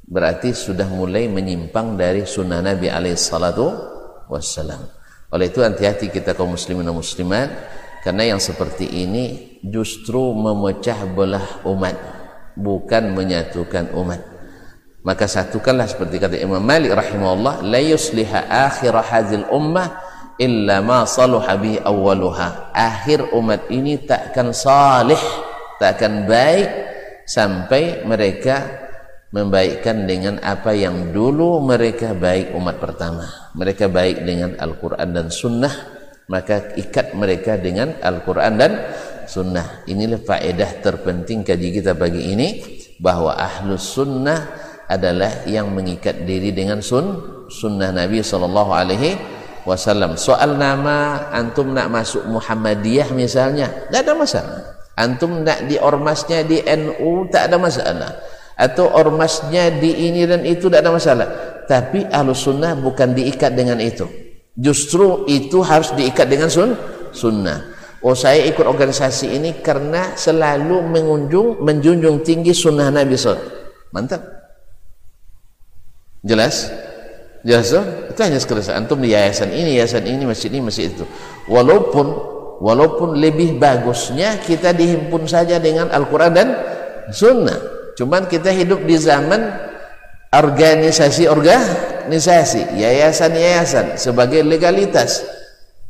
berarti 0.06 0.52
sudah 0.52 0.90
mulai 0.90 1.30
menyimpang 1.32 1.96
dari 1.96 2.28
sunnah 2.28 2.60
Nabi 2.60 2.92
alaihi 2.92 3.16
salatu 3.16 3.72
wassalam. 4.28 4.82
Oleh 5.32 5.48
itu 5.48 5.64
hati-hati 5.64 6.12
kita 6.12 6.36
kaum 6.36 6.60
muslimin 6.60 6.84
dan 6.84 6.96
muslimat 6.98 7.48
karena 8.04 8.36
yang 8.36 8.42
seperti 8.42 8.90
ini 8.90 9.58
justru 9.64 10.34
memecah 10.34 11.08
belah 11.08 11.64
umat 11.64 11.96
bukan 12.58 13.16
menyatukan 13.16 13.96
umat 13.96 14.20
maka 15.02 15.26
satukanlah 15.26 15.90
seperti 15.90 16.22
kata 16.22 16.38
Imam 16.38 16.62
Malik 16.62 16.94
rahimahullah 16.94 17.66
la 17.66 17.82
yusliha 17.82 18.50
akhir 18.50 18.94
hadhil 19.02 19.46
ummah 19.50 19.98
illa 20.38 20.82
ma 20.82 21.06
saluha 21.06 21.58
bi 21.58 21.78
awwaluha 21.78 22.74
akhir 22.74 23.34
umat 23.34 23.70
ini 23.70 24.02
takkan 24.06 24.54
salih 24.54 25.18
takkan 25.82 26.26
baik 26.26 26.91
sampai 27.26 28.04
mereka 28.04 28.88
membaikkan 29.32 30.04
dengan 30.04 30.44
apa 30.44 30.76
yang 30.76 31.16
dulu 31.16 31.64
mereka 31.64 32.12
baik 32.12 32.52
umat 32.52 32.78
pertama 32.84 33.26
mereka 33.56 33.88
baik 33.88 34.28
dengan 34.28 34.60
Al-Quran 34.60 35.10
dan 35.16 35.28
Sunnah 35.32 35.74
maka 36.28 36.76
ikat 36.76 37.16
mereka 37.16 37.56
dengan 37.56 37.96
Al-Quran 38.00 38.54
dan 38.60 38.72
Sunnah 39.28 39.88
inilah 39.88 40.20
faedah 40.20 40.84
terpenting 40.84 41.48
kaji 41.48 41.80
kita 41.80 41.96
pagi 41.96 42.36
ini 42.36 42.48
bahwa 43.02 43.34
ahlus 43.34 43.98
sunnah 43.98 44.40
adalah 44.86 45.48
yang 45.50 45.74
mengikat 45.74 46.28
diri 46.28 46.54
dengan 46.54 46.84
sun 46.84 47.18
sunnah 47.50 47.90
Nabi 47.90 48.22
sallallahu 48.22 48.72
alaihi 48.72 49.18
wasallam. 49.66 50.16
Soal 50.16 50.56
nama 50.56 51.28
antum 51.34 51.74
nak 51.74 51.90
masuk 51.90 52.28
Muhammadiyah 52.30 53.10
misalnya, 53.16 53.72
tidak 53.90 54.02
ada 54.06 54.14
masalah. 54.14 54.60
Antum 55.02 55.42
nak 55.42 55.66
di 55.66 55.82
ormasnya 55.82 56.46
di 56.46 56.62
NU 56.62 57.26
tak 57.34 57.50
ada 57.50 57.58
masalah. 57.58 58.12
Atau 58.54 58.86
ormasnya 58.94 59.74
di 59.82 60.06
ini 60.06 60.30
dan 60.30 60.46
itu 60.46 60.70
tidak 60.70 60.86
ada 60.86 60.92
masalah. 60.94 61.28
Tapi 61.66 62.06
ahlus 62.06 62.46
sunnah 62.46 62.78
bukan 62.78 63.18
diikat 63.18 63.58
dengan 63.58 63.82
itu. 63.82 64.06
Justru 64.54 65.26
itu 65.26 65.66
harus 65.66 65.90
diikat 65.98 66.30
dengan 66.30 66.54
sun 66.54 66.78
sunnah. 67.10 67.74
Oh 68.06 68.14
saya 68.14 68.46
ikut 68.46 68.66
organisasi 68.66 69.34
ini 69.34 69.62
karena 69.66 70.14
selalu 70.14 70.86
mengunjung, 70.86 71.66
menjunjung 71.66 72.22
tinggi 72.22 72.54
sunnah 72.54 72.94
Nabi 72.94 73.18
SAW. 73.18 73.42
Mantap. 73.90 74.22
Jelas? 76.22 76.70
Jelas? 77.42 77.74
Itu 78.14 78.20
hanya 78.22 78.38
sekedar 78.38 78.78
antum 78.78 79.02
di 79.02 79.18
yayasan 79.18 79.50
ini, 79.50 79.82
yayasan 79.82 80.06
ini, 80.06 80.24
masjid 80.30 80.54
ini, 80.54 80.62
masjid 80.62 80.94
itu. 80.94 81.06
Walaupun 81.50 82.31
walaupun 82.62 83.18
lebih 83.18 83.58
bagusnya 83.58 84.38
kita 84.46 84.78
dihimpun 84.78 85.26
saja 85.26 85.58
dengan 85.58 85.90
Al-Quran 85.90 86.32
dan 86.32 86.48
Sunnah. 87.10 87.58
Cuman 87.98 88.30
kita 88.30 88.54
hidup 88.54 88.86
di 88.86 88.96
zaman 89.02 89.42
organisasi-organisasi 90.32 91.92
organisasi, 92.02 92.82
yayasan-yayasan 92.82 93.96
sebagai 93.96 94.42
legalitas, 94.42 95.22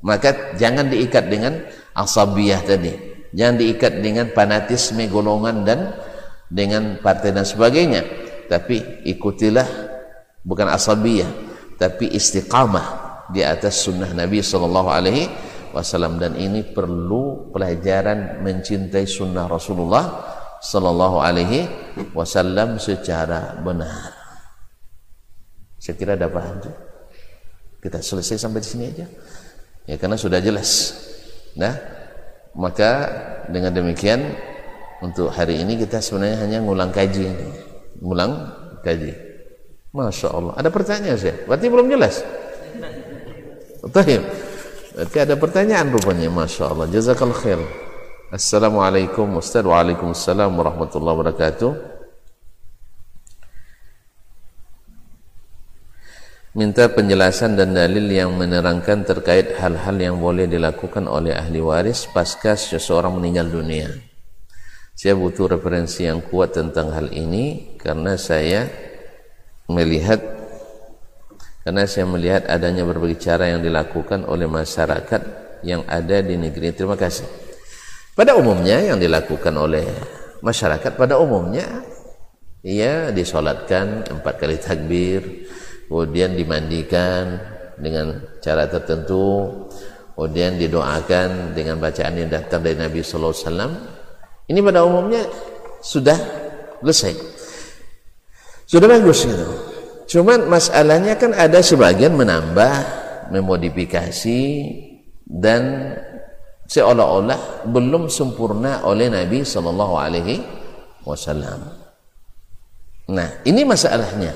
maka 0.04 0.54
jangan 0.60 0.92
diikat 0.92 1.32
dengan 1.32 1.64
asabiyah 1.96 2.62
tadi. 2.68 2.94
Jangan 3.32 3.56
diikat 3.56 3.94
dengan 4.04 4.28
fanatisme 4.36 5.08
golongan 5.08 5.64
dan 5.64 5.96
dengan 6.52 7.00
partai 7.00 7.32
dan 7.32 7.48
sebagainya. 7.48 8.04
Tapi 8.52 9.08
ikutilah 9.08 9.66
bukan 10.44 10.68
asabiyah, 10.68 11.32
tapi 11.80 12.12
istiqamah 12.12 13.00
di 13.32 13.40
atas 13.48 13.88
sunnah 13.88 14.12
Nabi 14.12 14.44
sallallahu 14.44 14.90
alaihi 14.92 15.32
wasallam 15.72 16.20
dan 16.22 16.36
ini 16.36 16.64
perlu 16.64 17.52
pelajaran 17.52 18.44
mencintai 18.44 19.08
sunnah 19.08 19.48
Rasulullah 19.48 20.06
sallallahu 20.62 21.18
alaihi 21.20 21.66
wasallam 22.14 22.78
secara 22.78 23.58
benar. 23.60 24.14
Saya 25.82 25.98
kira 25.98 26.14
ada 26.14 26.30
paham. 26.30 26.62
Kita 27.82 27.98
selesai 27.98 28.38
sampai 28.38 28.62
di 28.62 28.68
sini 28.70 28.84
aja. 28.86 29.06
Ya 29.90 29.98
karena 29.98 30.14
sudah 30.14 30.38
jelas. 30.38 30.94
Nah, 31.58 31.74
maka 32.54 33.10
dengan 33.50 33.74
demikian 33.74 34.22
untuk 35.02 35.34
hari 35.34 35.58
ini 35.66 35.82
kita 35.82 35.98
sebenarnya 35.98 36.46
hanya 36.46 36.58
ngulang 36.62 36.94
kaji 36.94 37.24
ini. 37.26 37.50
Ngulang 38.06 38.32
kaji. 38.86 39.12
Masya 39.92 40.28
Allah. 40.30 40.54
Ada 40.62 40.70
pertanyaan 40.70 41.18
saya? 41.18 41.36
Berarti 41.50 41.66
belum 41.68 41.90
jelas. 41.90 42.22
Betul 43.82 44.22
Berarti 44.92 45.18
ada 45.24 45.36
pertanyaan 45.40 45.88
rupanya, 45.88 46.28
Masya 46.28 46.68
Allah. 46.68 46.88
Jazakallah 46.92 47.40
khair. 47.40 47.62
Assalamualaikum 48.28 49.40
Ustaz. 49.40 49.64
Waalaikumsalam 49.64 50.52
warahmatullahi 50.52 51.16
wabarakatuh. 51.16 51.72
Minta 56.52 56.92
penjelasan 56.92 57.56
dan 57.56 57.72
dalil 57.72 58.12
yang 58.12 58.36
menerangkan 58.36 59.08
terkait 59.08 59.56
hal-hal 59.56 59.96
yang 59.96 60.20
boleh 60.20 60.52
dilakukan 60.52 61.08
oleh 61.08 61.32
ahli 61.32 61.64
waris 61.64 62.12
pasca 62.12 62.60
seseorang 62.60 63.16
meninggal 63.16 63.48
dunia. 63.48 63.88
Saya 64.92 65.16
butuh 65.16 65.56
referensi 65.56 66.04
yang 66.04 66.20
kuat 66.20 66.52
tentang 66.60 66.92
hal 66.92 67.08
ini 67.16 67.80
karena 67.80 68.20
saya 68.20 68.68
melihat 69.72 70.41
karena 71.62 71.86
saya 71.86 72.10
melihat 72.10 72.50
adanya 72.50 72.82
berbagai 72.86 73.22
cara 73.22 73.54
yang 73.54 73.62
dilakukan 73.62 74.26
oleh 74.26 74.50
masyarakat 74.50 75.22
yang 75.62 75.86
ada 75.86 76.22
di 76.26 76.36
negeri. 76.38 76.74
Terima 76.74 76.98
kasih. 76.98 77.26
Pada 78.18 78.36
umumnya 78.36 78.82
yang 78.82 78.98
dilakukan 78.98 79.54
oleh 79.56 79.86
masyarakat 80.42 80.98
pada 80.98 81.22
umumnya 81.22 81.86
ia 82.62 83.10
disolatkan 83.10 84.06
empat 84.06 84.34
kali 84.38 84.58
takbir, 84.62 85.22
kemudian 85.90 86.38
dimandikan 86.38 87.42
dengan 87.78 88.22
cara 88.38 88.70
tertentu, 88.70 89.66
kemudian 90.14 90.62
didoakan 90.62 91.58
dengan 91.58 91.82
bacaan 91.82 92.14
yang 92.14 92.30
datang 92.30 92.62
dari 92.62 92.78
Nabi 92.78 93.02
Sallallahu 93.02 93.34
Alaihi 93.34 93.46
Wasallam. 93.50 93.74
Ini 94.46 94.60
pada 94.62 94.86
umumnya 94.86 95.24
sudah 95.82 96.18
selesai, 96.86 97.14
sudah 98.70 98.86
bagus 98.86 99.26
gitu. 99.26 99.71
Cuman 100.12 100.52
masalahnya 100.52 101.16
kan 101.16 101.32
ada 101.32 101.64
sebagian 101.64 102.20
menambah, 102.20 102.74
memodifikasi 103.32 104.44
dan 105.24 105.96
seolah-olah 106.68 107.64
belum 107.72 108.12
sempurna 108.12 108.84
oleh 108.84 109.08
Nabi 109.08 109.48
Sallallahu 109.48 109.96
Alaihi 109.96 110.44
Wasallam. 111.08 111.64
Nah, 113.08 113.40
ini 113.48 113.64
masalahnya. 113.64 114.36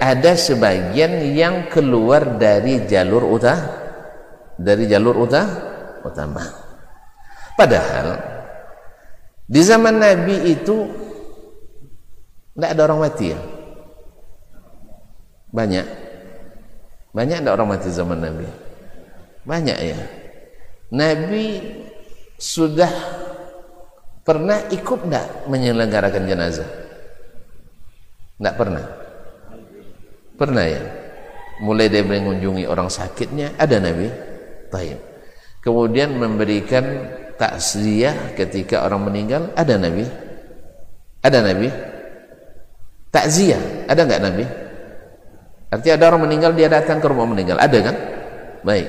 Ada 0.00 0.32
sebagian 0.32 1.36
yang 1.36 1.68
keluar 1.68 2.40
dari 2.40 2.88
jalur 2.88 3.36
utah, 3.36 3.60
dari 4.56 4.88
jalur 4.88 5.28
utah 5.28 5.46
utama. 6.08 6.48
Padahal 7.52 8.16
di 9.44 9.60
zaman 9.60 10.00
Nabi 10.00 10.56
itu 10.56 10.88
tidak 12.56 12.70
ada 12.72 12.80
orang 12.88 13.00
mati 13.04 13.36
ya. 13.36 13.59
Banyak. 15.50 15.86
Banyak 17.10 17.42
ada 17.42 17.50
orang 17.58 17.74
mati 17.74 17.90
zaman 17.90 18.22
Nabi? 18.22 18.46
Banyak 19.42 19.78
ya. 19.82 19.98
Nabi 20.94 21.58
sudah 22.38 22.90
pernah 24.22 24.62
ikut 24.70 25.00
enggak 25.10 25.26
menyelenggarakan 25.50 26.24
jenazah? 26.26 26.70
Enggak 28.38 28.56
pernah. 28.56 28.84
Pernah 30.38 30.64
ya. 30.64 30.82
Mulai 31.60 31.92
dari 31.92 32.06
mengunjungi 32.06 32.64
orang 32.64 32.88
sakitnya 32.88 33.58
ada 33.58 33.82
Nabi. 33.82 34.08
Taib. 34.70 34.98
Kemudian 35.60 36.14
memberikan 36.14 37.10
takziah 37.36 38.32
ketika 38.38 38.86
orang 38.86 39.10
meninggal 39.10 39.50
ada 39.58 39.74
Nabi. 39.74 40.06
Ada 41.26 41.38
Nabi. 41.42 41.68
Takziah 43.10 43.90
ada 43.90 44.06
enggak 44.06 44.22
Nabi? 44.22 44.69
Artinya 45.70 45.94
ada 45.94 46.04
orang 46.10 46.22
meninggal 46.26 46.50
dia 46.58 46.66
datang 46.66 46.98
ke 46.98 47.06
rumah 47.06 47.30
meninggal. 47.30 47.56
Ada 47.62 47.78
kan? 47.78 47.96
Baik. 48.66 48.88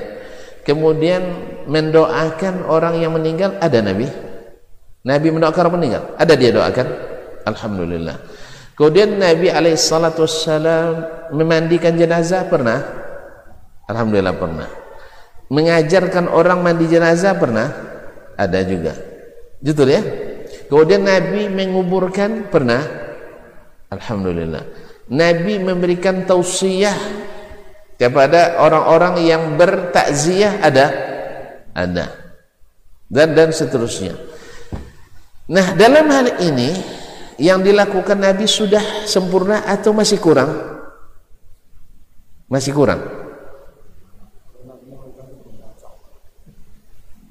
Kemudian 0.66 1.22
mendoakan 1.70 2.66
orang 2.66 2.98
yang 2.98 3.14
meninggal 3.14 3.54
ada 3.62 3.78
Nabi. 3.78 4.10
Nabi 5.06 5.28
mendoakan 5.30 5.62
orang 5.66 5.76
meninggal. 5.78 6.02
Ada 6.18 6.34
dia 6.34 6.50
doakan? 6.50 6.86
Alhamdulillah. 7.46 8.16
Kemudian 8.74 9.18
Nabi 9.18 9.50
alaihissalatu 9.50 10.26
memandikan 11.34 11.94
jenazah 11.94 12.46
pernah? 12.50 12.82
Alhamdulillah 13.86 14.34
pernah. 14.34 14.68
Mengajarkan 15.52 16.32
orang 16.32 16.64
mandi 16.64 16.88
jenazah 16.88 17.36
pernah? 17.38 17.68
Ada 18.34 18.64
juga. 18.66 18.96
Betul 19.62 19.92
ya? 19.92 20.02
Kemudian 20.66 21.04
Nabi 21.04 21.52
menguburkan 21.52 22.48
pernah? 22.48 22.80
Alhamdulillah. 23.92 24.81
Nabi 25.12 25.60
memberikan 25.60 26.24
tausiah. 26.24 26.96
Kepada 28.00 28.58
orang-orang 28.58 29.22
yang 29.22 29.54
bertakziah 29.54 30.58
ada? 30.58 30.86
Ada. 31.70 32.10
Dan 33.06 33.36
dan 33.36 33.54
seterusnya. 33.54 34.18
Nah 35.52 35.76
dalam 35.78 36.10
hal 36.10 36.42
ini 36.42 36.74
yang 37.38 37.62
dilakukan 37.62 38.18
Nabi 38.18 38.48
sudah 38.50 39.06
sempurna 39.06 39.62
atau 39.68 39.94
masih 39.94 40.18
kurang? 40.18 40.50
Masih 42.50 42.74
kurang? 42.74 43.06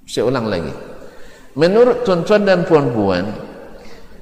Saya 0.07 0.23
ulang 0.27 0.47
lagi. 0.47 0.71
Menurut 1.59 2.07
tuan-tuan 2.07 2.47
dan 2.47 2.63
puan-puan 2.63 3.27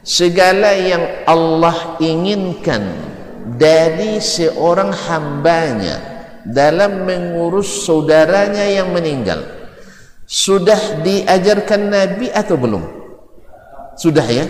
segala 0.02 0.74
yang 0.74 1.04
Allah 1.30 1.98
inginkan 2.02 3.09
dari 3.56 4.20
seorang 4.20 4.92
hambanya 5.10 5.98
dalam 6.46 7.08
mengurus 7.08 7.88
saudaranya 7.88 8.68
yang 8.68 8.92
meninggal 8.92 9.42
sudah 10.30 11.02
diajarkan 11.02 11.90
Nabi 11.90 12.30
atau 12.30 12.54
belum? 12.54 12.84
Sudah 13.98 14.26
ya? 14.30 14.46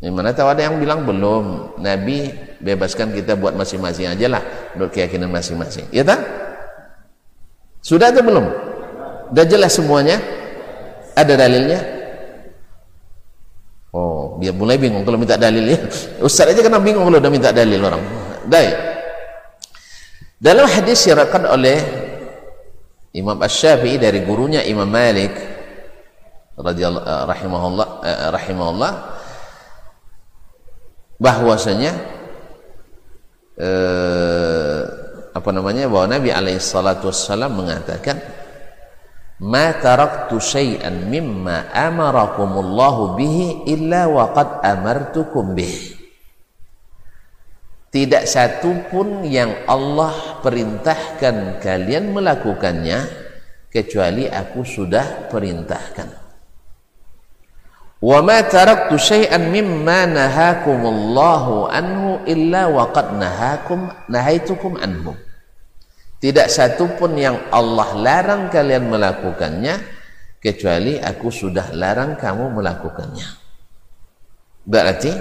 Yang 0.00 0.14
mana 0.16 0.32
tahu 0.32 0.48
ada 0.52 0.64
yang 0.64 0.76
bilang 0.80 1.04
belum 1.08 1.76
Nabi 1.80 2.32
bebaskan 2.60 3.12
kita 3.16 3.36
buat 3.36 3.56
masing-masing 3.56 4.12
aja 4.12 4.28
lah 4.28 4.42
menurut 4.76 4.92
keyakinan 4.92 5.28
masing-masing 5.32 5.88
ya 5.92 6.04
tak? 6.04 6.20
Sudah 7.80 8.12
atau 8.12 8.24
belum? 8.24 8.46
Sudah 9.32 9.46
jelas 9.46 9.72
semuanya? 9.72 10.20
Ada 11.16 11.32
dalilnya? 11.36 11.95
Oh, 13.96 14.36
biar 14.36 14.52
mulai 14.52 14.76
bingung 14.76 15.08
kalau 15.08 15.16
minta 15.16 15.40
dalil 15.40 15.72
ya. 15.72 15.78
Ustaz 16.20 16.52
aja 16.52 16.60
kena 16.60 16.76
bingung 16.76 17.08
kalau 17.08 17.16
udah 17.16 17.32
minta 17.32 17.48
dalil 17.48 17.80
orang. 17.80 18.04
Baik. 18.44 18.76
Dalam 20.36 20.68
hadis 20.68 21.08
diriwayatkan 21.08 21.48
oleh 21.48 21.80
Imam 23.16 23.40
Asy-Syafi'i 23.40 23.96
dari 23.96 24.20
gurunya 24.20 24.60
Imam 24.68 24.84
Malik 24.84 25.32
radhiyallahu 26.60 27.08
uh, 27.08 27.24
rahimahullah 27.24 27.88
uh, 28.04 28.28
rahimahullah 28.36 28.92
bahwasanya 31.16 31.92
uh, 33.56 34.80
apa 35.32 35.50
namanya 35.56 35.88
bahwa 35.88 36.20
Nabi 36.20 36.36
alaihi 36.36 36.60
salatu 36.60 37.08
wassalam 37.08 37.56
mengatakan 37.56 38.20
ma 39.42 39.76
taraktu 39.76 40.40
syai'an 40.40 41.12
mimma 41.12 41.68
amarakumullahu 41.74 43.20
bihi 43.20 43.68
illa 43.68 44.08
waqad 44.08 44.64
amartukum 44.64 45.52
bih 45.52 45.96
tidak 47.96 48.28
satu 48.28 48.92
pun 48.92 49.24
yang 49.24 49.64
Allah 49.64 50.40
perintahkan 50.44 51.64
kalian 51.64 52.12
melakukannya 52.12 53.08
kecuali 53.72 54.28
aku 54.28 54.68
sudah 54.68 55.32
perintahkan. 55.32 56.08
Wa 57.96 58.20
ma 58.20 58.44
taraktu 58.44 59.00
syai'an 59.00 59.48
mimma 59.48 60.12
nahakumullahu 60.12 61.72
anhu 61.72 62.20
illa 62.28 62.68
waqad 62.68 63.16
nahakum 63.16 63.88
nahaitukum 64.12 64.76
anhu 64.76 65.16
tidak 66.26 66.50
satu 66.50 66.98
pun 66.98 67.14
yang 67.14 67.38
Allah 67.54 67.94
larang 67.94 68.50
kalian 68.50 68.90
melakukannya 68.90 69.78
kecuali 70.42 70.98
aku 70.98 71.30
sudah 71.30 71.70
larang 71.70 72.18
kamu 72.18 72.50
melakukannya. 72.50 73.30
Berarti 74.66 75.12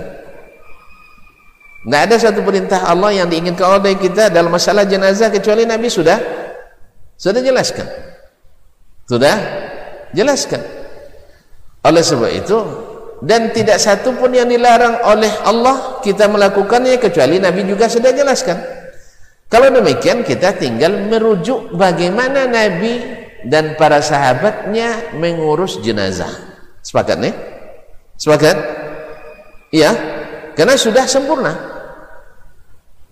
tidak 1.86 2.01
ada 2.10 2.16
satu 2.18 2.41
perintah 2.41 2.89
Allah 2.89 3.22
yang 3.22 3.30
diinginkan 3.30 3.78
oleh 3.78 3.93
kita 4.01 4.34
dalam 4.34 4.49
masalah 4.49 4.89
jenazah 4.89 5.30
kecuali 5.30 5.70
Nabi 5.70 5.93
sudah 5.93 6.18
sudah 7.14 7.38
jelaskan. 7.45 7.86
Sudah 9.06 9.38
jelaskan. 10.10 10.66
Oleh 11.86 12.01
sebab 12.01 12.34
itu 12.34 12.58
dan 13.22 13.53
tidak 13.53 13.78
satu 13.78 14.18
pun 14.18 14.34
yang 14.34 14.49
dilarang 14.49 15.06
oleh 15.06 15.30
Allah 15.45 16.01
kita 16.01 16.26
melakukannya 16.26 16.97
kecuali 16.97 17.38
Nabi 17.38 17.62
juga 17.70 17.86
sudah 17.86 18.10
jelaskan. 18.10 18.84
Kalau 19.46 19.70
demikian 19.70 20.26
kita 20.26 20.58
tinggal 20.58 21.06
merujuk 21.06 21.74
bagaimana 21.78 22.50
Nabi 22.50 23.02
dan 23.46 23.78
para 23.78 24.02
sahabatnya 24.02 25.14
mengurus 25.22 25.78
jenazah. 25.86 26.32
Sepakat 26.82 27.18
nih? 27.22 27.34
Sepakat? 28.18 28.58
Iya, 29.70 29.91
karena 30.58 30.76
sudah 30.78 31.06
sempurna. 31.06 31.54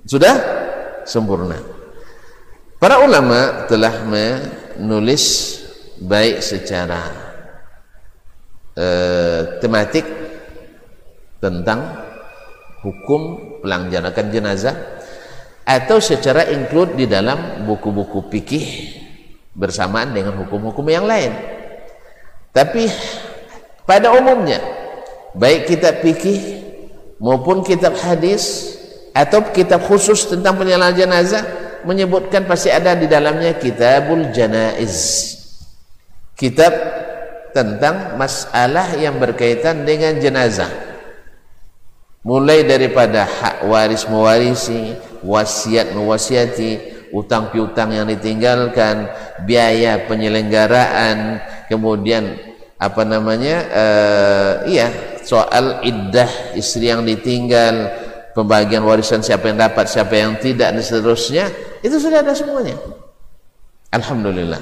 Sudah 0.03 0.35
sempurna. 1.05 1.59
para 2.79 2.99
ulama 2.99 3.63
telah 3.71 4.03
menulis 4.03 5.55
baik 6.03 6.43
secara 6.43 6.99
uh, 8.75 9.41
tematik 9.63 10.03
tentang 11.39 12.03
hukum 12.83 13.55
pelanjanakan 13.63 14.25
jenazah 14.35 14.75
atau 15.63 15.99
secara 16.03 16.51
include 16.51 16.99
di 16.99 17.05
dalam 17.07 17.63
buku-buku 17.63 18.27
fikih 18.27 18.67
bersamaan 19.55 20.11
dengan 20.11 20.35
hukum-hukum 20.43 20.83
yang 20.91 21.07
lain. 21.07 21.31
Tapi 22.51 22.91
pada 23.87 24.13
umumnya 24.13 24.59
baik 25.33 25.71
kitab 25.71 26.03
fikih 26.03 26.61
maupun 27.17 27.63
kitab 27.65 27.95
hadis 27.97 28.75
atau 29.15 29.41
kitab 29.53 29.81
khusus 29.87 30.27
tentang 30.27 30.59
penyalahan 30.59 30.93
jenazah 30.93 31.43
menyebutkan 31.87 32.43
pasti 32.47 32.69
ada 32.69 32.93
di 32.93 33.07
dalamnya 33.07 33.55
kitabul 33.55 34.29
janaiz. 34.35 35.31
Kitab 36.33 36.73
tentang 37.53 38.17
masalah 38.17 38.97
yang 38.97 39.21
berkaitan 39.21 39.85
dengan 39.85 40.17
jenazah 40.17 40.69
mulai 42.25 42.65
daripada 42.65 43.27
hak 43.27 43.69
waris 43.69 44.09
mewarisi 44.09 44.97
wasiat 45.23 45.95
mewasiati 45.95 46.79
utang 47.13 47.49
piutang 47.49 47.93
yang 47.93 48.09
ditinggalkan 48.09 49.07
biaya 49.47 50.03
penyelenggaraan 50.05 51.39
kemudian 51.71 52.37
apa 52.77 53.01
namanya 53.07 53.57
uh, 53.71 54.51
iya 54.67 54.91
soal 55.23 55.79
iddah 55.87 56.27
istri 56.57 56.91
yang 56.91 57.07
ditinggal 57.07 57.89
pembagian 58.35 58.83
warisan 58.83 59.23
siapa 59.23 59.47
yang 59.47 59.61
dapat 59.61 59.87
siapa 59.87 60.13
yang 60.13 60.35
tidak 60.41 60.75
dan 60.75 60.83
seterusnya 60.83 61.47
itu 61.79 61.95
sudah 61.95 62.19
ada 62.19 62.35
semuanya. 62.35 62.75
Alhamdulillah. 63.93 64.59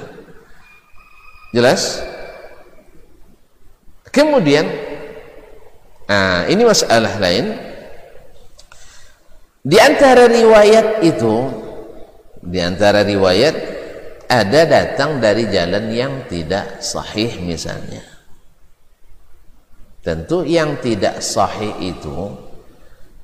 Jelas? 1.56 2.04
Kemudian 4.12 4.68
Nah, 6.12 6.44
ini 6.44 6.60
masalah 6.68 7.16
lain. 7.16 7.56
Di 9.62 9.78
antara 9.78 10.26
riwayat 10.26 11.06
itu, 11.06 11.34
di 12.42 12.58
antara 12.58 13.06
riwayat 13.06 13.54
ada 14.26 14.60
datang 14.66 15.22
dari 15.22 15.46
jalan 15.46 15.86
yang 15.94 16.26
tidak 16.26 16.82
sahih 16.82 17.38
misalnya. 17.38 18.02
Tentu 20.02 20.42
yang 20.42 20.82
tidak 20.82 21.22
sahih 21.22 21.78
itu 21.78 22.34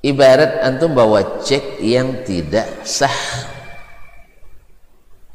ibarat 0.06 0.62
antum 0.62 0.94
bawa 0.94 1.42
cek 1.42 1.82
yang 1.82 2.22
tidak 2.22 2.86
sah. 2.86 3.18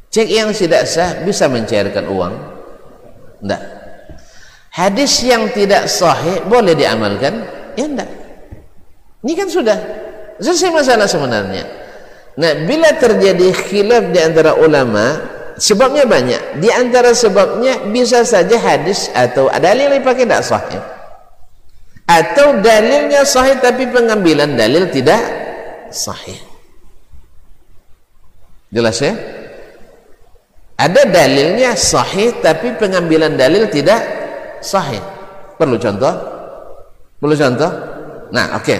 Cek 0.07 0.29
yang 0.31 0.55
tidak 0.55 0.87
sah 0.87 1.19
bisa 1.27 1.51
mencairkan 1.51 2.07
uang? 2.07 2.33
Tidak. 3.43 3.61
Hadis 4.71 5.19
yang 5.27 5.51
tidak 5.51 5.91
sahih 5.91 6.47
boleh 6.47 6.79
diamalkan? 6.79 7.43
Ya 7.75 7.91
enggak. 7.91 8.07
Ini 9.19 9.33
kan 9.35 9.49
sudah 9.51 9.77
selesai 10.43 10.69
masalah 10.75 11.07
sebenarnya. 11.07 11.63
Nah, 12.35 12.51
bila 12.67 12.91
terjadi 12.97 13.49
khilaf 13.53 14.11
di 14.11 14.19
antara 14.19 14.57
ulama, 14.59 15.21
sebabnya 15.55 16.03
banyak. 16.03 16.59
Di 16.59 16.69
antara 16.69 17.15
sebabnya 17.15 17.87
bisa 17.89 18.27
saja 18.27 18.59
hadis 18.59 19.07
atau 19.15 19.47
dalil 19.47 19.89
yang 19.89 20.03
dipakai 20.03 20.27
tidak 20.27 20.43
sahih. 20.43 20.81
Atau 22.03 22.59
dalilnya 22.59 23.23
sahih 23.23 23.63
tapi 23.63 23.87
pengambilan 23.87 24.59
dalil 24.59 24.91
tidak 24.91 25.21
sahih. 25.89 26.37
Jelas 28.73 28.99
ya? 28.99 29.13
Ada 30.75 31.07
dalilnya 31.07 31.77
sahih 31.77 32.33
tapi 32.43 32.75
pengambilan 32.75 33.37
dalil 33.37 33.69
tidak 33.69 34.01
sahih 34.63 35.03
perlu 35.59 35.75
contoh 35.77 36.13
perlu 37.19 37.35
contoh 37.35 37.71
nah 38.31 38.57
oke 38.57 38.63
okay. 38.63 38.79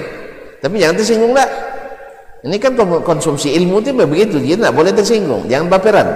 Tapi 0.64 0.80
jangan 0.80 0.96
tersinggung 0.96 1.36
lah. 1.36 1.50
Ini 2.44 2.56
kan 2.60 2.76
konsumsi 3.04 3.52
ilmu 3.56 3.84
itu 3.84 3.92
begitu 3.92 4.36
dia 4.40 4.56
tidak 4.56 4.72
boleh 4.72 4.96
tersinggung. 4.96 5.48
Jangan 5.52 5.68
baperan. 5.68 6.08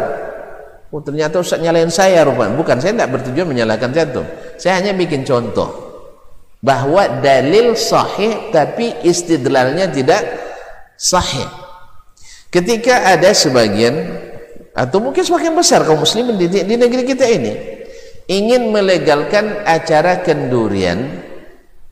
Oh 0.87 1.03
ternyata 1.03 1.43
Ustaz 1.43 1.59
nyalain 1.59 1.91
saya 1.91 2.23
rupanya. 2.23 2.55
Bukan 2.55 2.79
saya 2.79 2.95
tidak 2.95 3.19
bertujuan 3.19 3.47
menyalahkan 3.51 3.91
jantung 3.91 4.27
saya 4.57 4.81
hanya 4.81 4.97
bikin 4.97 5.21
contoh 5.21 5.69
bahwa 6.59 7.21
dalil 7.21 7.77
sahih 7.77 8.49
tapi 8.49 8.91
istidlalnya 9.05 9.87
tidak 9.93 10.25
sahih. 10.97 11.45
Ketika 12.49 13.13
ada 13.13 13.29
sebagian 13.37 14.17
atau 14.73 14.97
mungkin 14.97 15.21
semakin 15.21 15.53
besar 15.53 15.85
kaum 15.85 16.01
muslimin 16.01 16.39
di, 16.41 16.49
di 16.49 16.75
negeri 16.75 17.05
kita 17.05 17.25
ini 17.29 17.53
ingin 18.25 18.73
melegalkan 18.73 19.61
acara 19.63 20.25
kendurian 20.25 21.21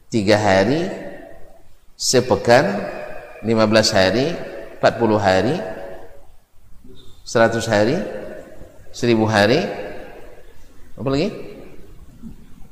tiga 0.09 0.37
hari 0.41 1.04
sepekan 1.95 2.83
15 3.43 3.95
hari 3.95 4.35
40 4.79 5.17
hari 5.19 5.55
100 7.23 7.71
hari 7.71 7.97
1000 8.91 9.15
hari 9.27 9.59
apa 10.95 11.09
lagi 11.11 11.29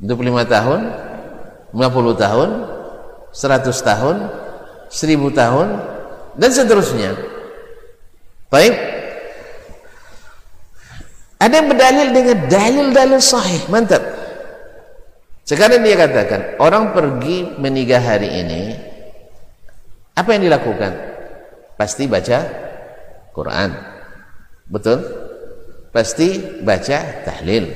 25 0.04 0.14
tahun 0.46 0.80
50 1.74 2.24
tahun 2.24 2.50
100 3.34 3.90
tahun 3.90 4.16
1000 4.92 5.40
tahun 5.40 5.68
dan 6.38 6.50
seterusnya 6.52 7.12
baik 8.52 8.94
ada 11.44 11.60
yang 11.60 11.68
berdalil 11.68 12.08
dengan 12.16 12.38
dalil-dalil 12.48 13.20
sahih. 13.20 13.68
Mantap. 13.68 14.00
Sekarang 15.44 15.84
dia 15.84 16.00
katakan, 16.00 16.56
orang 16.56 16.96
pergi 16.96 17.60
meninggal 17.60 18.00
hari 18.00 18.32
ini, 18.32 18.80
apa 20.14 20.30
yang 20.38 20.46
dilakukan? 20.46 20.92
Pasti 21.74 22.06
baca 22.06 22.40
Quran. 23.34 23.70
Betul? 24.70 25.00
Pasti 25.90 26.62
baca 26.62 27.26
tahlil. 27.26 27.70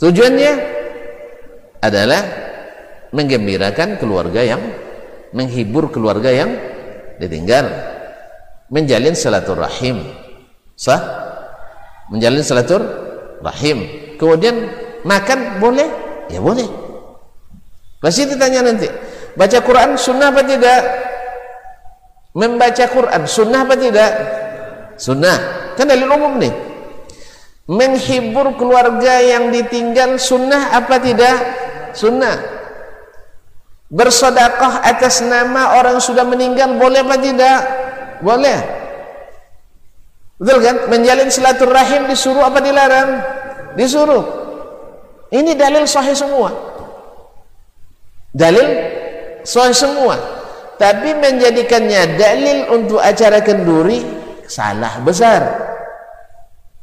Tujuannya 0.00 0.52
adalah 1.84 2.22
menggembirakan 3.14 4.00
keluarga 4.00 4.42
yang 4.42 4.60
menghibur 5.36 5.92
keluarga 5.92 6.32
yang 6.32 6.50
ditinggal 7.22 7.68
menjalin 8.72 9.14
silaturahim 9.14 10.02
sah 10.74 10.98
menjalin 12.10 12.42
silatur 12.42 12.82
rahim 13.38 13.86
kemudian 14.18 14.66
makan 15.06 15.62
boleh 15.62 15.86
ya 16.26 16.42
boleh 16.42 16.66
pasti 18.02 18.26
ditanya 18.26 18.66
nanti 18.66 18.90
baca 19.34 19.58
Quran 19.62 19.98
sunnah 19.98 20.30
apa 20.30 20.42
tidak 20.46 20.80
membaca 22.34 22.84
Quran 22.90 23.22
sunnah 23.26 23.60
apa 23.66 23.74
tidak 23.78 24.10
sunnah 24.98 25.38
kan 25.74 25.86
dalil 25.86 26.10
umum 26.10 26.38
nih 26.38 26.54
menghibur 27.70 28.54
keluarga 28.58 29.22
yang 29.22 29.50
ditinggal 29.50 30.18
sunnah 30.18 30.74
apa 30.74 30.96
tidak 31.02 31.36
sunnah 31.94 32.36
bersodakoh 33.90 34.82
atas 34.82 35.22
nama 35.22 35.78
orang 35.78 36.02
sudah 36.02 36.26
meninggal 36.26 36.74
boleh 36.78 37.02
apa 37.02 37.16
tidak 37.18 37.58
boleh 38.22 38.84
Betul 40.44 40.58
kan? 40.60 40.76
Menjalin 40.90 41.30
silaturahim 41.30 42.10
disuruh 42.10 42.42
apa 42.42 42.58
dilarang? 42.58 43.22
Disuruh. 43.78 44.24
Ini 45.30 45.54
dalil 45.54 45.86
sahih 45.86 46.14
semua. 46.14 46.50
Dalil 48.34 48.66
sahih 49.44 49.76
semua. 49.76 50.16
Tapi 50.74 51.14
menjadikannya 51.14 52.18
dalil 52.18 52.58
untuk 52.74 52.98
acara 52.98 53.38
kenduri 53.44 54.02
salah 54.50 54.98
besar. 55.04 55.42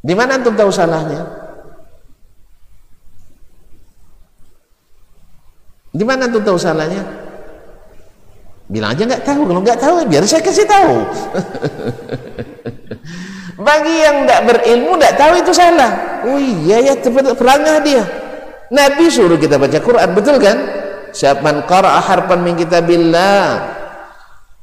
Di 0.01 0.15
mana 0.15 0.39
antum 0.39 0.55
tahu 0.55 0.71
salahnya? 0.71 1.21
Di 5.91 6.03
mana 6.07 6.31
antum 6.31 6.41
tahu 6.41 6.55
salahnya? 6.55 7.03
Bilang 8.71 8.95
aja 8.95 9.03
nggak 9.03 9.27
tahu. 9.27 9.41
Kalau 9.43 9.61
nggak 9.61 9.79
tahu, 9.83 9.95
biar 10.07 10.23
saya 10.23 10.39
kasih 10.39 10.63
tahu. 10.63 10.95
Bagi 13.67 13.95
yang 14.01 14.25
tidak 14.25 14.41
berilmu 14.47 14.97
tidak 14.97 15.13
tahu 15.19 15.33
itu 15.37 15.51
salah. 15.53 15.91
Oh 16.25 16.39
iya 16.39 16.81
ya 16.81 16.93
perangah 17.35 17.83
dia. 17.83 18.01
Nabi 18.71 19.11
suruh 19.11 19.35
kita 19.35 19.59
baca 19.59 19.77
Quran, 19.83 20.09
betul 20.15 20.39
kan? 20.39 20.80
Siapa 21.11 21.43
man 21.43 21.67
qara'a 21.67 21.99
harfan 21.99 22.39
min 22.43 22.55
kitabillah 22.55 23.61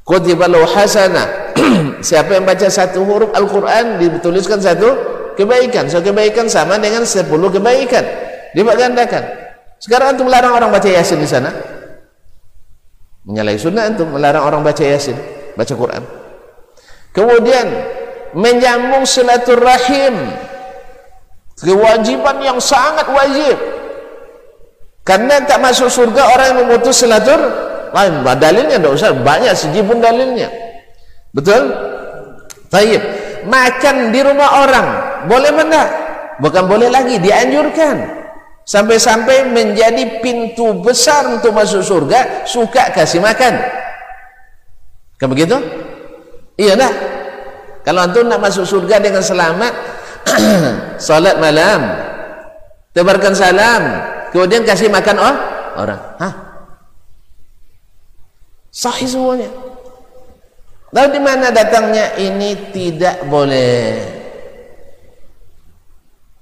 kutiba 0.05 0.49
lahu 0.49 0.65
hasanah. 0.65 1.53
Siapa 2.09 2.37
yang 2.37 2.45
baca 2.49 2.65
satu 2.65 3.05
huruf 3.05 3.29
Al-Qur'an 3.37 4.01
dituliskan 4.01 4.57
satu 4.57 4.89
kebaikan. 5.37 5.87
So 5.87 6.01
kebaikan 6.01 6.49
sama 6.49 6.81
dengan 6.81 7.05
sepuluh 7.05 7.53
kebaikan. 7.53 8.01
Lipat 8.57 8.75
gandakan. 8.75 9.23
Sekarang 9.79 10.17
antum 10.17 10.27
melarang 10.27 10.57
orang 10.57 10.69
baca 10.73 10.89
Yasin 10.89 11.21
di 11.21 11.29
sana. 11.29 11.53
Menyalahi 13.23 13.61
sunnah 13.61 13.85
antum 13.87 14.09
melarang 14.09 14.43
orang 14.43 14.61
baca 14.65 14.81
Yasin, 14.83 15.15
baca 15.53 15.73
Quran. 15.77 16.03
Kemudian 17.13 17.67
menyambung 18.33 19.05
silaturahim 19.05 20.33
kewajiban 21.61 22.37
yang 22.41 22.59
sangat 22.61 23.05
wajib 23.09 23.57
karena 25.03 25.41
tak 25.43 25.59
masuk 25.63 25.89
surga 25.89 26.35
orang 26.35 26.47
yang 26.53 26.59
memutus 26.65 27.01
silaturahim 27.01 28.21
dalilnya 28.25 28.77
tidak 28.77 28.93
usah. 28.93 29.09
Banyak 29.15 29.53
sejibun 29.57 29.99
dalilnya. 30.03 30.49
Betul? 31.33 31.73
taib 32.69 33.01
makan 33.49 34.13
di 34.13 34.19
rumah 34.21 34.65
orang. 34.65 34.87
Boleh 35.25 35.49
mana? 35.49 35.81
bukan 36.39 36.69
boleh 36.69 36.87
lagi. 36.87 37.17
Dianjurkan. 37.17 38.21
Sampai-sampai 38.69 39.49
menjadi 39.49 40.21
pintu 40.21 40.77
besar 40.85 41.25
untuk 41.25 41.57
masuk 41.57 41.81
surga 41.81 42.45
suka 42.45 42.93
kasih 42.93 43.17
makan. 43.17 43.57
Kan 45.17 45.27
begitu? 45.27 45.57
iya 46.59 46.75
dah 46.75 46.91
kalau 47.87 48.03
antum 48.03 48.27
nak 48.27 48.43
masuk 48.43 48.67
surga 48.67 48.99
dengan 48.99 49.23
selamat 49.23 49.73
salat 51.01 51.39
malam. 51.39 51.81
Tebarkan 52.93 53.33
salam 53.33 53.81
kemudian 54.31 54.63
kasih 54.65 54.89
makan 54.91 55.17
oh, 55.17 55.35
orang. 55.79 56.01
Hah? 56.19 56.33
sahih 58.79 59.09
semuanya. 59.09 59.49
Lalu 60.89 61.09
di 61.17 61.21
mana 61.21 61.53
datangnya? 61.53 62.17
Ini 62.17 62.73
tidak 62.73 63.25
boleh. 63.29 63.83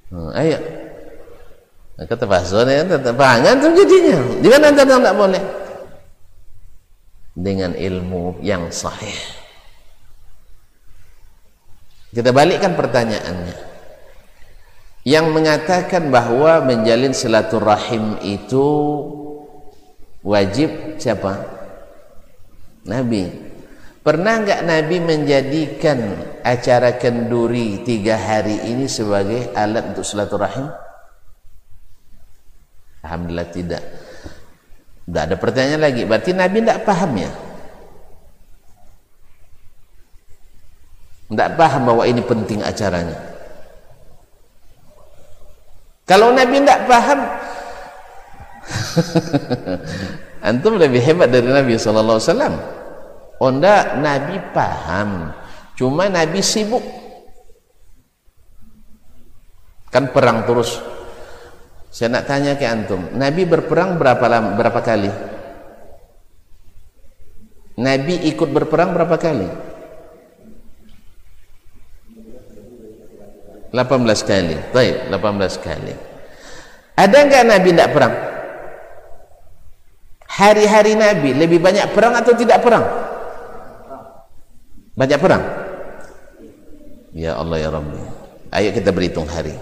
Hmm, 0.08 0.32
ayo. 0.40 0.60
Kata 1.98 2.30
bahasa 2.30 2.62
ya 2.64 2.86
tetap 2.86 3.18
pangan 3.18 3.58
tuh 3.58 3.74
jadinya. 3.74 4.18
Di 4.40 4.48
mana 4.48 4.70
datang 4.72 5.02
tak 5.02 5.16
boleh? 5.18 5.44
Dengan 7.34 7.74
ilmu 7.74 8.40
yang 8.46 8.70
sahih. 8.70 9.18
Kita 12.14 12.32
balikkan 12.32 12.78
pertanyaannya 12.78 13.67
yang 15.08 15.32
mengatakan 15.32 16.12
bahwa 16.12 16.68
menjalin 16.68 17.16
silaturahim 17.16 18.20
itu 18.28 18.68
wajib 20.20 21.00
siapa? 21.00 21.48
Nabi 22.84 23.32
pernah 24.04 24.44
enggak 24.44 24.68
Nabi 24.68 25.00
menjadikan 25.00 26.12
acara 26.44 27.00
kenduri 27.00 27.88
tiga 27.88 28.20
hari 28.20 28.60
ini 28.68 28.92
sebagai 28.92 29.56
alat 29.56 29.96
untuk 29.96 30.04
silaturahim? 30.04 30.68
Alhamdulillah 33.08 33.48
tidak. 33.56 33.84
Tidak 35.08 35.24
ada 35.24 35.36
pertanyaan 35.40 35.88
lagi. 35.88 36.04
Berarti 36.04 36.36
Nabi 36.36 36.60
tidak 36.60 36.84
paham 36.84 37.12
ya? 37.16 37.32
Tidak 41.32 41.50
paham 41.56 41.82
bahwa 41.88 42.04
ini 42.04 42.20
penting 42.20 42.60
acaranya. 42.60 43.37
Kalau 46.08 46.32
Nabi 46.32 46.64
tidak 46.64 46.88
paham, 46.88 47.20
antum 50.48 50.80
lebih 50.80 51.04
hebat 51.04 51.28
dari 51.28 51.52
Nabi 51.52 51.76
Sallallahu 51.76 52.16
Alaihi 52.16 52.32
Wasallam. 52.32 52.56
Oh 53.44 53.52
Nabi 53.52 54.36
paham. 54.56 55.36
Cuma 55.76 56.08
Nabi 56.08 56.40
sibuk. 56.40 56.82
Kan 59.92 60.10
perang 60.16 60.48
terus 60.48 60.80
saya 61.98 62.14
nak 62.14 62.30
tanya 62.30 62.54
ke 62.54 62.62
antum, 62.68 63.10
Nabi 63.18 63.48
berperang 63.50 63.98
berapa 63.98 64.22
lama, 64.30 64.54
berapa 64.54 64.86
kali? 64.86 65.10
Nabi 67.82 68.22
ikut 68.30 68.50
berperang 68.54 68.94
berapa 68.94 69.18
kali? 69.18 69.50
18 73.78 74.26
kali. 74.26 74.58
Baik, 74.74 74.96
18 75.14 75.62
kali. 75.62 75.94
Ada 76.98 77.18
enggak 77.22 77.44
Nabi 77.46 77.70
tidak 77.70 77.90
perang? 77.94 78.14
Hari-hari 80.26 80.94
Nabi 80.98 81.30
lebih 81.38 81.62
banyak 81.62 81.86
perang 81.94 82.18
atau 82.18 82.34
tidak 82.34 82.66
perang? 82.66 82.86
Banyak 84.98 85.20
perang? 85.22 85.44
Ya 87.14 87.38
Allah 87.38 87.58
ya 87.62 87.70
Rabbi. 87.70 88.02
Ayo 88.50 88.70
kita 88.74 88.90
berhitung 88.90 89.30
hari. 89.30 89.54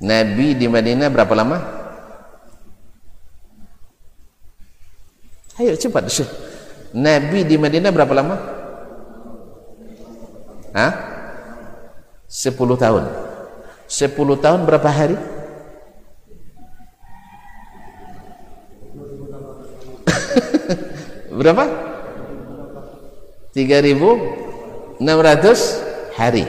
Nabi 0.00 0.56
di 0.56 0.66
Madinah 0.68 1.12
berapa 1.12 1.32
lama? 1.36 1.60
Ayo 5.60 5.76
cepat. 5.76 6.08
Nabi 6.96 7.44
di 7.44 7.56
Madinah 7.60 7.92
berapa 7.92 8.12
lama? 8.16 8.36
Hah? 10.72 11.11
10 12.32 12.56
tahun. 12.80 13.04
10 13.92 14.08
tahun 14.40 14.64
berapa 14.64 14.88
hari? 14.88 15.20
berapa? 21.36 21.68
3600 23.52 25.04
hari. 26.16 26.48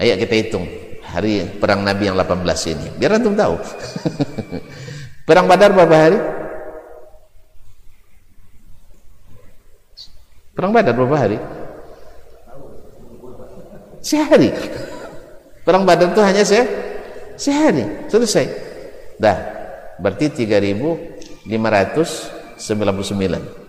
Ayo 0.00 0.16
kita 0.16 0.40
hitung 0.40 0.64
hari 1.16 1.48
perang 1.56 1.80
Nabi 1.80 2.12
yang 2.12 2.16
18 2.18 2.72
ini 2.76 2.86
biar 3.00 3.16
antum 3.16 3.32
tahu 3.32 3.56
perang 5.28 5.48
Badar 5.48 5.72
berapa 5.72 5.96
hari 5.96 6.18
perang 10.52 10.76
Badar 10.76 10.92
berapa 10.92 11.16
hari 11.16 11.40
sehari 14.06 14.54
perang 15.66 15.82
Badar 15.82 16.14
itu 16.14 16.22
hanya 16.22 16.46
se 16.46 16.62
sehari 17.34 18.06
selesai 18.06 18.46
dah 19.18 19.38
berarti 19.98 20.30
3599 20.30 21.50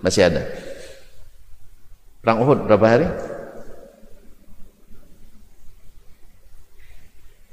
masih 0.05 0.21
ada 0.29 0.45
perang 2.21 2.45
Uhud 2.45 2.69
berapa 2.69 2.85
hari 2.85 3.07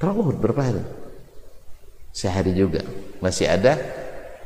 Perang 0.05 0.21
Uhud 0.21 0.37
berapa 0.37 0.61
hari? 0.61 0.85
Sehari 2.13 2.53
juga. 2.53 2.85
Masih 3.25 3.49
ada 3.49 3.81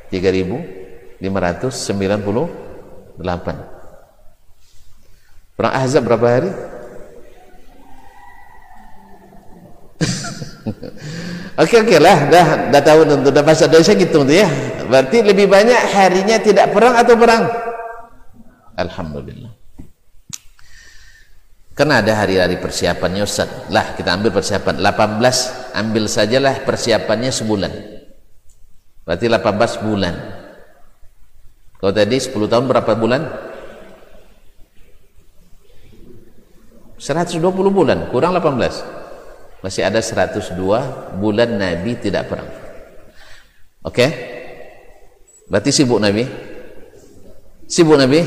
3598. 0.07 1.19
Perang 5.59 5.75
Ahzab 5.75 6.07
berapa 6.07 6.27
hari? 6.31 6.55
Oke 11.59 11.75
oke 11.83 11.97
lah, 11.99 12.31
dah 12.31 12.47
dah 12.71 12.83
tahu 12.83 13.03
tentu 13.03 13.29
dah 13.35 13.43
bahasa 13.43 13.67
Indonesia 13.67 13.95
gitu 13.99 14.23
ya. 14.31 14.49
Berarti 14.87 15.27
lebih 15.27 15.51
banyak 15.51 15.81
harinya 15.93 16.37
tidak 16.39 16.71
perang 16.71 16.95
atau 16.95 17.15
perang? 17.19 17.43
Alhamdulillah. 18.79 19.53
Karena 21.75 22.03
ada 22.03 22.11
hari-hari 22.19 22.59
persiapannya 22.59 23.23
Ustaz. 23.23 23.71
Lah 23.71 23.95
kita 23.95 24.15
ambil 24.19 24.35
persiapan 24.35 24.83
18 24.83 25.79
ambil 25.79 26.05
sajalah 26.11 26.67
persiapannya 26.67 27.31
sebulan. 27.31 27.73
Berarti 29.07 29.27
18 29.31 29.87
bulan. 29.87 30.15
Kalau 31.79 31.93
tadi 31.95 32.19
10 32.19 32.35
tahun 32.51 32.67
berapa 32.67 32.93
bulan? 32.99 33.23
120 36.99 37.71
bulan, 37.71 38.11
kurang 38.11 38.35
18. 38.35 38.98
Masih 39.59 39.83
ada 39.83 39.99
102 39.99 40.55
bulan 41.19 41.51
Nabi 41.59 41.99
tidak 41.99 42.31
perang. 42.31 42.47
Oke? 43.83 43.95
Okay? 43.95 44.11
Berarti 45.51 45.71
sibuk 45.75 45.99
Nabi? 45.99 46.23
Sibuk 47.67 47.99
Nabi? 47.99 48.21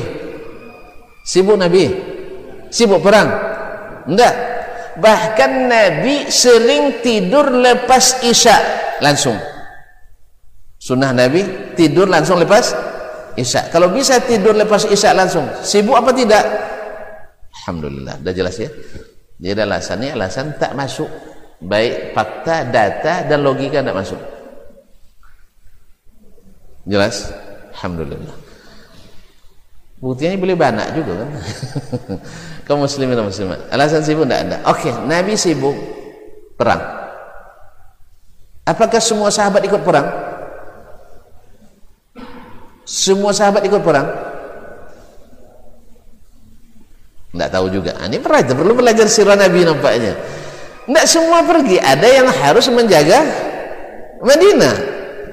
Sibuk 1.22 1.56
Nabi? 1.56 2.12
sibuk 2.72 3.04
perang 3.04 3.28
enggak 4.08 4.34
bahkan 4.96 5.68
Nabi 5.68 6.32
sering 6.32 7.04
tidur 7.04 7.52
lepas 7.52 8.24
isya 8.24 8.56
langsung 9.04 9.36
sunnah 10.80 11.12
Nabi 11.12 11.44
tidur 11.76 12.08
langsung 12.08 12.40
lepas 12.40 12.72
isya 13.36 13.68
kalau 13.68 13.92
bisa 13.92 14.24
tidur 14.24 14.56
lepas 14.56 14.88
isya 14.88 15.12
langsung 15.12 15.44
sibuk 15.60 15.94
apa 15.94 16.16
tidak 16.16 16.42
Alhamdulillah 17.62 18.16
dah 18.24 18.32
jelas 18.32 18.56
ya 18.56 18.72
jadi 19.42 19.66
alasannya 19.66 20.14
alasan 20.14 20.54
tak 20.54 20.78
masuk. 20.78 21.10
Baik 21.62 22.14
fakta, 22.14 22.66
data 22.70 23.26
dan 23.26 23.42
logika 23.42 23.82
tak 23.82 23.94
masuk. 23.94 24.18
Jelas? 26.86 27.30
Alhamdulillah. 27.74 28.34
Buktinya 30.02 30.34
boleh 30.38 30.58
banak 30.58 30.94
juga 30.94 31.22
kan? 31.22 31.30
Kaum 32.66 32.82
muslimin 32.86 33.14
dan 33.14 33.26
muslimat. 33.26 33.58
Alasan 33.70 34.02
sibuk 34.02 34.26
tidak 34.26 34.40
ada? 34.46 34.56
Oke 34.66 34.90
okay, 34.90 34.94
Nabi 35.06 35.34
sibuk 35.38 35.74
perang. 36.58 36.82
Apakah 38.62 39.02
semua 39.02 39.30
sahabat 39.30 39.62
ikut 39.66 39.82
perang? 39.82 40.06
Semua 42.82 43.30
sahabat 43.30 43.62
ikut 43.66 43.82
perang 43.82 44.31
Tidak 47.32 47.48
tahu 47.48 47.66
juga. 47.72 47.96
Ah, 47.96 48.12
ini 48.12 48.20
belajar, 48.20 48.52
perlu 48.52 48.76
belajar 48.76 49.08
sirah 49.08 49.40
Nabi 49.40 49.64
nampaknya. 49.64 50.12
Tidak 50.84 51.06
semua 51.08 51.40
pergi. 51.40 51.80
Ada 51.80 52.08
yang 52.20 52.28
harus 52.28 52.68
menjaga 52.68 53.24
Madinah. 54.20 54.76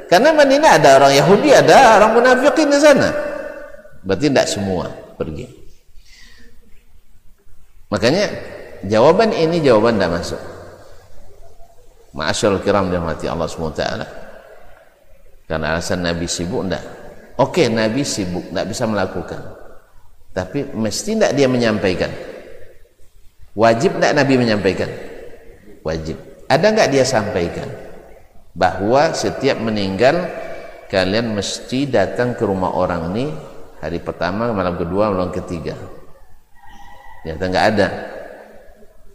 Karena 0.07 0.31
Madinah 0.31 0.71
ada 0.79 0.89
orang 0.95 1.13
Yahudi, 1.13 1.51
ada 1.51 1.99
orang 1.99 2.15
munafikin 2.15 2.71
di 2.71 2.79
sana. 2.79 3.11
Berarti 4.01 4.31
tidak 4.31 4.47
semua 4.47 4.87
pergi. 5.19 5.45
Makanya 7.91 8.25
jawaban 8.87 9.35
ini 9.35 9.59
jawaban 9.59 9.99
tidak 9.99 10.23
masuk. 10.23 10.41
Ma'asyarul 12.15 12.63
kiram 12.63 12.89
dirahmati 12.89 13.27
Allah 13.27 13.45
SWT. 13.45 13.83
Karena 15.51 15.75
alasan 15.75 15.99
Nabi 15.99 16.25
sibuk 16.31 16.63
tidak. 16.63 16.83
Oke, 17.37 17.67
Nabi 17.67 18.07
sibuk, 18.07 18.49
tidak 18.49 18.65
bisa 18.71 18.87
melakukan 18.87 19.58
tapi 20.29 20.65
mesti 20.69 21.17
tidak 21.17 21.33
dia 21.33 21.49
menyampaikan? 21.49 22.11
Wajib 23.57 23.97
tidak 23.97 24.13
Nabi 24.13 24.33
menyampaikan? 24.37 24.89
Wajib. 25.81 26.17
Ada 26.49 26.65
nggak 26.69 26.89
dia 26.93 27.05
sampaikan 27.05 27.69
bahwa 28.53 29.13
setiap 29.13 29.57
meninggal 29.61 30.29
kalian 30.89 31.37
mesti 31.37 31.85
datang 31.85 32.33
ke 32.33 32.45
rumah 32.45 32.73
orang 32.73 33.13
ini 33.13 33.25
hari 33.77 34.01
pertama 34.01 34.49
malam 34.53 34.77
kedua 34.77 35.13
malam 35.13 35.33
ketiga? 35.33 35.77
Ternyata 37.21 37.43
nggak 37.49 37.65
ada. 37.75 37.87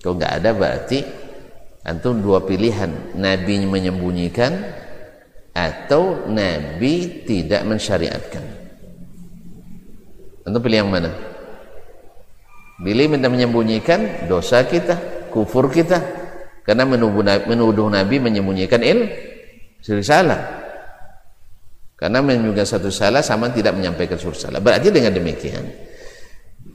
Kalau 0.02 0.14
nggak 0.18 0.34
ada 0.42 0.50
berarti 0.52 0.98
antum 1.86 2.18
dua 2.20 2.42
pilihan. 2.42 3.16
Nabi 3.16 3.64
menyembunyikan 3.64 4.52
atau 5.54 6.26
Nabi 6.26 7.22
tidak 7.22 7.62
mensyariatkan 7.62 8.63
Tentu 10.44 10.58
pilih 10.60 10.84
yang 10.84 10.92
mana? 10.92 11.10
Pilih 12.84 13.16
minta 13.16 13.32
menyembunyikan 13.32 14.28
dosa 14.28 14.60
kita, 14.68 15.26
kufur 15.32 15.72
kita. 15.72 16.04
Karena 16.64 16.84
menuduh, 16.84 17.88
Nabi 17.88 18.20
menyembunyikan 18.20 18.80
il, 18.84 19.08
salah. 20.04 20.64
Karena 21.96 22.20
menyembunyikan 22.20 22.68
satu 22.68 22.92
salah 22.92 23.24
sama 23.24 23.48
tidak 23.56 23.72
menyampaikan 23.72 24.20
suruh 24.20 24.36
salah. 24.36 24.60
Berarti 24.60 24.92
dengan 24.92 25.16
demikian, 25.16 25.64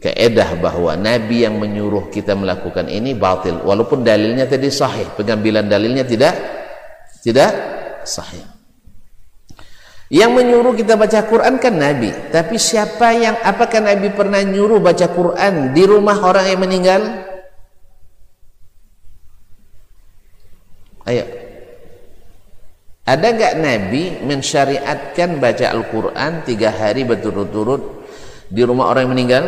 keedah 0.01 0.57
bahwa 0.57 0.97
Nabi 0.97 1.45
yang 1.45 1.61
menyuruh 1.61 2.09
kita 2.09 2.33
melakukan 2.33 2.89
ini 2.89 3.13
batil. 3.13 3.61
Walaupun 3.61 4.01
dalilnya 4.01 4.49
tadi 4.49 4.73
sahih, 4.73 5.13
pengambilan 5.13 5.69
dalilnya 5.69 6.09
tidak 6.09 6.33
tidak 7.21 7.51
sahih. 8.07 8.48
Yang 10.09 10.31
menyuruh 10.41 10.73
kita 10.73 10.97
baca 10.97 11.21
Quran 11.29 11.61
kan 11.61 11.77
Nabi. 11.77 12.09
Tapi 12.33 12.57
siapa 12.57 13.13
yang 13.13 13.37
apakah 13.45 13.77
Nabi 13.77 14.09
pernah 14.09 14.41
nyuruh 14.41 14.81
baca 14.81 15.05
Quran 15.05 15.69
di 15.69 15.85
rumah 15.85 16.17
orang 16.25 16.49
yang 16.49 16.61
meninggal? 16.65 17.01
Ayo. 21.05 21.25
Ada 23.05 23.27
nggak 23.33 23.53
Nabi 23.61 24.03
mensyariatkan 24.25 25.37
baca 25.37 25.65
Al-Quran 25.77 26.31
tiga 26.45 26.73
hari 26.73 27.05
berturut-turut 27.05 28.05
di 28.49 28.65
rumah 28.65 28.89
orang 28.89 29.05
yang 29.05 29.13
meninggal? 29.13 29.45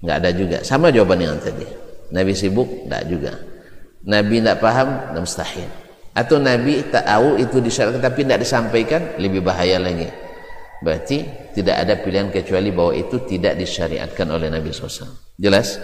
Nggak 0.00 0.16
ada 0.16 0.30
juga. 0.32 0.58
Sama 0.64 0.88
jawaban 0.88 1.20
yang 1.20 1.36
tadi. 1.44 1.68
Nabi 2.08 2.32
sibuk? 2.32 2.88
Nggak 2.88 3.04
juga. 3.04 3.36
Nabi 4.00 4.40
tidak 4.40 4.64
paham? 4.64 5.12
Nggak 5.12 5.24
mustahil 5.28 5.85
atau 6.16 6.40
Nabi 6.40 6.80
tahu 6.88 7.36
itu 7.36 7.60
disyaratkan 7.60 8.00
tapi 8.00 8.24
tidak 8.24 8.40
disampaikan 8.40 9.20
lebih 9.20 9.44
bahaya 9.44 9.76
lagi. 9.76 10.08
Berarti 10.80 11.52
tidak 11.52 11.76
ada 11.84 12.00
pilihan 12.00 12.32
kecuali 12.32 12.72
bahwa 12.72 12.96
itu 12.96 13.20
tidak 13.28 13.60
disyariatkan 13.60 14.24
oleh 14.32 14.48
Nabi 14.48 14.72
SAW 14.72 15.36
jelas? 15.36 15.76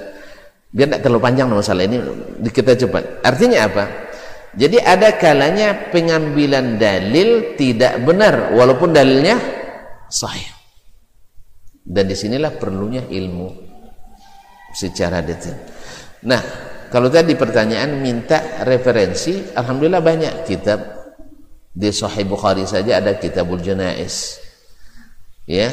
Biar 0.73 0.89
tidak 0.89 1.05
terlalu 1.05 1.21
panjang 1.21 1.53
masalah 1.53 1.85
ini 1.85 2.01
kita 2.49 2.73
cepat. 2.81 3.21
Artinya 3.21 3.69
apa? 3.69 3.85
Jadi 4.57 4.81
ada 4.81 5.17
kalanya 5.17 5.93
pengambilan 5.93 6.81
dalil 6.81 7.57
tidak 7.57 8.01
benar 8.01 8.57
walaupun 8.57 8.93
dalilnya 8.93 9.37
sahih. 10.09 10.49
Dan 11.85 12.09
di 12.09 12.17
sinilah 12.17 12.57
perlunya 12.57 13.05
ilmu 13.05 13.49
secara 14.73 15.21
detail. 15.21 15.61
Nah 16.25 16.72
kalau 16.93 17.09
tadi 17.09 17.33
pertanyaan 17.33 18.05
minta 18.05 18.61
referensi, 18.69 19.41
alhamdulillah 19.57 20.05
banyak 20.05 20.35
kitab 20.45 20.79
di 21.73 21.89
Sahih 21.89 22.29
Bukhari 22.29 22.69
saja 22.69 23.01
ada 23.01 23.17
Kitabul 23.17 23.65
Janais. 23.65 24.37
Ya. 25.49 25.73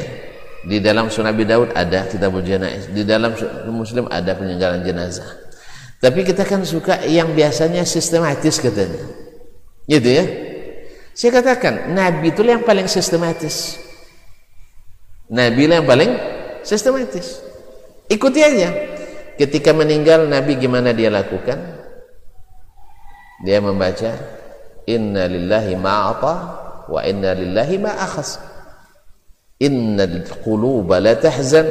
Di 0.64 0.80
dalam 0.80 1.12
Sunan 1.12 1.36
Abi 1.36 1.44
Daud 1.44 1.76
ada 1.76 2.08
Kitabul 2.08 2.40
Janais, 2.40 2.88
di 2.88 3.04
dalam 3.04 3.36
Muslim 3.68 4.08
ada 4.08 4.32
peninggalan 4.32 4.80
jenazah. 4.80 5.28
Tapi 6.00 6.24
kita 6.24 6.48
kan 6.48 6.64
suka 6.64 7.04
yang 7.04 7.36
biasanya 7.36 7.84
sistematis 7.84 8.56
katanya. 8.56 9.04
Gitu 9.84 10.08
ya. 10.08 10.24
Saya 11.12 11.36
katakan, 11.36 11.92
Nabi 11.92 12.32
itu 12.32 12.40
yang 12.40 12.64
paling 12.64 12.88
sistematis. 12.88 13.76
Nabi 15.28 15.68
yang 15.68 15.84
paling 15.84 16.16
sistematis. 16.64 17.44
Ikuti 18.08 18.40
aja 18.40 18.99
ketika 19.40 19.72
meninggal 19.72 20.28
Nabi 20.28 20.60
gimana 20.60 20.92
dia 20.92 21.08
lakukan? 21.08 21.56
Dia 23.40 23.56
membaca 23.64 24.12
inna 24.84 25.24
lillahi 25.24 25.80
ma'ata 25.80 26.34
wa 26.92 27.00
inna 27.00 27.32
lillahi 27.32 27.80
ma'akhas 27.80 28.36
innal 29.56 30.28
quluba 30.44 31.00
la 31.00 31.16
tahzan 31.16 31.64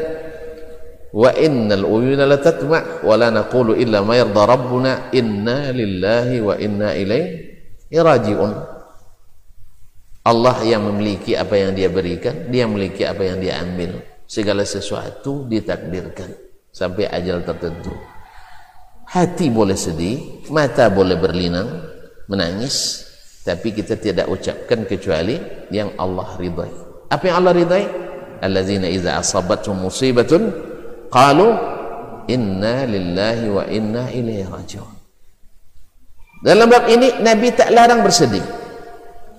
wa 1.13 1.29
innal 1.37 1.85
uyuna 1.85 2.25
la 2.25 2.41
tatma' 2.41 3.05
wa 3.05 3.13
la 3.13 3.29
naqulu 3.29 3.77
illa 3.77 4.01
ma 4.01 4.17
yarda 4.17 4.41
rabbuna. 4.49 5.13
Inna 5.13 5.69
lillahi 5.69 6.41
wa 6.41 6.57
inna 6.57 6.97
ilaihi 6.97 7.93
raji'un. 7.93 8.53
Allah 10.25 10.57
yang 10.65 10.89
memiliki 10.89 11.37
apa 11.37 11.53
yang 11.53 11.77
dia 11.77 11.89
berikan 11.89 12.49
dia 12.49 12.65
memiliki 12.65 13.05
apa 13.05 13.21
yang 13.29 13.37
dia 13.37 13.61
ambil. 13.61 14.01
Segala 14.29 14.61
sesuatu 14.61 15.49
ditakdirkan 15.49 16.48
sampai 16.79 17.11
ajal 17.11 17.43
tertentu. 17.43 17.91
Hati 19.03 19.51
boleh 19.51 19.75
sedih 19.75 20.47
mata 20.47 20.87
boleh 20.87 21.19
berlinang 21.19 21.67
menangis 22.31 23.03
tapi 23.43 23.75
kita 23.75 23.99
tidak 23.99 24.31
ucapkan 24.31 24.87
kecuali 24.87 25.35
yang 25.73 25.91
Allah 25.99 26.29
ridai 26.39 26.71
apa 27.09 27.23
yang 27.25 27.35
Allah 27.43 27.53
ridai 27.57 27.83
allazina 28.39 28.87
iza 28.87 29.17
asabatuhum 29.17 29.89
musibatun 29.89 30.53
qalu 31.11 31.51
inna 32.29 32.85
lillahi 32.85 33.45
wa 33.49 33.65
inna 33.67 34.13
ilaihi 34.13 34.45
rajiun. 34.45 34.95
Dalam 36.45 36.71
bab 36.71 36.87
ini 36.87 37.19
Nabi 37.19 37.51
tak 37.51 37.73
larang 37.73 38.05
bersedih. 38.05 38.45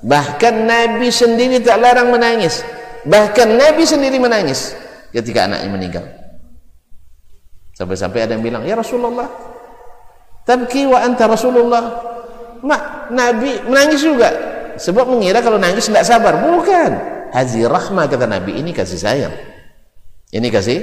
Bahkan 0.05 0.55
Nabi 0.69 1.09
sendiri 1.09 1.63
tak 1.65 1.81
larang 1.81 2.13
menangis. 2.13 2.61
Bahkan 3.07 3.49
Nabi 3.57 3.89
sendiri 3.89 4.21
menangis 4.21 4.77
ketika 5.15 5.49
anaknya 5.49 5.71
meninggal 5.73 6.05
Sampai-sampai 7.81 8.29
ada 8.29 8.37
yang 8.37 8.45
bilang, 8.45 8.61
"Ya 8.69 8.77
Rasulullah, 8.77 9.25
tabki 10.45 10.85
wa 10.85 11.01
anta 11.01 11.25
Rasulullah." 11.25 12.13
Mak, 12.61 13.09
Nabi 13.09 13.57
menangis 13.65 14.05
juga. 14.05 14.29
Sebab 14.77 15.09
mengira 15.09 15.41
kalau 15.41 15.57
nangis 15.57 15.89
tidak 15.89 16.05
sabar. 16.05 16.37
Bukan. 16.45 16.93
Hazi 17.33 17.65
rahmah 17.65 18.05
kata 18.05 18.29
Nabi, 18.29 18.61
ini 18.61 18.77
kasih 18.77 19.01
sayang. 19.01 19.33
Ini 20.29 20.45
kasih 20.53 20.79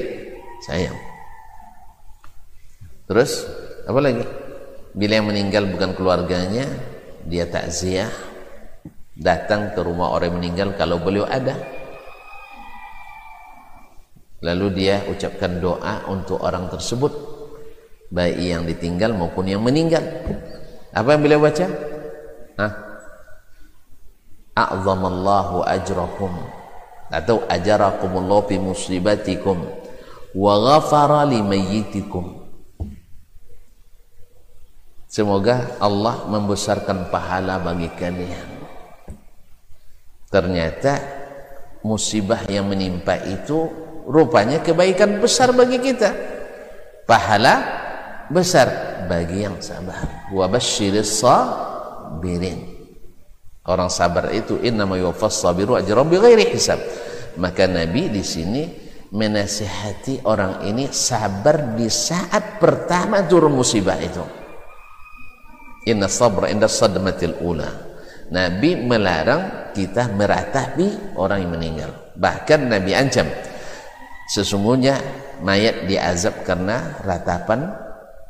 sayang. 0.66 0.98
Terus 3.06 3.46
apa 3.86 4.00
lagi? 4.02 4.26
Bila 4.98 5.22
yang 5.22 5.30
meninggal 5.30 5.70
bukan 5.70 5.94
keluarganya, 5.94 6.66
dia 7.30 7.46
takziah, 7.46 8.10
datang 9.14 9.78
ke 9.78 9.80
rumah 9.86 10.18
orang 10.18 10.34
yang 10.34 10.38
meninggal 10.42 10.70
kalau 10.74 10.98
beliau 10.98 11.30
ada 11.30 11.77
lalu 14.44 14.68
dia 14.74 15.06
ucapkan 15.10 15.62
doa 15.62 16.06
untuk 16.10 16.42
orang 16.42 16.70
tersebut. 16.70 17.14
Baik 18.08 18.40
yang 18.40 18.64
ditinggal 18.64 19.12
maupun 19.12 19.52
yang 19.52 19.60
meninggal. 19.60 20.04
Apa 20.96 21.18
yang 21.18 21.22
beliau 21.22 21.44
baca? 21.44 21.66
Hah? 22.58 22.74
a'zamallahu 24.58 25.62
ajrakum 25.62 26.34
atau 27.14 27.46
ajarakumullah 27.46 28.42
fi 28.50 28.58
musibatikum. 28.58 29.62
Wa 30.34 30.54
ghafara 30.58 31.30
limayyitikum 31.30 32.50
semoga 35.08 35.80
Allah 35.82 36.28
membesarkan 36.28 37.10
pahala 37.10 37.58
bagi 37.62 37.90
kalian. 37.96 38.50
Ternyata 40.28 41.00
musibah 41.82 42.44
yang 42.52 42.68
menimpa 42.68 43.16
itu 43.24 43.87
rupanya 44.08 44.64
kebaikan 44.64 45.20
besar 45.20 45.52
bagi 45.52 45.84
kita. 45.84 46.16
Pahala 47.04 47.56
besar 48.32 48.68
bagi 49.12 49.44
yang 49.44 49.60
sabar. 49.60 50.32
Wa 50.32 50.48
basyiris 50.48 51.20
sabirin 51.20 52.78
orang 53.68 53.92
sabar 53.92 54.32
itu 54.32 54.64
innama 54.64 54.96
yuwaffas 54.96 55.44
sabiru 55.44 55.76
ajran 55.76 56.08
bighairi 56.08 56.56
hisab. 56.56 56.80
Maka 57.38 57.70
nabi 57.70 58.10
di 58.10 58.24
sini 58.26 58.64
menasihati 59.14 60.26
orang 60.26 60.66
ini 60.66 60.90
sabar 60.90 61.78
di 61.78 61.86
saat 61.92 62.58
pertama 62.58 63.22
turun 63.28 63.54
musibah 63.54 64.00
itu. 64.00 64.24
Inna 65.88 66.12
sabra 66.12 66.52
inda 66.52 66.68
sadmatil 66.68 67.40
ula. 67.44 67.70
Nabi 68.28 68.76
melarang 68.76 69.72
kita 69.72 70.12
meratapi 70.12 71.16
orang 71.16 71.48
yang 71.48 71.52
meninggal. 71.56 71.92
Bahkan 72.20 72.60
Nabi 72.68 72.92
ancam 72.92 73.24
sesungguhnya 74.28 75.00
mayat 75.42 75.88
diazab 75.88 76.44
karena 76.44 77.00
ratapan 77.02 77.72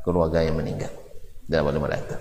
keluarga 0.05 0.45
yang 0.45 0.57
meninggal. 0.57 0.93
Tidak 1.47 1.63
boleh 1.63 1.79
meratap 1.79 2.19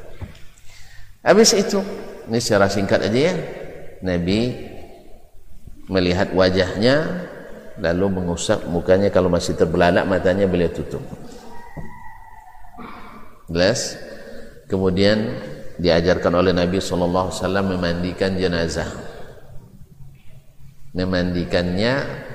habis 1.27 1.51
itu 1.59 1.83
ini 2.31 2.39
secara 2.39 2.71
singkat 2.71 3.11
aja 3.11 3.21
ya 3.31 3.35
Nabi 4.07 4.55
melihat 5.91 6.31
wajahnya 6.31 7.27
lalu 7.83 8.07
mengusap 8.23 8.67
mukanya. 8.71 9.11
Kalau 9.11 9.31
masih 9.31 9.59
terbelalak 9.59 10.07
matanya 10.07 10.47
beliau 10.49 10.71
tutup. 10.73 11.03
Jelas? 13.47 13.95
Kemudian 14.67 15.39
diajarkan 15.79 16.35
oleh 16.35 16.51
Nabi 16.51 16.83
SAW 16.83 17.31
memandikan 17.63 18.35
jenazah. 18.35 18.91
Memandikannya 20.97 22.26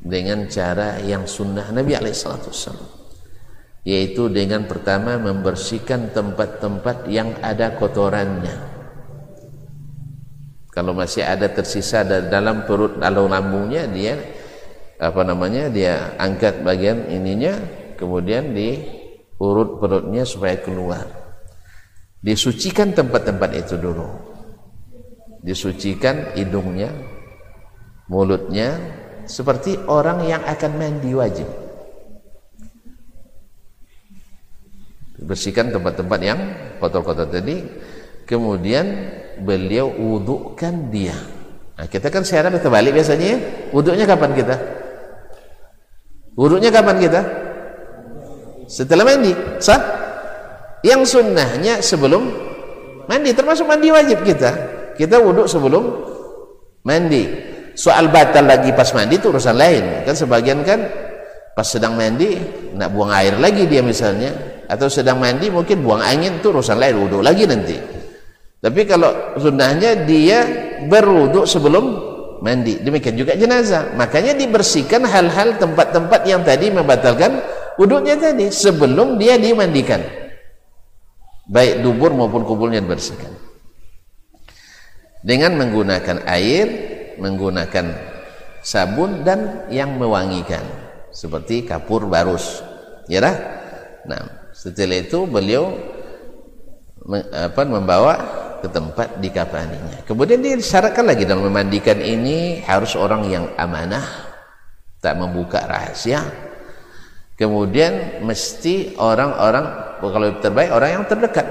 dengan 0.00 0.48
cara 0.48 0.96
yang 1.04 1.28
sunnah 1.28 1.68
Nabi 1.72 1.96
SAW 2.12 3.00
yaitu 3.84 4.28
dengan 4.28 4.68
pertama 4.68 5.16
membersihkan 5.16 6.12
tempat-tempat 6.12 7.08
yang 7.08 7.32
ada 7.40 7.72
kotorannya. 7.80 8.68
Kalau 10.70 10.92
masih 10.92 11.24
ada 11.24 11.48
tersisa 11.50 12.04
dalam 12.04 12.68
perut 12.68 13.00
lalu 13.00 13.26
lambungnya 13.26 13.88
dia 13.90 14.14
apa 15.00 15.24
namanya 15.24 15.72
dia 15.72 16.14
angkat 16.20 16.60
bagian 16.60 17.08
ininya 17.08 17.56
kemudian 17.96 18.52
diurut 18.52 19.80
perutnya 19.80 20.28
supaya 20.28 20.60
keluar. 20.60 21.08
Disucikan 22.20 22.92
tempat-tempat 22.92 23.50
itu 23.56 23.80
dulu. 23.80 24.06
Disucikan 25.40 26.36
hidungnya 26.36 26.92
mulutnya 28.12 28.76
seperti 29.30 29.78
orang 29.86 30.26
yang 30.26 30.42
akan 30.42 30.72
mandi 30.74 31.14
wajib 31.14 31.46
bersihkan 35.22 35.70
tempat-tempat 35.70 36.20
yang 36.26 36.40
kotor-kotor 36.82 37.30
tadi 37.30 37.62
kemudian 38.26 39.14
beliau 39.38 39.86
wudukkan 39.86 40.90
dia 40.90 41.14
nah, 41.78 41.86
kita 41.86 42.10
kan 42.10 42.26
siaran 42.26 42.58
terbalik 42.58 42.90
biasanya 42.90 43.26
ya 43.30 43.38
wuduknya 43.70 44.10
kapan 44.10 44.34
kita 44.34 44.56
Wuduknya 46.40 46.70
kapan 46.72 46.96
kita? 47.04 47.20
Setelah 48.70 49.04
mandi. 49.04 49.32
Sah? 49.58 49.80
Yang 50.80 51.18
sunnahnya 51.18 51.82
sebelum 51.82 52.32
mandi. 53.10 53.36
Termasuk 53.36 53.66
mandi 53.66 53.90
wajib 53.90 54.22
kita. 54.22 54.50
Kita 54.96 55.18
wuduk 55.20 55.50
sebelum 55.50 55.84
mandi. 56.86 57.49
Soal 57.74 58.10
batal 58.10 58.46
lagi 58.46 58.74
pas 58.74 58.88
mandi 58.92 59.16
itu 59.18 59.30
urusan 59.30 59.56
lain. 59.56 59.84
Kan 60.06 60.14
sebagian 60.14 60.62
kan 60.66 60.80
pas 61.54 61.66
sedang 61.66 61.98
mandi 61.98 62.36
nak 62.76 62.90
buang 62.94 63.10
air 63.14 63.36
lagi 63.38 63.66
dia 63.66 63.80
misalnya. 63.80 64.32
Atau 64.70 64.86
sedang 64.86 65.18
mandi 65.18 65.50
mungkin 65.50 65.82
buang 65.82 66.02
angin 66.02 66.38
itu 66.38 66.50
urusan 66.54 66.78
lain. 66.78 66.94
Wuduk 66.98 67.22
lagi 67.22 67.44
nanti. 67.46 67.76
Tapi 68.60 68.80
kalau 68.84 69.34
sunnahnya 69.40 70.04
dia 70.04 70.44
berwuduk 70.84 71.48
sebelum 71.48 72.10
mandi 72.40 72.80
demikian 72.80 73.14
juga 73.14 73.36
jenazah 73.36 73.92
makanya 73.94 74.32
dibersihkan 74.32 75.04
hal-hal 75.04 75.60
tempat-tempat 75.60 76.20
yang 76.24 76.40
tadi 76.40 76.72
membatalkan 76.72 77.36
wuduknya 77.76 78.16
tadi 78.16 78.48
sebelum 78.48 79.20
dia 79.20 79.36
dimandikan 79.36 80.00
baik 81.52 81.84
dubur 81.84 82.16
maupun 82.16 82.42
kuburnya 82.48 82.80
dibersihkan 82.80 83.28
dengan 85.20 85.60
menggunakan 85.60 86.24
air 86.24 86.89
menggunakan 87.18 87.86
sabun 88.60 89.24
dan 89.24 89.66
yang 89.72 89.96
mewangikan 89.96 90.62
seperti 91.10 91.66
kapur 91.66 92.06
barus 92.06 92.62
ya 93.10 93.24
dah 93.24 93.36
nah 94.06 94.22
setelah 94.54 95.00
itu 95.00 95.24
beliau 95.24 95.72
apa 97.32 97.62
membawa 97.64 98.14
ke 98.60 98.68
tempat 98.68 99.18
dikafaninya. 99.18 100.04
Kemudian 100.04 100.44
disyaratkan 100.44 101.08
lagi 101.08 101.24
dalam 101.24 101.48
memandikan 101.48 101.96
ini 101.98 102.60
harus 102.60 102.92
orang 102.94 103.24
yang 103.26 103.44
amanah, 103.56 104.04
tak 105.00 105.16
membuka 105.16 105.64
rahasia. 105.64 106.22
Kemudian 107.40 108.20
mesti 108.20 109.00
orang-orang 109.00 109.96
kalau 109.98 110.28
terbaik 110.44 110.70
orang 110.76 111.00
yang 111.00 111.04
terdekat. 111.08 111.48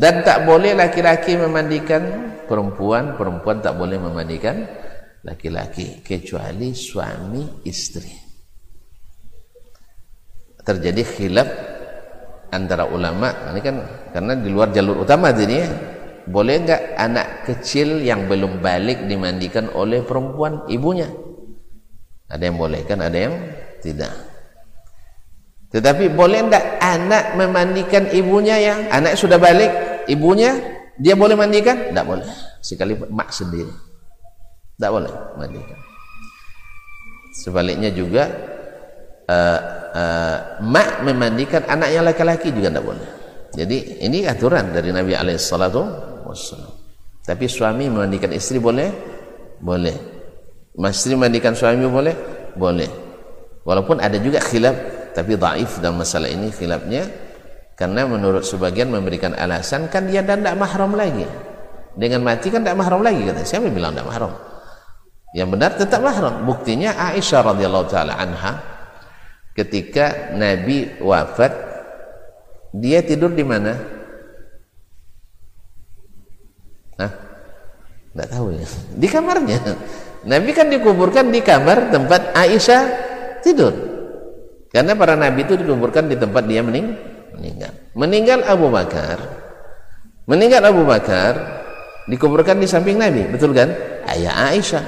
Dan 0.00 0.24
tak 0.24 0.48
boleh 0.48 0.72
laki-laki 0.72 1.36
memandikan 1.36 2.32
perempuan, 2.50 3.14
perempuan 3.14 3.62
tak 3.62 3.78
boleh 3.78 4.02
memandikan 4.02 4.66
laki-laki 5.22 6.02
kecuali 6.02 6.74
suami 6.74 7.62
istri. 7.62 8.10
Terjadi 10.60 11.02
khilaf 11.06 11.48
antara 12.50 12.90
ulama 12.90 13.50
ini 13.54 13.60
kan 13.62 13.76
karena 14.10 14.34
di 14.34 14.50
luar 14.50 14.74
jalur 14.74 15.06
utama 15.06 15.30
ini 15.30 15.56
ya. 15.56 15.70
boleh 16.26 16.54
enggak 16.66 16.82
anak 16.98 17.46
kecil 17.46 18.02
yang 18.02 18.26
belum 18.26 18.58
balik 18.58 19.06
dimandikan 19.06 19.70
oleh 19.72 20.02
perempuan 20.02 20.66
ibunya 20.66 21.08
ada 22.26 22.42
yang 22.42 22.58
boleh 22.58 22.82
kan 22.84 23.00
ada 23.00 23.18
yang 23.18 23.34
tidak 23.78 24.12
tetapi 25.70 26.10
boleh 26.10 26.50
enggak 26.50 26.66
anak 26.82 27.38
memandikan 27.38 28.10
ibunya 28.10 28.58
yang 28.58 28.78
anak 28.90 29.14
sudah 29.14 29.38
balik 29.38 29.70
ibunya 30.10 30.79
dia 30.96 31.14
boleh 31.14 31.36
mandikan? 31.38 31.92
Tidak 31.92 32.06
boleh. 32.06 32.26
Sekali 32.58 32.96
mak 32.96 33.30
sendiri. 33.30 33.70
Tidak 34.76 34.90
boleh 34.90 35.12
mandikan. 35.36 35.78
Sebaliknya 37.30 37.94
juga 37.94 38.26
uh, 39.30 39.60
uh, 39.94 40.38
mak 40.66 41.06
memandikan 41.06 41.62
anaknya 41.70 42.10
laki-laki 42.10 42.50
juga 42.50 42.74
tidak 42.74 42.84
boleh. 42.84 43.08
Jadi 43.50 44.02
ini 44.06 44.26
aturan 44.26 44.70
dari 44.70 44.90
Nabi 44.94 45.14
alaihissalatu 45.14 45.80
wassalam. 46.26 46.70
Tapi 47.26 47.46
suami 47.46 47.86
memandikan 47.86 48.30
istri 48.34 48.58
boleh? 48.58 48.90
Boleh. 49.60 49.96
Istri 50.74 51.14
memandikan 51.14 51.54
suami 51.54 51.86
boleh? 51.86 52.14
Boleh. 52.56 52.90
Walaupun 53.62 54.00
ada 54.00 54.16
juga 54.16 54.40
khilaf 54.40 55.12
tapi 55.12 55.34
daif 55.36 55.82
dalam 55.82 56.00
masalah 56.00 56.30
ini 56.30 56.48
khilafnya 56.54 57.29
karena 57.80 58.04
menurut 58.04 58.44
sebagian 58.44 58.92
memberikan 58.92 59.32
alasan 59.32 59.88
kan 59.88 60.04
dia 60.04 60.20
dan 60.20 60.44
tidak 60.44 60.60
mahram 60.60 60.92
lagi 60.92 61.24
dengan 61.96 62.20
mati 62.20 62.52
kan 62.52 62.60
tidak 62.60 62.76
mahram 62.76 63.00
lagi 63.00 63.24
kata 63.24 63.40
siapa 63.40 63.72
yang 63.72 63.76
bilang 63.80 63.92
tidak 63.96 64.06
mahram 64.12 64.32
yang 65.32 65.48
benar 65.48 65.72
tetap 65.80 66.04
mahram 66.04 66.44
buktinya 66.44 66.92
Aisyah 66.92 67.40
radhiyallahu 67.56 67.86
taala 67.88 68.20
anha 68.20 68.60
ketika 69.56 70.36
Nabi 70.36 71.00
wafat 71.00 71.70
dia 72.70 73.02
tidur 73.02 73.34
di 73.34 73.42
mana? 73.42 73.74
Hah? 77.02 77.12
Tidak 78.14 78.28
tahu 78.30 78.54
ya. 78.54 78.66
Di 78.94 79.06
kamarnya. 79.10 79.58
Nabi 80.22 80.50
kan 80.54 80.70
dikuburkan 80.70 81.34
di 81.34 81.42
kamar 81.42 81.90
tempat 81.90 82.30
Aisyah 82.36 82.82
tidur. 83.42 83.74
Karena 84.70 84.94
para 84.94 85.18
nabi 85.18 85.42
itu 85.42 85.58
dikuburkan 85.58 86.06
di 86.06 86.14
tempat 86.14 86.46
dia 86.46 86.62
mening 86.62 86.94
meninggal. 87.40 87.72
Meninggal 87.96 88.40
Abu 88.44 88.68
Bakar. 88.68 89.16
Meninggal 90.28 90.62
Abu 90.68 90.84
Bakar 90.84 91.32
dikuburkan 92.06 92.60
di 92.60 92.68
samping 92.68 93.00
Nabi, 93.00 93.26
betul 93.32 93.56
kan? 93.56 93.72
Ayah 94.04 94.52
Aisyah. 94.52 94.84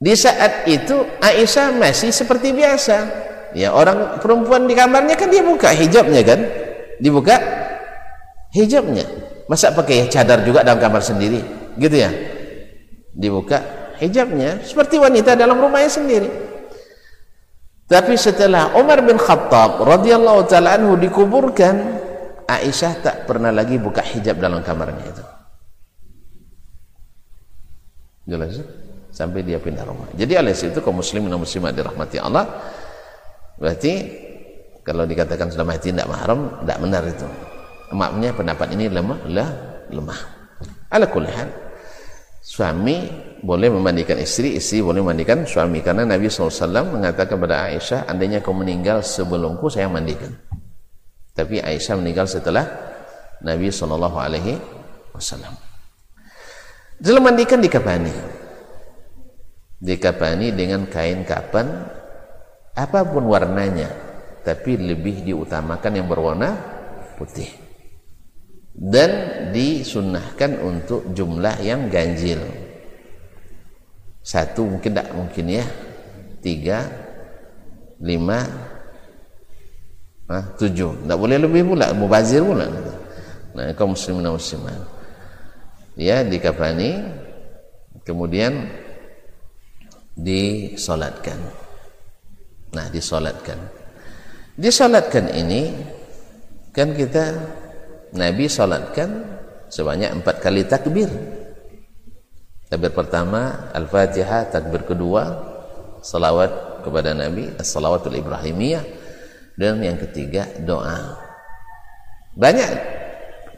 Di 0.00 0.14
saat 0.16 0.64
itu 0.64 0.96
Aisyah 1.20 1.76
masih 1.76 2.10
seperti 2.10 2.56
biasa. 2.56 2.96
Ya, 3.52 3.72
orang 3.72 4.18
perempuan 4.18 4.64
di 4.64 4.72
kamarnya 4.72 5.14
kan 5.14 5.28
dia 5.28 5.44
buka 5.44 5.70
hijabnya 5.70 6.22
kan? 6.24 6.40
Dibuka 6.98 7.36
hijabnya. 8.56 9.04
Masa 9.48 9.72
pakai 9.72 10.08
cadar 10.12 10.44
juga 10.44 10.64
dalam 10.64 10.80
kamar 10.80 11.00
sendiri? 11.00 11.40
Gitu 11.80 11.96
ya? 11.96 12.10
Dibuka 13.16 13.58
hijabnya 13.98 14.62
seperti 14.62 15.00
wanita 15.00 15.34
dalam 15.34 15.58
rumahnya 15.58 15.90
sendiri. 15.90 16.28
Tapi 17.88 18.14
setelah 18.20 18.76
Umar 18.76 19.00
bin 19.00 19.16
Khattab 19.16 19.80
radhiyallahu 19.80 20.44
taala 20.44 20.76
anhu 20.76 21.00
dikuburkan, 21.00 21.98
Aisyah 22.44 22.92
tak 23.00 23.16
pernah 23.24 23.48
lagi 23.48 23.80
buka 23.80 24.04
hijab 24.04 24.36
dalam 24.36 24.60
kamarnya 24.60 25.04
itu. 25.08 25.24
Jelas? 28.28 28.60
sampai 29.18 29.42
dia 29.42 29.58
pindah 29.58 29.82
rumah. 29.82 30.06
Jadi 30.14 30.32
oleh 30.38 30.54
itu 30.54 30.78
kaum 30.78 31.02
muslimin 31.02 31.26
dan 31.26 31.42
muslimat 31.42 31.74
dirahmati 31.74 32.22
Allah 32.22 32.46
berarti 33.58 33.92
kalau 34.86 35.02
dikatakan 35.02 35.50
sudah 35.50 35.66
mati 35.66 35.90
tidak 35.90 36.06
mahram 36.06 36.62
tidak 36.62 36.78
benar 36.78 37.02
itu. 37.02 37.26
Maknya 37.90 38.30
pendapat 38.36 38.68
ini 38.78 38.86
lemah 38.86 39.18
lah 39.26 39.50
lemah. 39.90 40.20
Ala 40.94 41.10
kulli 41.10 41.32
hal 41.34 41.50
suami 42.48 43.04
boleh 43.44 43.68
memandikan 43.68 44.16
istri, 44.16 44.56
istri 44.56 44.80
boleh 44.80 45.04
memandikan 45.04 45.44
suami. 45.44 45.84
Karena 45.84 46.08
Nabi 46.08 46.32
SAW 46.32 46.88
mengatakan 46.88 47.36
kepada 47.36 47.68
Aisyah 47.68 48.08
andainya 48.08 48.40
kau 48.40 48.56
meninggal 48.56 49.04
sebelumku 49.04 49.68
saya 49.68 49.92
mandikan. 49.92 50.32
Tapi 51.36 51.60
Aisyah 51.60 52.00
meninggal 52.00 52.24
setelah 52.24 52.64
Nabi 53.44 53.68
SAW 53.68 54.00
dalam 56.98 57.22
mandikan 57.22 57.62
dikapani. 57.62 58.40
Dikapani 59.78 60.50
dengan 60.50 60.90
kain 60.90 61.22
kapan 61.22 61.70
apa 62.74 63.06
pun 63.06 63.30
warnanya 63.30 63.86
tapi 64.42 64.74
lebih 64.74 65.22
diutamakan 65.22 66.02
yang 66.02 66.10
berwarna 66.10 66.50
putih 67.14 67.67
dan 68.78 69.10
disunnahkan 69.50 70.62
untuk 70.62 71.10
jumlah 71.10 71.58
yang 71.66 71.90
ganjil. 71.90 72.38
Satu 74.22 74.70
mungkin 74.70 74.94
tidak 74.94 75.10
mungkin 75.18 75.44
ya. 75.50 75.66
Tiga 76.38 76.86
lima 77.98 78.46
ah, 80.30 80.46
tujuh. 80.54 81.02
Tidak 81.02 81.18
boleh 81.18 81.42
lebih 81.42 81.74
pula 81.74 81.90
mubazir 81.90 82.46
pula. 82.46 82.70
Nah 83.58 83.74
kaum 83.74 83.98
muslimin 83.98 84.30
muslimat. 84.30 84.78
Ya 85.98 86.22
dikafani 86.22 87.02
kemudian 88.06 88.70
disolatkan. 90.14 91.38
Nah 92.70 92.86
disolatkan. 92.94 93.58
Disolatkan 94.54 95.34
ini 95.34 95.74
kan 96.70 96.94
kita 96.94 97.57
Nabi 98.14 98.48
solatkan 98.48 99.40
sebanyak 99.68 100.22
empat 100.22 100.40
kali 100.40 100.64
takbir. 100.64 101.08
Takbir 102.68 102.92
pertama 102.92 103.72
Al-Fatihah 103.72 104.52
takbir 104.52 104.84
kedua 104.84 105.24
salawat 106.04 106.84
kepada 106.84 107.16
Nabi 107.16 107.52
as-salawatul 107.56 108.16
ibrahimiyah 108.16 108.84
dan 109.58 109.80
yang 109.82 109.98
ketiga 109.98 110.46
doa. 110.62 111.18
Banyak 112.38 112.70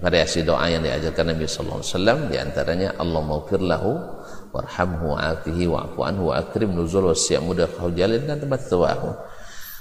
variasi 0.00 0.40
doa 0.42 0.64
yang 0.66 0.80
diajarkan 0.80 1.36
Nabi 1.36 1.44
sallallahu 1.44 1.84
alaihi 1.84 1.92
wasallam 1.92 2.18
di 2.32 2.36
antaranya 2.40 2.88
Allahumma 2.96 3.44
ighfir 3.44 3.60
lahu 3.60 3.92
warhamhu 4.50 5.14
wa'afihi 5.14 5.64
wa'fu 5.68 6.00
anhu 6.00 6.32
wa 6.32 6.40
akrim 6.40 6.72
nuzul 6.72 7.12
wasi'a 7.12 7.44
mudakhahu 7.44 7.92
jalil 7.92 8.24
dan 8.24 8.40
tempat 8.40 8.64
tawahu 8.66 9.12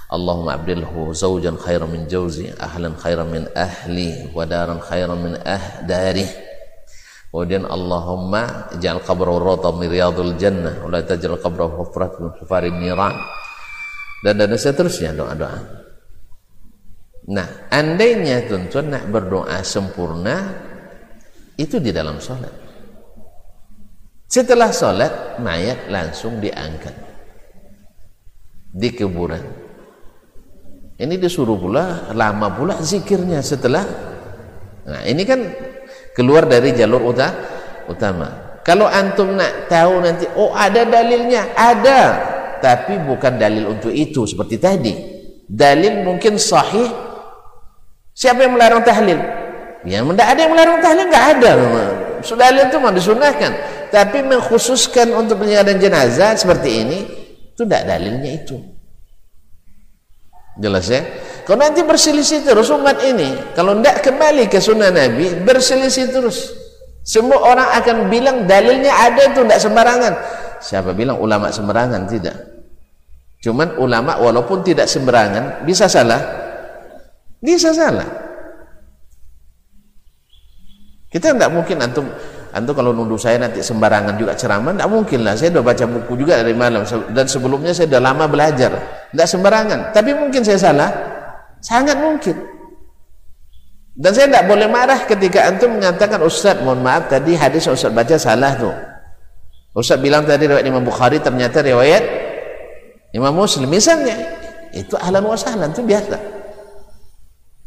Allahumma 0.09 0.57
abdilhu 0.57 1.13
zawjan 1.13 1.53
khairan 1.61 1.93
min 1.93 2.09
jawzi 2.09 2.49
ahlan 2.57 2.97
khairan 2.97 3.29
min 3.29 3.45
ahli 3.53 4.33
wa 4.33 4.41
daran 4.41 4.81
khairan 4.81 5.21
min 5.21 5.33
ahdari 5.45 6.25
kemudian 7.29 7.69
Allahumma 7.69 8.73
ja'al 8.81 9.05
qabrahu 9.05 9.37
rawta 9.37 9.69
min 9.77 9.85
riyadul 9.85 10.33
jannah 10.33 10.81
wa 10.81 10.97
taj'al 10.97 11.37
qabrahu 11.37 11.85
hufrat 11.85 12.17
min 12.17 12.33
hufarin 12.41 12.81
niran 12.81 13.13
dan 14.25 14.41
dan 14.41 14.49
seterusnya 14.57 15.13
doa-doa 15.13 15.79
Nah, 17.29 17.69
andainya 17.69 18.41
tuan-tuan 18.49 18.89
nak 18.89 19.05
berdoa 19.13 19.61
sempurna 19.61 20.49
itu 21.61 21.77
di 21.77 21.93
dalam 21.93 22.17
solat. 22.17 22.49
Setelah 24.25 24.73
solat, 24.73 25.37
mayat 25.37 25.93
langsung 25.93 26.41
diangkat 26.41 26.97
di 28.73 28.89
kuburan. 28.97 29.68
Ini 30.99 31.15
disuruh 31.15 31.55
pula 31.55 32.11
lama 32.11 32.51
pula 32.51 32.75
zikirnya 32.83 33.39
setelah. 33.39 33.87
Nah, 34.83 35.01
ini 35.07 35.23
kan 35.23 35.39
keluar 36.11 36.43
dari 36.43 36.75
jalur 36.75 37.15
utama. 37.87 38.59
Kalau 38.67 38.83
antum 38.83 39.33
nak 39.39 39.71
tahu 39.71 40.03
nanti, 40.03 40.27
oh 40.35 40.51
ada 40.51 40.83
dalilnya, 40.83 41.55
ada, 41.55 42.01
tapi 42.59 42.99
bukan 42.99 43.39
dalil 43.39 43.71
untuk 43.71 43.95
itu 43.95 44.27
seperti 44.27 44.59
tadi. 44.59 44.93
Dalil 45.47 46.03
mungkin 46.03 46.35
sahih 46.37 47.09
Siapa 48.19 48.43
yang 48.43 48.59
melarang 48.59 48.83
tahlil? 48.83 49.15
Yang 49.87 50.11
tidak 50.11 50.27
ada 50.27 50.39
yang 50.43 50.51
melarang 50.51 50.79
tahlil, 50.83 51.05
enggak 51.07 51.25
ada. 51.39 51.51
Sudah 52.19 52.51
itu 52.51 52.75
mah 52.83 52.91
disunahkan. 52.91 53.51
Tapi 53.95 54.27
mengkhususkan 54.27 55.07
untuk 55.15 55.39
penyerahan 55.39 55.79
jenazah 55.79 56.35
seperti 56.35 56.83
ini, 56.83 56.99
itu 57.55 57.63
tidak 57.63 57.87
dalilnya 57.87 58.43
itu. 58.43 58.59
Jelas 60.59 60.85
ya? 60.91 61.01
Kalau 61.47 61.65
nanti 61.65 61.81
berselisih 61.81 62.45
terus 62.45 62.69
umat 62.69 63.01
ini, 63.01 63.55
kalau 63.57 63.79
tidak 63.79 64.05
kembali 64.05 64.45
ke 64.51 64.61
sunnah 64.61 64.93
Nabi, 64.93 65.41
berselisih 65.41 66.13
terus. 66.13 66.53
Semua 67.01 67.41
orang 67.41 67.73
akan 67.79 67.97
bilang 68.11 68.45
dalilnya 68.45 68.93
ada 68.93 69.33
itu 69.33 69.41
tidak 69.41 69.57
sembarangan. 69.57 70.13
Siapa 70.61 70.93
bilang 70.93 71.17
ulama 71.17 71.49
sembarangan? 71.49 72.05
Tidak. 72.05 72.37
Cuman 73.39 73.79
ulama 73.79 74.19
walaupun 74.19 74.61
tidak 74.61 74.85
sembarangan 74.91 75.63
bisa 75.63 75.87
salah 75.87 76.19
bisa 77.39 77.71
salah. 77.71 78.05
Kita 81.09 81.33
tidak 81.33 81.49
mungkin 81.49 81.81
antum 81.81 82.05
antum 82.53 82.73
kalau 82.73 82.91
nuduh 82.91 83.17
saya 83.17 83.37
nanti 83.37 83.61
sembarangan 83.61 84.17
juga 84.17 84.33
ceramah, 84.33 84.73
tidak 84.73 84.89
mungkin 84.89 85.19
lah. 85.25 85.33
Saya 85.37 85.53
sudah 85.53 85.63
baca 85.65 85.85
buku 85.85 86.13
juga 86.25 86.41
dari 86.41 86.55
malam 86.57 86.81
dan 86.87 87.25
sebelumnya 87.29 87.71
saya 87.73 87.87
sudah 87.89 88.01
lama 88.01 88.25
belajar, 88.25 88.71
tidak 89.13 89.27
sembarangan. 89.27 89.79
Tapi 89.93 90.11
mungkin 90.17 90.41
saya 90.41 90.59
salah, 90.59 90.89
sangat 91.61 91.97
mungkin. 91.99 92.35
Dan 93.99 94.11
saya 94.15 94.31
tidak 94.31 94.45
boleh 94.47 94.67
marah 94.71 95.03
ketika 95.03 95.51
antum 95.51 95.75
mengatakan 95.75 96.23
Ustaz, 96.23 96.55
mohon 96.63 96.79
maaf 96.79 97.11
tadi 97.11 97.35
hadis 97.35 97.67
Ustaz 97.67 97.91
baca 97.91 98.15
salah 98.15 98.55
tuh. 98.55 98.75
Ustaz 99.75 99.99
bilang 99.99 100.23
tadi 100.23 100.47
riwayat 100.47 100.65
Imam 100.65 100.81
Bukhari 100.81 101.19
ternyata 101.19 101.59
riwayat 101.59 102.03
Imam 103.11 103.35
Muslim 103.35 103.67
misalnya. 103.67 104.15
Itu 104.69 104.95
ahlan 105.01 105.25
wa 105.25 105.33
sahlan 105.33 105.73
itu 105.73 105.81
biasa. 105.81 106.39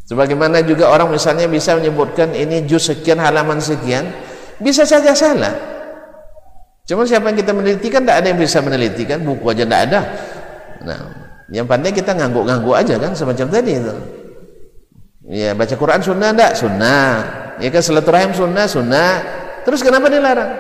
Sebagaimana 0.06 0.62
juga 0.66 0.90
orang 0.90 1.14
misalnya 1.14 1.46
bisa 1.46 1.78
menyebutkan 1.78 2.34
ini 2.34 2.66
juz 2.66 2.90
sekian 2.90 3.16
halaman 3.22 3.62
sekian, 3.62 4.06
bisa 4.62 4.86
saja 4.86 5.12
salah. 5.12 5.52
Cuma 6.86 7.06
siapa 7.06 7.30
yang 7.30 7.39
kita 7.39 7.52
meneliti 7.55 7.86
kan 7.90 8.02
tidak 8.02 8.16
ada 8.22 8.26
yang 8.30 8.40
bisa 8.40 8.59
meneliti 8.59 9.02
kan, 9.06 9.22
buku 9.22 9.44
aja 9.51 9.62
tidak 9.62 9.80
ada. 9.90 10.01
Nah, 10.82 11.01
yang 11.55 11.66
pandai 11.68 11.94
kita 11.94 12.10
ngangguk-ngangguk 12.16 12.74
aja 12.74 12.94
kan 12.98 13.12
semacam 13.14 13.47
tadi 13.51 13.72
itu. 13.78 13.94
Ya 15.30 15.55
baca 15.55 15.74
Quran 15.78 16.02
sunnah 16.02 16.30
tidak? 16.34 16.52
Sunnah. 16.59 17.10
Ya 17.62 17.68
kan 17.70 17.82
silaturahim 17.84 18.32
sunnah, 18.34 18.66
sunnah. 18.66 19.10
Terus 19.62 19.86
kenapa 19.86 20.10
dilarang? 20.10 20.52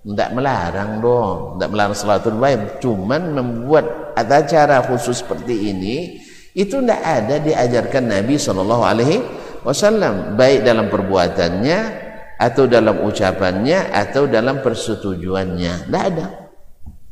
Tidak 0.00 0.30
melarang 0.32 0.90
dong, 1.04 1.60
tidak 1.60 1.68
melarang 1.76 1.96
silaturahim, 1.96 2.40
baik. 2.40 2.60
Cuman 2.80 3.22
membuat 3.36 4.16
ada 4.16 4.40
cara 4.48 4.80
khusus 4.80 5.20
seperti 5.20 5.76
ini 5.76 6.24
itu 6.56 6.80
tidak 6.80 7.04
ada 7.04 7.36
diajarkan 7.36 8.08
Nabi 8.08 8.34
Shallallahu 8.40 8.82
Alaihi 8.82 9.22
Wasallam 9.60 10.40
baik 10.40 10.64
dalam 10.64 10.88
perbuatannya 10.88 12.09
atau 12.40 12.64
dalam 12.64 13.04
ucapannya 13.04 13.92
atau 13.92 14.24
dalam 14.24 14.64
persetujuannya. 14.64 15.84
Tidak 15.84 16.02
ada. 16.08 16.26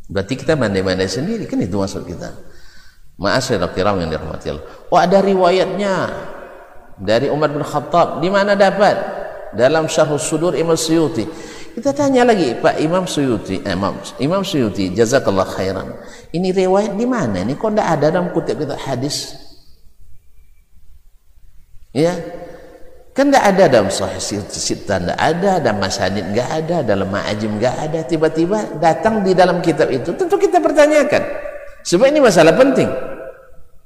Berarti 0.09 0.40
kita 0.40 0.56
mandai-mandai 0.56 1.05
sendiri. 1.05 1.44
Kan 1.44 1.60
itu 1.60 1.76
maksud 1.76 2.09
kita. 2.09 2.32
Ma'asyiral 3.20 3.76
kiram 3.76 4.00
yang 4.00 4.09
dirahmati 4.09 4.46
Allah. 4.48 4.64
Oh 4.88 4.96
ada 4.96 5.20
riwayatnya. 5.20 5.94
Dari 6.96 7.28
Umar 7.28 7.52
bin 7.52 7.60
Khattab. 7.60 8.24
Di 8.24 8.32
mana 8.32 8.56
dapat? 8.56 8.96
Dalam 9.52 9.84
Syarh 9.84 10.16
Sudur 10.16 10.56
Imam 10.56 10.80
Suyuti. 10.80 11.28
Kita 11.78 11.94
tanya 11.94 12.26
lagi 12.26 12.59
Pak 12.59 12.82
Imam 12.82 13.06
Suyuti 13.06 13.62
eh, 13.62 13.70
Imam, 13.70 13.94
Imam 14.18 14.42
Suyuti 14.42 14.90
jazakallah 14.90 15.46
khairan. 15.46 15.94
Ini 16.34 16.50
riwayat 16.50 16.98
di 16.98 17.06
mana? 17.06 17.46
Ini 17.46 17.55
kok 17.55 17.70
tidak 17.70 17.86
ada 17.86 18.06
dalam 18.10 18.34
kutip 18.34 18.59
kita 18.59 18.74
hadis? 18.74 19.38
Ya, 21.94 22.18
kan 23.19 23.35
tidak 23.35 23.45
ada 23.51 23.65
dalam 23.66 23.90
sahih 23.90 24.23
sita 24.23 25.03
tidak 25.03 25.19
ada, 25.19 25.59
dalam 25.59 25.82
masanid 25.82 26.23
nggak 26.31 26.49
ada, 26.62 26.77
dalam 26.86 27.11
ma'ajim 27.11 27.59
nggak 27.59 27.74
ada. 27.90 28.01
Tiba-tiba 28.07 28.78
datang 28.78 29.27
di 29.27 29.35
dalam 29.35 29.59
kitab 29.59 29.90
itu, 29.90 30.15
tentu 30.15 30.39
kita 30.39 30.62
pertanyakan. 30.62 31.23
Sebab 31.82 32.07
ini 32.15 32.23
masalah 32.23 32.55
penting. 32.55 32.86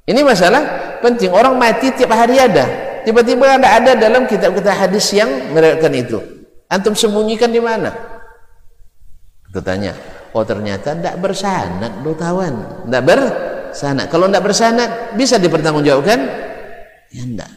Ini 0.05 0.21
masalah 0.21 0.61
penting. 1.01 1.33
Orang 1.33 1.57
mati 1.57 1.89
tiap 1.97 2.13
hari 2.13 2.37
ada. 2.37 2.69
Tiba-tiba 3.01 3.57
ada 3.57 3.81
ada 3.81 3.91
dalam 3.97 4.29
kitab 4.29 4.53
kita 4.53 4.69
hadis 4.69 5.09
yang 5.17 5.49
meriwayatkan 5.49 5.93
itu. 5.97 6.21
Antum 6.69 6.93
sembunyikan 6.93 7.49
di 7.49 7.57
mana? 7.57 7.89
Kita 9.49 9.61
tanya, 9.65 9.97
oh 10.33 10.43
ternyata 10.45 10.97
tidak 10.97 11.15
bersanad 11.21 12.01
do 12.01 12.17
kawan 12.17 12.85
tidak 12.89 13.03
bersanad 13.05 14.05
kalau 14.09 14.25
tidak 14.27 14.43
bersanad 14.43 14.89
bisa 15.13 15.37
dipertanggungjawabkan 15.37 16.19
ya 17.13 17.23
tidak 17.23 17.49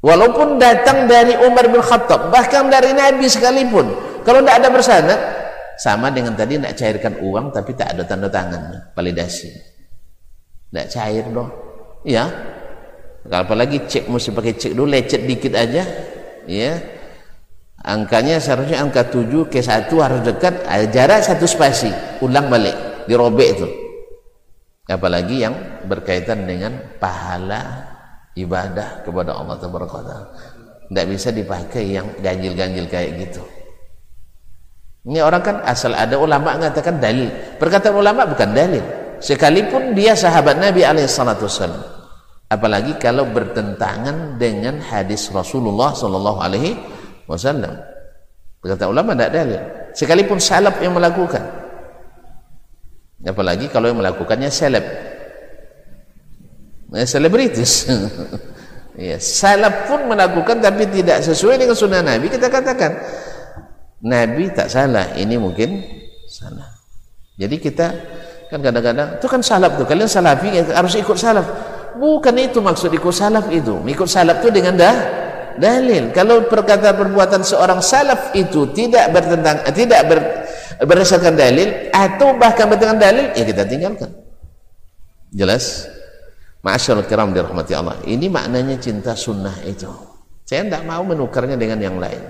walaupun 0.00 0.58
datang 0.62 1.10
dari 1.10 1.34
Umar 1.42 1.66
bin 1.70 1.82
Khattab 1.82 2.30
bahkan 2.30 2.70
dari 2.70 2.94
Nabi 2.94 3.26
sekalipun. 3.26 3.86
Kalau 4.22 4.44
tidak 4.44 4.56
ada 4.60 4.68
bersanad 4.68 5.20
sama 5.78 6.10
dengan 6.10 6.34
tadi 6.34 6.58
tidak 6.58 6.74
cairkan 6.76 7.14
uang 7.22 7.54
tapi 7.54 7.72
tak 7.72 7.96
ada 7.96 8.02
tanda 8.04 8.28
tangan 8.28 8.92
validasi. 8.92 9.48
Tidak 10.68 10.86
cair 10.92 11.24
dong. 11.32 11.50
Ya 12.04 12.28
apalagi 13.28 13.84
cek 13.84 14.08
mesti 14.08 14.32
pakai 14.32 14.54
cek 14.56 14.72
dulu 14.72 14.88
lecet 14.88 15.22
dikit 15.24 15.52
aja. 15.56 15.82
Ya 16.48 16.80
angkanya 17.84 18.40
seharusnya 18.40 18.80
angka 18.80 19.06
7 19.08 19.48
ke 19.48 19.60
1 19.60 19.88
harus 20.00 20.20
dekat. 20.24 20.64
Jarak 20.92 21.24
satu 21.24 21.44
spasi 21.48 21.88
ulang 22.20 22.48
balik 22.52 23.08
dirobek 23.08 23.48
itu. 23.56 23.68
Apalagi 24.88 25.44
yang 25.44 25.84
berkaitan 25.84 26.48
dengan 26.48 26.96
pahala 26.96 27.84
ibadah 28.38 29.02
kepada 29.02 29.34
Allah 29.34 29.56
Taala 29.58 30.18
tidak 30.88 31.06
bisa 31.10 31.28
dipakai 31.34 31.84
yang 31.98 32.06
ganjil-ganjil 32.22 32.86
kayak 32.86 33.10
gitu 33.26 33.42
ini 35.08 35.18
orang 35.18 35.42
kan 35.42 35.56
asal 35.66 35.92
ada 35.92 36.14
ulama 36.14 36.54
mengatakan 36.54 37.02
dalil 37.02 37.28
perkataan 37.58 37.96
ulama 37.98 38.24
bukan 38.30 38.50
dalil 38.54 38.84
sekalipun 39.18 39.92
dia 39.98 40.14
sahabat 40.14 40.56
Nabi 40.62 40.86
alaihissalatu 40.86 41.50
apalagi 42.48 42.96
kalau 42.96 43.28
bertentangan 43.28 44.40
dengan 44.40 44.80
hadis 44.80 45.28
Rasulullah 45.34 45.92
sallallahu 45.92 46.38
alaihi 46.40 46.72
wasallam. 47.28 47.76
Ulama 48.64 49.14
tidak 49.14 49.30
dalil. 49.30 49.60
Sekalipun 49.94 50.40
salaf 50.42 50.80
yang 50.82 50.96
melakukan. 50.96 51.44
Apalagi 53.22 53.68
kalau 53.70 53.92
yang 53.92 54.00
melakukannya 54.00 54.48
seleb. 54.50 54.82
Ya, 56.88 57.04
selebritis. 57.04 57.84
ya, 58.96 59.20
salaf 59.20 59.88
pun 59.88 60.08
melakukan 60.08 60.60
tapi 60.64 60.88
tidak 60.88 61.20
sesuai 61.20 61.60
dengan 61.60 61.76
sunnah 61.76 62.00
Nabi, 62.00 62.32
kita 62.32 62.48
katakan 62.48 62.96
Nabi 64.00 64.48
tak 64.54 64.72
salah, 64.72 65.12
ini 65.18 65.36
mungkin 65.36 65.84
salah. 66.24 66.80
Jadi 67.36 67.56
kita 67.60 67.86
kan 68.48 68.64
kadang-kadang 68.64 69.20
itu 69.20 69.26
kan 69.28 69.44
salaf 69.44 69.76
tuh, 69.76 69.84
kalian 69.84 70.08
salafi 70.08 70.48
harus 70.72 70.94
ikut 70.96 71.18
salaf. 71.20 71.46
Bukan 71.98 72.34
itu 72.40 72.62
maksud 72.64 72.88
ikut 72.94 73.12
salaf 73.12 73.52
itu. 73.52 73.74
Ikut 73.84 74.08
salaf 74.08 74.40
itu 74.40 74.48
dengan 74.54 74.78
dah 74.78 74.96
dalil 75.58 76.14
kalau 76.14 76.46
perkataan 76.46 76.94
perbuatan 76.94 77.42
seorang 77.42 77.82
salaf 77.82 78.32
itu 78.32 78.70
tidak 78.72 79.10
bertentang 79.10 79.66
tidak 79.74 80.00
ber, 80.06 80.18
berdasarkan 80.86 81.34
dalil 81.34 81.90
atau 81.90 82.38
bahkan 82.38 82.70
bertentang 82.70 83.02
dalil 83.02 83.34
ya 83.34 83.42
kita 83.42 83.66
tinggalkan 83.66 84.14
jelas 85.34 85.90
Ma'asyarul 86.62 87.06
kiram 87.06 87.30
dirahmati 87.30 87.72
Allah. 87.74 88.02
Ini 88.02 88.26
maknanya 88.26 88.76
cinta 88.82 89.14
sunnah 89.14 89.62
itu. 89.62 89.86
Saya 90.42 90.66
tidak 90.66 90.82
mau 90.88 91.04
menukarnya 91.06 91.54
dengan 91.54 91.78
yang 91.78 91.96
lain. 92.00 92.20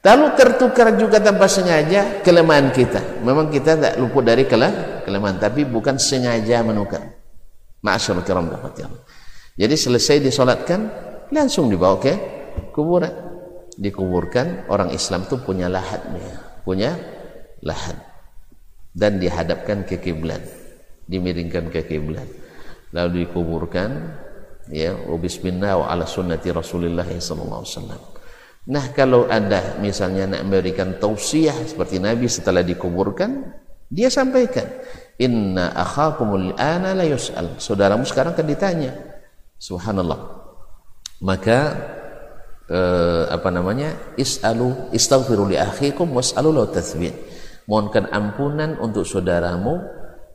Lalu 0.00 0.26
tertukar 0.32 0.96
juga 0.96 1.20
tanpa 1.20 1.44
sengaja 1.44 2.24
kelemahan 2.24 2.72
kita. 2.72 3.20
Memang 3.20 3.52
kita 3.52 3.76
tidak 3.76 3.94
luput 4.00 4.24
dari 4.24 4.48
kelemahan 4.48 5.36
tapi 5.36 5.68
bukan 5.68 6.00
sengaja 6.00 6.64
menukar. 6.64 7.04
Ma'asyarul 7.84 8.24
kiram 8.24 8.48
dirahmati 8.48 8.80
Allah. 8.84 9.02
Jadi 9.60 9.74
selesai 9.76 10.24
disolatkan 10.24 10.80
langsung 11.28 11.68
dibawa 11.68 12.00
ke 12.00 12.12
kuburan. 12.72 13.28
Dikuburkan 13.80 14.68
orang 14.68 14.92
Islam 14.92 15.24
itu 15.24 15.40
punya 15.40 15.64
lahatnya 15.68 16.50
punya 16.62 16.94
lahat 17.64 17.96
dan 18.94 19.18
dihadapkan 19.18 19.82
ke 19.82 19.98
kiblat. 19.98 20.38
Dimiringkan 21.10 21.74
ke 21.74 21.90
kiblat 21.90 22.28
lalu 22.90 23.26
dikuburkan 23.26 23.90
ya 24.70 24.94
bismillah 24.94 25.82
wa 25.82 25.86
ala 25.90 26.06
sunnati 26.06 26.50
rasulillah 26.54 27.06
sallallahu 27.06 27.62
wasallam. 27.66 28.00
Nah 28.70 28.92
kalau 28.92 29.26
ada 29.26 29.80
misalnya 29.82 30.36
nak 30.36 30.46
memberikan 30.46 31.00
tausiah 31.00 31.56
seperti 31.66 31.98
nabi 31.98 32.28
setelah 32.28 32.62
dikuburkan 32.62 33.56
dia 33.90 34.06
sampaikan 34.12 34.68
inna 35.18 35.74
akhakumul 35.74 36.54
ana 36.54 36.94
la 36.94 37.06
yus'al. 37.08 37.58
Saudaramu 37.58 38.06
sekarang 38.06 38.38
kan 38.38 38.46
ditanya 38.46 38.94
subhanallah. 39.58 40.38
Maka 41.20 41.58
eh, 42.70 43.24
apa 43.28 43.48
namanya? 43.50 44.14
Isalu 44.14 44.94
istaghfiru 44.94 45.50
li 45.50 45.56
akhikum 45.58 46.14
was'alu 46.14 46.54
lahu 46.54 46.70
tathbit 46.70 47.12
mohonkan 47.70 48.10
ampunan 48.10 48.78
untuk 48.82 49.06
saudaramu 49.06 49.78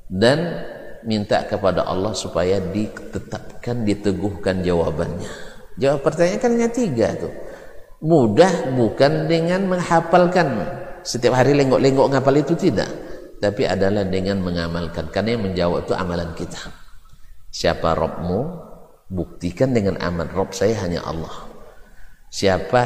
dan 0.07 0.63
minta 1.05 1.45
kepada 1.45 1.85
Allah 1.85 2.11
supaya 2.17 2.57
ditetapkan 2.59 3.85
diteguhkan 3.85 4.65
jawabannya. 4.65 5.29
Jawab 5.77 6.01
pertanyaan 6.01 6.41
kan 6.41 6.51
hanya 6.57 6.69
tiga 6.73 7.07
tuh. 7.15 7.33
Mudah 8.01 8.73
bukan 8.73 9.29
dengan 9.29 9.69
menghafalkan. 9.69 10.47
Setiap 11.05 11.37
hari 11.37 11.53
lenggok-lenggok 11.53 12.11
ngapal 12.11 12.35
itu 12.41 12.57
tidak. 12.57 12.89
Tapi 13.39 13.69
adalah 13.69 14.03
dengan 14.03 14.41
mengamalkan. 14.41 15.13
Karena 15.13 15.37
yang 15.37 15.43
menjawab 15.45 15.85
itu 15.85 15.93
amalan 15.93 16.33
kita. 16.33 16.59
Siapa 17.53 17.93
Robmu 17.95 18.39
buktikan 19.07 19.71
dengan 19.71 20.01
amal 20.01 20.27
Rob 20.33 20.51
saya 20.51 20.75
hanya 20.83 21.05
Allah. 21.05 21.45
Siapa 22.33 22.83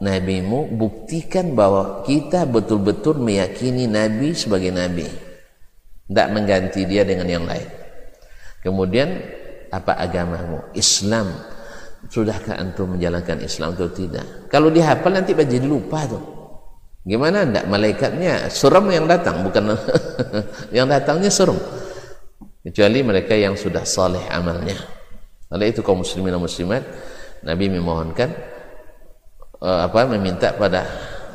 nabimu 0.00 0.68
buktikan 0.74 1.52
bahwa 1.54 2.02
kita 2.04 2.44
betul-betul 2.48 3.20
meyakini 3.20 3.84
nabi 3.84 4.32
sebagai 4.32 4.72
nabi 4.72 5.29
tidak 6.10 6.28
mengganti 6.34 6.82
dia 6.90 7.06
dengan 7.06 7.30
yang 7.30 7.46
lain. 7.46 7.70
Kemudian 8.66 9.14
apa 9.70 9.94
agamamu? 9.94 10.74
Islam. 10.74 11.30
Sudahkah 12.10 12.58
antum 12.58 12.98
menjalankan 12.98 13.38
Islam 13.38 13.78
atau 13.78 13.86
tidak? 13.94 14.50
Kalau 14.50 14.74
dihafal 14.74 15.14
nanti 15.14 15.30
jadi 15.30 15.62
lupa 15.62 16.02
tuh. 16.10 16.18
Gimana? 17.06 17.46
Ndak 17.46 17.70
malaikatnya 17.70 18.50
serem 18.50 18.90
yang 18.90 19.06
datang 19.06 19.46
bukan 19.46 19.78
yang 20.76 20.90
datangnya 20.90 21.30
serem. 21.30 21.54
Kecuali 22.66 23.06
mereka 23.06 23.38
yang 23.38 23.54
sudah 23.54 23.86
saleh 23.86 24.26
amalnya. 24.34 24.74
Oleh 25.54 25.70
itu 25.70 25.86
kaum 25.86 26.02
muslimin 26.02 26.34
dan 26.34 26.42
muslimat 26.42 26.82
Nabi 27.46 27.70
memohonkan 27.70 28.34
uh, 29.62 29.86
apa 29.86 30.10
meminta 30.10 30.52
pada 30.58 30.84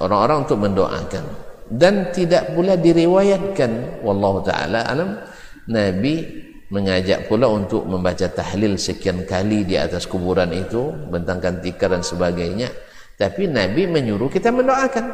orang-orang 0.03 0.43
untuk 0.43 0.59
mendoakan 0.59 1.44
dan 1.69 2.13
tidak 2.13 2.53
pula 2.53 2.77
diriwayatkan. 2.77 4.01
Wallahu 4.05 4.45
taala 4.45 4.85
alam. 4.85 5.17
Nabi 5.65 6.45
mengajak 6.69 7.25
pula 7.25 7.49
untuk 7.49 7.89
membaca 7.89 8.29
tahlil 8.29 8.77
sekian 8.77 9.25
kali 9.25 9.65
di 9.65 9.77
atas 9.77 10.05
kuburan 10.05 10.53
itu 10.53 10.93
bentangkan 11.09 11.61
tikar 11.61 11.93
dan 11.93 12.05
sebagainya. 12.05 12.69
Tapi 13.17 13.49
Nabi 13.49 13.89
menyuruh 13.89 14.29
kita 14.29 14.53
mendoakan. 14.53 15.05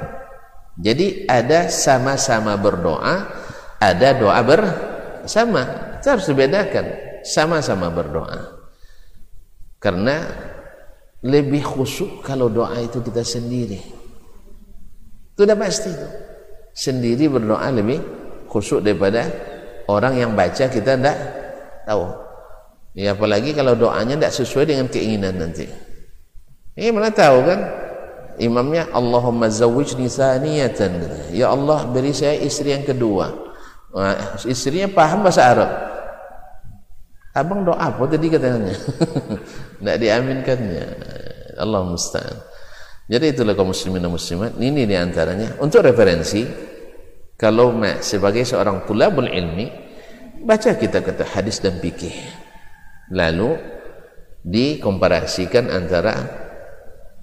Jadi 0.80 1.28
ada 1.28 1.68
sama-sama 1.68 2.56
berdoa 2.60 3.28
ada 3.82 4.14
doa 4.14 4.38
bersama. 4.46 5.62
Kita 5.98 6.18
harus 6.18 6.30
dibedakan. 6.30 6.86
Sama-sama 7.26 7.90
berdoa. 7.90 8.62
Karena 9.82 10.22
lebih 11.26 11.66
khusyuk 11.66 12.22
kalau 12.22 12.50
doa 12.50 12.78
itu 12.78 13.02
kita 13.02 13.26
sendiri. 13.26 13.82
Itu 15.34 15.42
sudah 15.46 15.58
pasti 15.58 15.90
itu 15.90 16.08
sendiri 16.72 17.28
berdoa 17.28 17.68
lebih 17.72 18.00
khusyuk 18.48 18.84
daripada 18.84 19.28
orang 19.88 20.20
yang 20.20 20.32
baca 20.36 20.68
kita 20.68 20.96
tidak 20.98 21.18
tahu. 21.88 22.12
Ya 22.92 23.16
apalagi 23.16 23.56
kalau 23.56 23.76
doanya 23.76 24.20
tidak 24.20 24.34
sesuai 24.36 24.66
dengan 24.68 24.88
keinginan 24.92 25.40
nanti. 25.40 25.64
Ini 26.76 26.92
mana 26.92 27.12
tahu 27.12 27.38
kan? 27.48 27.60
Imamnya 28.40 28.92
Allahumma 28.92 29.48
zawwijni 29.48 30.12
saniyatan. 30.12 31.32
Ya 31.32 31.52
Allah 31.52 31.88
beri 31.88 32.12
saya 32.12 32.36
istri 32.40 32.76
yang 32.76 32.84
kedua. 32.84 33.32
Nah, 33.92 34.40
istrinya 34.48 34.88
paham 34.88 35.24
bahasa 35.24 35.52
Arab. 35.52 35.72
Abang 37.32 37.64
doa 37.64 37.80
apa 37.80 38.04
tadi 38.12 38.28
katanya? 38.28 38.76
Tidak 39.80 39.98
diaminkannya. 40.00 40.86
Allah 41.60 41.84
musta'an 41.88 42.51
jadi 43.10 43.34
itulah 43.34 43.58
kaum 43.58 43.74
muslimin 43.74 44.04
dan 44.04 44.12
muslimat 44.14 44.52
ini 44.62 44.86
di 44.86 44.96
antaranya 44.96 45.58
untuk 45.58 45.82
referensi 45.82 46.46
kalau 47.42 47.74
sebagai 48.06 48.46
seorang 48.46 48.86
tulabul 48.86 49.26
ilmi 49.26 49.66
baca 50.46 50.78
kita 50.78 51.02
kata 51.02 51.26
hadis 51.34 51.58
dan 51.58 51.82
fikih. 51.82 52.14
Lalu 53.10 53.58
dikomparasikan 54.46 55.74
antara 55.74 56.14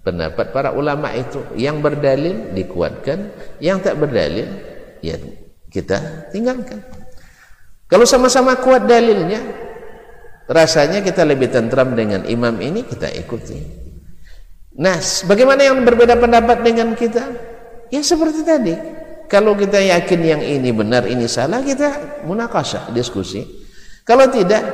pendapat 0.03 0.51
para 0.51 0.75
ulama 0.75 1.15
itu. 1.15 1.39
Yang 1.55 1.77
berdalil 1.79 2.37
dikuatkan. 2.51 3.31
Yang 3.63 3.79
tak 3.87 3.95
berdalil 4.03 4.49
ya 5.07 5.15
kita 5.71 6.29
tinggalkan. 6.35 6.83
Kalau 7.87 8.03
sama-sama 8.03 8.59
kuat 8.59 8.91
dalilnya 8.91 9.39
rasanya 10.51 10.99
kita 11.01 11.23
lebih 11.23 11.49
tentram 11.49 11.95
dengan 11.95 12.27
imam 12.27 12.59
ini 12.59 12.85
kita 12.85 13.07
ikuti 13.15 13.88
nah 14.79 14.97
bagaimana 15.27 15.67
yang 15.67 15.83
berbeda 15.83 16.15
pendapat 16.15 16.63
dengan 16.63 16.95
kita? 16.95 17.27
Ya 17.91 18.01
seperti 18.05 18.47
tadi. 18.47 18.75
Kalau 19.29 19.53
kita 19.53 19.77
yakin 19.77 20.21
yang 20.25 20.41
ini 20.41 20.73
benar 20.73 21.05
ini 21.05 21.29
salah 21.29 21.61
kita 21.61 22.21
munakasah 22.25 22.95
diskusi. 22.97 23.45
Kalau 24.07 24.25
tidak 24.33 24.65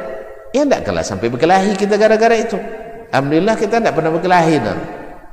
ya 0.54 0.62
tidak 0.62 0.86
kalah 0.86 1.02
sampai 1.02 1.26
berkelahi 1.26 1.74
kita 1.74 1.98
gara-gara 1.98 2.38
itu. 2.38 2.54
Alhamdulillah 3.10 3.58
kita 3.58 3.82
tidak 3.82 3.94
pernah 3.98 4.14
berkelahi 4.14 4.56
nah. 4.62 4.78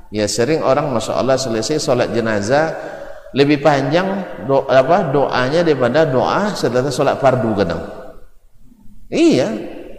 ya 0.09 0.25
sering 0.25 0.65
orang 0.65 0.89
Masya 0.89 1.21
Allah 1.21 1.37
selesai 1.37 1.77
sholat 1.77 2.09
jenazah 2.13 2.73
lebih 3.31 3.61
panjang 3.63 4.05
do, 4.49 4.65
apa, 4.67 5.13
doanya 5.13 5.61
daripada 5.65 6.05
doa 6.05 6.53
setelah 6.57 6.89
sholat 6.89 7.21
fardu 7.21 7.49
kadang. 7.53 7.81
Iya 9.13 9.47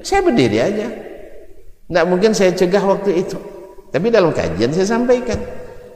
saya 0.02 0.20
berdiri 0.26 0.58
aja. 0.58 0.86
Tidak 1.86 2.04
mungkin 2.10 2.34
saya 2.34 2.50
cegah 2.56 2.82
waktu 2.82 3.22
itu 3.22 3.51
tapi 3.93 4.09
dalam 4.09 4.32
kajian 4.32 4.73
saya 4.73 4.89
sampaikan 4.89 5.36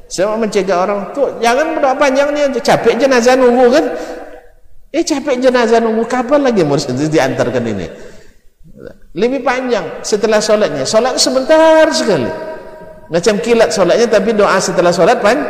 Saya 0.07 0.39
mencegah 0.39 0.87
orang 0.87 1.11
tuh 1.11 1.43
jangan 1.43 1.75
berdoa 1.75 1.99
panjang 1.99 2.31
nih 2.31 2.63
capek 2.63 2.95
jenazah 2.95 3.35
nunggu 3.35 3.67
kan. 3.75 3.85
Eh 4.95 5.03
capek 5.03 5.43
jenazah 5.43 5.83
nunggu 5.83 6.07
kapan 6.07 6.47
lagi 6.47 6.63
mau 6.63 6.79
diantarkan 6.79 7.65
ini? 7.67 7.87
Lebih 9.19 9.43
panjang 9.43 9.83
setelah 10.07 10.39
sholatnya. 10.39 10.87
Sholat 10.87 11.19
sebentar 11.19 11.91
sekali. 11.91 12.31
Macam 13.11 13.35
kilat 13.43 13.75
sholatnya 13.75 14.07
tapi 14.07 14.31
doa 14.31 14.55
setelah 14.63 14.95
sholat 14.95 15.19
pan 15.19 15.43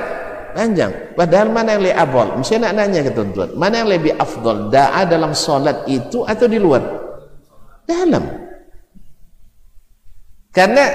panjang. 0.57 1.13
Padahal 1.13 1.53
mana 1.53 1.77
yang 1.77 1.83
lebih 1.85 1.97
abol? 2.01 2.27
Mesti 2.41 2.57
nak 2.57 2.73
nanya 2.81 3.05
ke 3.05 3.13
tuan-tuan. 3.13 3.53
Mana 3.61 3.85
yang 3.85 3.93
lebih 3.93 4.17
afdol? 4.17 4.73
Doa 4.73 5.05
dalam 5.05 5.37
sholat 5.37 5.85
itu 5.85 6.25
atau 6.25 6.49
di 6.49 6.57
luar? 6.57 6.81
Dalam. 7.85 8.25
Karena 10.49 10.89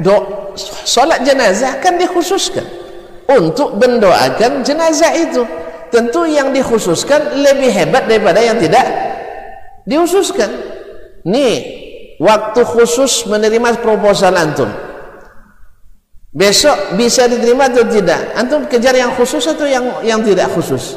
do, 0.00 0.41
sholat 0.58 1.24
jenazah 1.24 1.78
kan 1.80 1.96
dikhususkan. 1.96 2.64
Untuk 3.30 3.78
mendoakan 3.78 4.66
jenazah 4.66 5.12
itu. 5.16 5.42
Tentu 5.92 6.24
yang 6.24 6.56
dikhususkan 6.56 7.36
lebih 7.36 7.68
hebat 7.68 8.08
daripada 8.08 8.40
yang 8.40 8.56
tidak 8.56 8.80
dikhususkan 9.84 10.48
nih 11.26 11.54
waktu 12.16 12.64
khusus 12.64 13.28
menerima 13.28 13.76
proposal 13.84 14.32
antum. 14.32 14.72
Besok 16.32 16.96
bisa 16.96 17.28
diterima 17.28 17.68
atau 17.68 17.84
tidak? 17.84 18.32
Antum 18.32 18.64
kejar 18.64 18.96
yang 18.96 19.12
khusus 19.12 19.44
atau 19.44 19.68
yang 19.68 20.00
yang 20.00 20.24
tidak 20.24 20.48
khusus? 20.56 20.96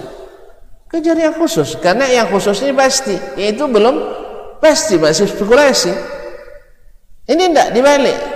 Kejar 0.87 1.19
yang 1.19 1.35
khusus. 1.35 1.75
Karena 1.83 2.07
yang 2.07 2.31
khusus 2.31 2.55
ini 2.63 2.71
pasti. 2.71 3.19
Yaitu 3.35 3.67
belum 3.67 3.99
pasti 4.63 4.95
masih 4.95 5.27
spekulasi. 5.27 5.91
Ini 7.27 7.51
tidak 7.51 7.69
dibalik 7.75 8.34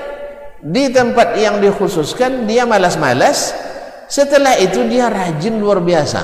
di 0.64 0.92
tempat 0.92 1.36
yang 1.40 1.64
dikhususkan 1.64 2.46
dia 2.46 2.68
malas-malas. 2.68 3.56
Setelah 4.10 4.58
itu 4.58 4.82
dia 4.90 5.06
rajin 5.06 5.62
luar 5.62 5.86
biasa. 5.86 6.22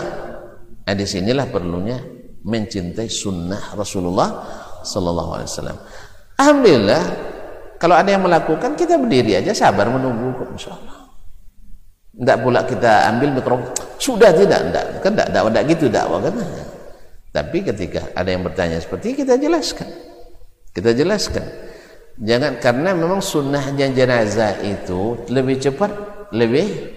Nah 0.86 0.94
di 0.98 1.06
sinilah 1.06 1.46
perlunya 1.54 2.02
mencintai 2.42 3.06
sunnah 3.06 3.78
Rasulullah 3.78 4.30
Sallallahu 4.82 5.32
Alaihi 5.38 5.50
Wasallam. 5.50 5.78
Alhamdulillah 6.42 7.04
kalau 7.78 7.96
ada 7.98 8.10
yang 8.10 8.26
melakukan 8.26 8.74
kita 8.74 8.98
berdiri 8.98 9.38
aja 9.38 9.54
sabar 9.54 9.86
menunggu 9.90 10.34
kok 10.34 10.50
insya 10.58 10.74
Allah 10.74 11.06
tidak 12.16 12.38
pula 12.48 12.64
kita 12.64 12.92
ambil 13.12 13.30
mikrofon 13.36 13.70
sudah 14.00 14.32
tidak 14.32 14.60
tidak 14.72 14.84
kan 15.04 15.12
tidak 15.14 15.30
dakwah 15.36 15.52
tidak 15.52 15.66
gitu 15.76 15.86
dakwah 15.92 16.20
kan? 16.24 16.34
Tapi 17.36 17.58
ketika 17.68 18.02
ada 18.16 18.30
yang 18.32 18.48
bertanya 18.48 18.80
seperti 18.80 19.20
kita 19.20 19.36
jelaskan. 19.36 19.92
Kita 20.72 20.96
jelaskan 20.96 21.44
jangan 22.22 22.60
karena 22.60 22.96
memang 22.96 23.20
sunnahnya 23.20 23.92
jenazah 23.92 24.60
itu 24.64 25.20
lebih 25.32 25.60
cepat 25.60 25.92
lebih 26.32 26.96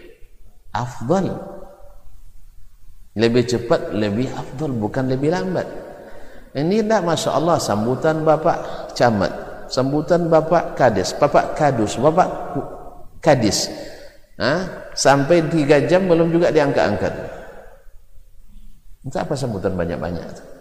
afdal. 0.74 1.58
Lebih 3.18 3.42
cepat 3.50 3.90
lebih 3.98 4.30
afdal 4.30 4.70
bukan 4.78 5.10
lebih 5.10 5.34
lambat. 5.34 5.66
Ini 6.54 6.86
dah 6.86 7.02
Masya 7.02 7.34
Allah 7.34 7.58
sambutan 7.58 8.22
Bapak 8.22 8.90
Camat 8.94 9.32
sambutan 9.68 10.32
Bapak 10.32 10.74
Kades 10.74 11.12
Bapak 11.14 11.54
Kadus 11.54 12.00
Bapak 12.00 12.28
Kadis. 13.20 13.68
Ha? 14.38 14.86
sampai 14.98 15.46
tiga 15.46 15.78
jam 15.86 16.10
belum 16.10 16.34
juga 16.34 16.50
diangkat-angkat. 16.50 17.14
Untuk 19.06 19.18
apa 19.22 19.34
sambutan 19.38 19.78
banyak-banyak 19.78 20.57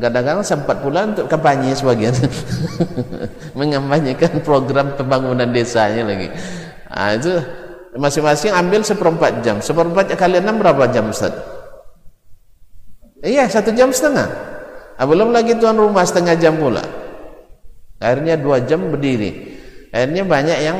kadang-kadang 0.00 0.40
sempat 0.40 0.80
pula 0.80 1.04
untuk 1.04 1.28
kampanye 1.28 1.76
sebagian. 1.76 2.16
Mengampanyekan 3.58 4.40
program 4.40 4.96
pembangunan 4.96 5.44
desanya 5.52 6.08
lagi. 6.08 6.32
Nah, 6.88 7.12
itu 7.12 7.36
masing-masing 7.94 8.56
ambil 8.56 8.80
seperempat 8.80 9.44
jam. 9.44 9.60
Seperempat 9.60 10.16
kali 10.16 10.40
enam 10.40 10.56
berapa 10.56 10.88
jam 10.88 11.12
Ustaz? 11.12 11.36
iya 13.24 13.48
satu 13.48 13.72
jam 13.76 13.92
setengah. 13.92 14.28
Ah, 14.96 15.04
belum 15.08 15.32
lagi 15.32 15.56
tuan 15.60 15.76
rumah 15.76 16.04
setengah 16.04 16.36
jam 16.40 16.56
pula. 16.56 16.84
Akhirnya 18.00 18.40
dua 18.40 18.64
jam 18.64 18.88
berdiri. 18.88 19.52
Akhirnya 19.92 20.24
banyak 20.24 20.58
yang 20.64 20.78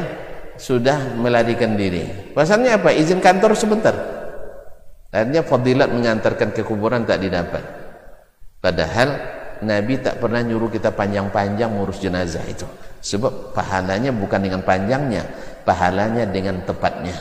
sudah 0.56 1.12
melarikan 1.16 1.76
diri. 1.76 2.32
Pasalnya 2.32 2.80
apa? 2.80 2.88
Izin 2.92 3.20
kantor 3.20 3.52
sebentar. 3.52 3.94
Akhirnya 5.12 5.44
fadilat 5.44 5.92
mengantarkan 5.92 6.56
ke 6.56 6.64
kuburan 6.64 7.06
tak 7.06 7.22
didapat 7.22 7.83
padahal 8.64 9.08
Nabi 9.60 10.00
tak 10.00 10.18
pernah 10.20 10.40
nyuruh 10.40 10.72
kita 10.72 10.92
panjang-panjang 10.96 11.68
ngurus 11.68 12.00
jenazah 12.00 12.42
itu. 12.48 12.64
Sebab 13.04 13.52
pahalanya 13.52 14.10
bukan 14.16 14.40
dengan 14.40 14.64
panjangnya 14.64 15.28
pahalanya 15.68 16.24
dengan 16.24 16.64
tepatnya. 16.64 17.12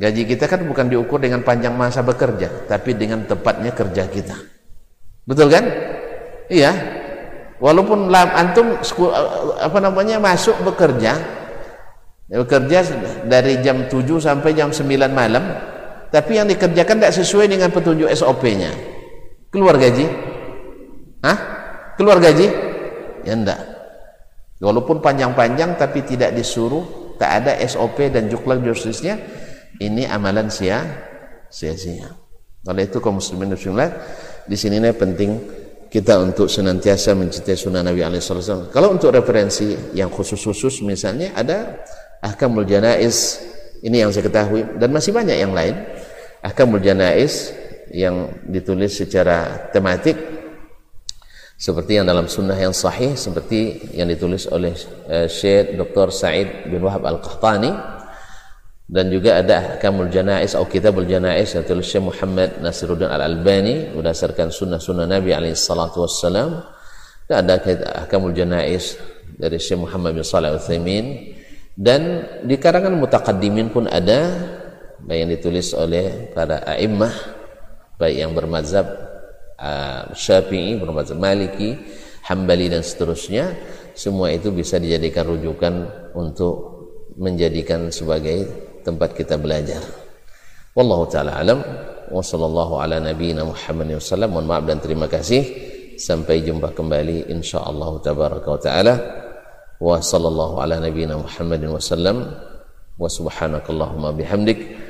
Gaji 0.00 0.22
kita 0.24 0.48
kan 0.48 0.64
bukan 0.64 0.88
diukur 0.88 1.20
dengan 1.20 1.44
panjang 1.44 1.76
masa 1.76 2.00
bekerja 2.00 2.68
tapi 2.68 2.96
dengan 2.96 3.24
tepatnya 3.24 3.72
kerja 3.72 4.08
kita. 4.08 4.36
Betul 5.24 5.52
kan? 5.52 5.64
Iya. 6.48 6.72
Walaupun 7.60 8.08
antum 8.12 8.80
apa 9.60 9.78
namanya 9.84 10.16
masuk 10.16 10.56
bekerja 10.64 11.40
bekerja 12.30 12.86
dari 13.26 13.60
jam 13.60 13.84
7 13.90 14.06
sampai 14.16 14.54
jam 14.54 14.70
9 14.72 14.86
malam 15.10 15.44
tapi 16.14 16.38
yang 16.38 16.46
dikerjakan 16.46 17.02
tidak 17.02 17.14
sesuai 17.20 17.50
dengan 17.50 17.68
petunjuk 17.74 18.06
SOP 18.14 18.54
nya 18.54 18.70
keluar 19.50 19.76
gaji? 19.76 20.06
Hah? 21.20 21.38
keluar 22.00 22.16
gaji? 22.16 22.48
Ya 23.28 23.36
enggak. 23.36 23.60
Walaupun 24.60 25.04
panjang-panjang 25.04 25.76
tapi 25.76 26.00
tidak 26.08 26.32
disuruh 26.32 27.14
tak 27.20 27.44
ada 27.44 27.52
SOP 27.68 28.08
dan 28.08 28.32
juklan 28.32 28.64
justisnya 28.64 29.20
ini 29.76 30.08
amalan 30.08 30.48
sia 30.48 30.80
sia-sia. 31.52 32.16
Oleh 32.64 32.88
itu 32.88 33.00
kaum 33.00 33.20
muslimin 33.20 33.52
muslimat 33.52 33.92
di 34.48 34.56
sini 34.56 34.80
ini 34.80 34.92
penting 34.96 35.30
kita 35.92 36.16
untuk 36.22 36.48
senantiasa 36.48 37.12
mencintai 37.18 37.56
sunnah 37.56 37.84
Nabi 37.84 38.00
SAW 38.20 38.70
kalau 38.72 38.94
untuk 38.94 39.10
referensi 39.12 39.74
yang 39.92 40.08
khusus-khusus 40.08 40.80
misalnya 40.86 41.34
ada 41.36 41.82
ahkamul 42.24 42.64
janais 42.64 43.42
ini 43.80 44.04
yang 44.04 44.12
saya 44.12 44.28
ketahui 44.28 44.64
dan 44.76 44.92
masih 44.92 45.12
banyak 45.12 45.36
yang 45.36 45.52
lain. 45.52 45.76
Ahkamul 46.40 46.80
janais 46.80 47.52
yang 47.90 48.46
ditulis 48.46 48.96
secara 48.96 49.70
tematik 49.74 50.40
seperti 51.60 52.00
yang 52.00 52.08
dalam 52.08 52.24
sunnah 52.24 52.56
yang 52.56 52.72
sahih 52.72 53.12
seperti 53.20 53.92
yang 53.92 54.08
ditulis 54.08 54.48
oleh 54.48 54.72
uh, 55.12 55.28
Syekh 55.28 55.76
Dr. 55.76 56.08
Said 56.08 56.72
bin 56.72 56.80
Wahab 56.80 57.04
Al-Qahtani. 57.04 58.00
Dan 58.90 59.06
juga 59.06 59.38
ada 59.38 59.78
Ahkamul 59.78 60.10
Janais 60.10 60.50
atau 60.50 60.66
Kitabul 60.66 61.06
Janais 61.06 61.46
yang 61.54 61.62
ditulis 61.62 61.86
Syekh 61.86 62.10
Muhammad 62.10 62.58
Nasiruddin 62.58 63.06
Al-Albani 63.06 63.94
berdasarkan 63.94 64.50
sunnah-sunnah 64.50 65.06
Nabi 65.06 65.30
alaihi 65.30 65.54
salatu 65.54 66.02
wassalam. 66.02 66.64
Dan 67.28 67.46
ada 67.46 67.62
Ahkamul 68.02 68.34
Janais 68.34 68.98
dari 69.36 69.60
Syekh 69.60 69.84
Muhammad 69.84 70.16
bin 70.16 70.24
Shalih 70.26 70.56
Al-Utsaimin. 70.56 71.36
Dan 71.76 72.24
di 72.42 72.56
karangan 72.56 72.96
mutaqaddimin 72.98 73.70
pun 73.70 73.86
ada 73.86 74.32
yang 75.06 75.28
ditulis 75.28 75.70
oleh 75.76 76.32
para 76.34 76.64
a'immah 76.66 77.39
baik 78.00 78.16
yang 78.16 78.32
bermazhab 78.32 78.88
uh, 79.60 80.08
Syafi'i, 80.16 80.80
bermazhab 80.80 81.20
Maliki, 81.20 81.76
Hambali 82.24 82.72
dan 82.72 82.80
seterusnya, 82.80 83.52
semua 83.92 84.32
itu 84.32 84.48
bisa 84.48 84.80
dijadikan 84.80 85.28
rujukan 85.28 85.74
untuk 86.16 86.80
menjadikan 87.20 87.92
sebagai 87.92 88.48
tempat 88.80 89.12
kita 89.12 89.36
belajar. 89.36 89.84
Wallahu 90.72 91.04
taala 91.10 91.36
alam 91.36 91.60
wa 92.08 92.22
ala 92.80 92.96
nabiyyina 92.96 93.44
Muhammadin 93.44 94.00
wasallam. 94.00 94.32
Mohon 94.32 94.46
maaf 94.48 94.64
dan 94.64 94.78
terima 94.80 95.06
kasih. 95.10 95.42
Sampai 96.00 96.40
jumpa 96.40 96.72
kembali 96.72 97.28
insyaallah 97.28 98.00
tabaraka 98.00 98.48
wa 98.48 98.60
taala. 98.60 98.94
Wa 99.76 100.00
ala 100.00 100.80
nabiyyina 100.80 101.20
Muhammadin 101.20 101.74
wasallam. 101.76 102.24
Wa 102.96 103.08
subhanakallahumma 103.10 104.16
bihamdik 104.16 104.89